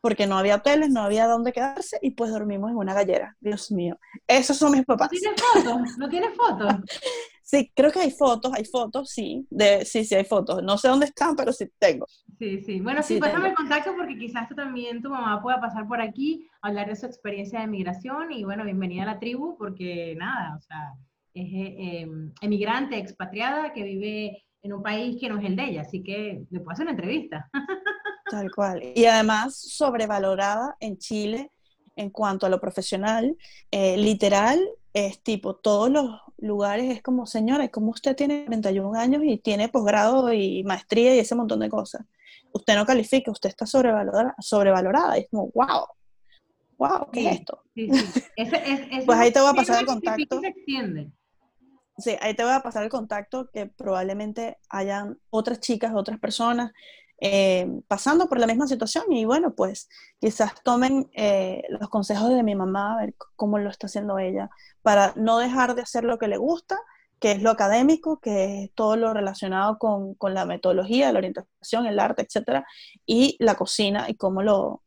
porque 0.00 0.28
no 0.28 0.38
había 0.38 0.54
hoteles, 0.54 0.90
no 0.90 1.02
había 1.02 1.26
dónde 1.26 1.52
quedarse 1.52 1.98
y 2.00 2.12
pues 2.12 2.30
dormimos 2.30 2.70
en 2.70 2.76
una 2.76 2.94
gallera. 2.94 3.36
Dios 3.40 3.72
mío. 3.72 3.98
Esos 4.28 4.56
son 4.56 4.70
mis 4.70 4.84
papás. 4.84 5.10
¿No 5.12 5.18
tienes 5.18 5.42
fotos? 5.42 5.98
¿No 5.98 6.08
tienes 6.08 6.30
fotos? 6.36 6.74
Sí, 7.52 7.70
creo 7.74 7.92
que 7.92 7.98
hay 7.98 8.10
fotos, 8.10 8.50
hay 8.54 8.64
fotos, 8.64 9.10
sí, 9.10 9.46
de, 9.50 9.84
sí, 9.84 10.06
sí 10.06 10.14
hay 10.14 10.24
fotos. 10.24 10.62
No 10.62 10.78
sé 10.78 10.88
dónde 10.88 11.04
están, 11.04 11.36
pero 11.36 11.52
sí 11.52 11.66
tengo. 11.78 12.06
Sí, 12.38 12.62
sí. 12.62 12.80
Bueno, 12.80 13.02
sí, 13.02 13.18
pásame 13.18 13.50
el 13.50 13.54
contacto 13.54 13.94
porque 13.94 14.16
quizás 14.16 14.48
tú 14.48 14.54
también, 14.54 15.02
tu 15.02 15.10
mamá 15.10 15.42
pueda 15.42 15.60
pasar 15.60 15.86
por 15.86 16.00
aquí, 16.00 16.48
hablar 16.62 16.88
de 16.88 16.96
su 16.96 17.04
experiencia 17.04 17.60
de 17.60 17.66
migración 17.66 18.32
y 18.32 18.42
bueno, 18.44 18.64
bienvenida 18.64 19.02
a 19.02 19.06
la 19.06 19.18
tribu 19.18 19.58
porque 19.58 20.14
nada, 20.16 20.56
o 20.56 20.62
sea, 20.62 20.94
es 21.34 21.52
eh, 21.52 22.00
em, 22.00 22.32
emigrante, 22.40 22.96
expatriada 22.96 23.74
que 23.74 23.82
vive 23.82 24.42
en 24.62 24.72
un 24.72 24.82
país 24.82 25.18
que 25.20 25.28
no 25.28 25.38
es 25.38 25.44
el 25.44 25.54
de 25.54 25.64
ella, 25.64 25.82
así 25.82 26.02
que 26.02 26.46
le 26.48 26.58
puedo 26.60 26.70
hacer 26.70 26.84
una 26.84 26.92
entrevista. 26.92 27.50
Tal 28.30 28.50
cual. 28.50 28.82
Y 28.94 29.04
además 29.04 29.60
sobrevalorada 29.60 30.74
en 30.80 30.96
Chile 30.96 31.50
en 31.96 32.08
cuanto 32.08 32.46
a 32.46 32.48
lo 32.48 32.58
profesional, 32.62 33.36
eh, 33.70 33.98
literal, 33.98 34.58
es 34.92 35.22
tipo, 35.22 35.56
todos 35.56 35.90
los 35.90 36.20
lugares 36.38 36.90
es 36.90 37.02
como, 37.02 37.26
señora, 37.26 37.68
como 37.68 37.90
usted 37.90 38.14
tiene 38.14 38.44
31 38.44 38.98
años 38.98 39.22
y 39.24 39.38
tiene 39.38 39.68
posgrado 39.68 40.32
y 40.32 40.64
maestría 40.64 41.14
y 41.14 41.18
ese 41.18 41.34
montón 41.34 41.60
de 41.60 41.68
cosas. 41.68 42.04
Usted 42.52 42.74
no 42.76 42.84
califica, 42.84 43.30
usted 43.30 43.48
está 43.48 43.64
sobrevalorada, 43.64 44.34
sobrevalorada. 44.38 45.16
Y 45.16 45.22
es 45.22 45.28
como, 45.30 45.50
wow, 45.54 45.86
wow, 46.76 47.10
¿qué 47.10 47.28
es 47.28 47.40
esto? 47.40 47.62
pues 49.06 49.18
ahí 49.18 49.32
te 49.32 49.40
voy 49.40 49.50
a 49.50 49.54
pasar 49.54 49.80
el 49.80 49.86
contacto. 49.86 50.40
Sí, 51.98 52.16
ahí 52.20 52.34
te 52.34 52.42
voy 52.42 52.52
a 52.52 52.60
pasar 52.60 52.82
el 52.82 52.88
contacto 52.90 53.48
que 53.52 53.66
probablemente 53.66 54.58
hayan 54.68 55.18
otras 55.30 55.60
chicas, 55.60 55.92
otras 55.94 56.18
personas 56.18 56.72
eh, 57.24 57.68
pasando 57.86 58.28
por 58.28 58.40
la 58.40 58.48
misma 58.48 58.66
situación 58.66 59.04
y 59.12 59.24
bueno, 59.24 59.54
pues 59.54 59.88
quizás 60.20 60.60
tomen 60.64 61.08
eh, 61.14 61.62
los 61.68 61.88
consejos 61.88 62.30
de 62.30 62.42
mi 62.42 62.56
mamá, 62.56 62.94
a 62.94 62.96
ver 62.96 63.14
cómo 63.36 63.58
lo 63.58 63.70
está 63.70 63.86
haciendo 63.86 64.18
ella, 64.18 64.50
para 64.82 65.12
no 65.14 65.38
dejar 65.38 65.76
de 65.76 65.82
hacer 65.82 66.02
lo 66.02 66.18
que 66.18 66.26
le 66.26 66.36
gusta, 66.36 66.80
que 67.20 67.30
es 67.30 67.40
lo 67.40 67.50
académico, 67.50 68.18
que 68.18 68.64
es 68.64 68.74
todo 68.74 68.96
lo 68.96 69.14
relacionado 69.14 69.78
con, 69.78 70.14
con 70.14 70.34
la 70.34 70.46
metodología, 70.46 71.12
la 71.12 71.18
orientación, 71.18 71.86
el 71.86 72.00
arte, 72.00 72.22
etcétera, 72.22 72.66
y 73.06 73.36
la 73.38 73.54
cocina 73.54 74.06
y 74.08 74.16
cómo 74.16 74.42
lo, 74.42 74.82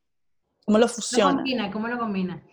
cómo 0.66 0.78
lo 0.78 0.90
fusiona. 0.90 1.30
¿Cómo 1.30 1.38
lo 1.38 1.44
combina? 1.44 1.72
¿Cómo 1.72 1.88
lo 1.88 1.98
combina? 1.98 2.44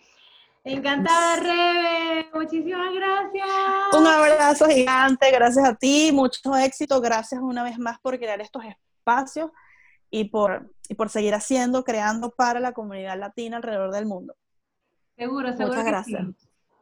Encantada, 0.63 1.35
Rebe. 1.35 2.29
Muchísimas 2.33 2.93
gracias. 2.95 3.49
Un 3.99 4.07
abrazo 4.07 4.65
gigante. 4.67 5.29
Gracias 5.29 5.67
a 5.67 5.75
ti. 5.75 6.11
Mucho 6.13 6.55
éxito. 6.55 7.01
Gracias 7.01 7.41
una 7.41 7.63
vez 7.63 7.77
más 7.77 7.99
por 7.99 8.17
crear 8.17 8.39
estos 8.39 8.63
espacios 8.63 9.51
y 10.13 10.25
por, 10.25 10.71
y 10.89 10.93
por 10.93 11.09
seguir 11.09 11.33
haciendo, 11.33 11.83
creando 11.83 12.29
para 12.29 12.59
la 12.59 12.73
comunidad 12.73 13.17
latina 13.17 13.57
alrededor 13.57 13.91
del 13.91 14.05
mundo. 14.05 14.35
Seguro, 15.17 15.51
seguro. 15.53 15.69
Muchas 15.69 15.85
gracias. 15.85 16.27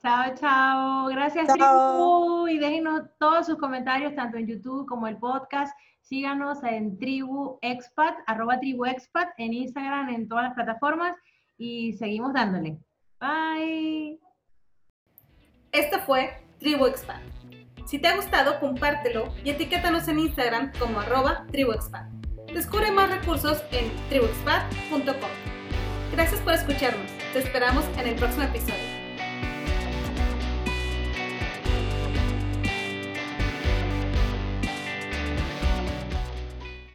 Chao, 0.02 0.36
chao. 0.36 1.08
Gracias, 1.08 1.48
Tribu. 1.48 2.50
Y 2.50 2.60
déjenos 2.60 3.04
todos 3.20 3.46
sus 3.46 3.56
comentarios, 3.56 4.14
tanto 4.16 4.38
en 4.38 4.48
YouTube 4.48 4.86
como 4.86 5.08
el 5.08 5.16
podcast. 5.16 5.74
Síganos 6.02 6.62
en 6.66 6.98
Tribu 6.98 7.58
Expat, 7.62 8.16
arroba 8.28 8.60
Tribu 8.60 8.84
Expat, 8.86 9.30
en 9.38 9.54
Instagram, 9.54 10.10
en 10.10 10.28
todas 10.28 10.44
las 10.44 10.54
plataformas. 10.54 11.16
Y 11.58 11.94
seguimos 11.94 12.34
dándole. 12.34 12.80
Bye. 13.22 14.20
Esto 15.72 16.00
fue 16.00 16.32
Tribu 16.60 16.86
Expat. 16.88 17.22
Si 17.86 17.98
te 17.98 18.10
ha 18.10 18.16
gustado, 18.18 18.60
compártelo 18.60 19.34
y 19.46 19.52
etiquétanos 19.52 20.06
en 20.10 20.20
Instagram 20.20 20.74
como 20.78 21.00
arroba 21.00 21.46
Tribu 21.50 21.72
Expat. 21.72 22.20
Descubre 22.54 22.91
más 22.91 23.10
recursos 23.10 23.64
en 23.72 23.89
tribuexpat.com. 24.10 25.30
Gracias 26.12 26.41
por 26.41 26.54
escucharnos. 26.54 27.10
Te 27.32 27.39
esperamos 27.39 27.86
en 27.97 28.08
el 28.08 28.16
próximo 28.16 28.43
episodio. 28.43 28.91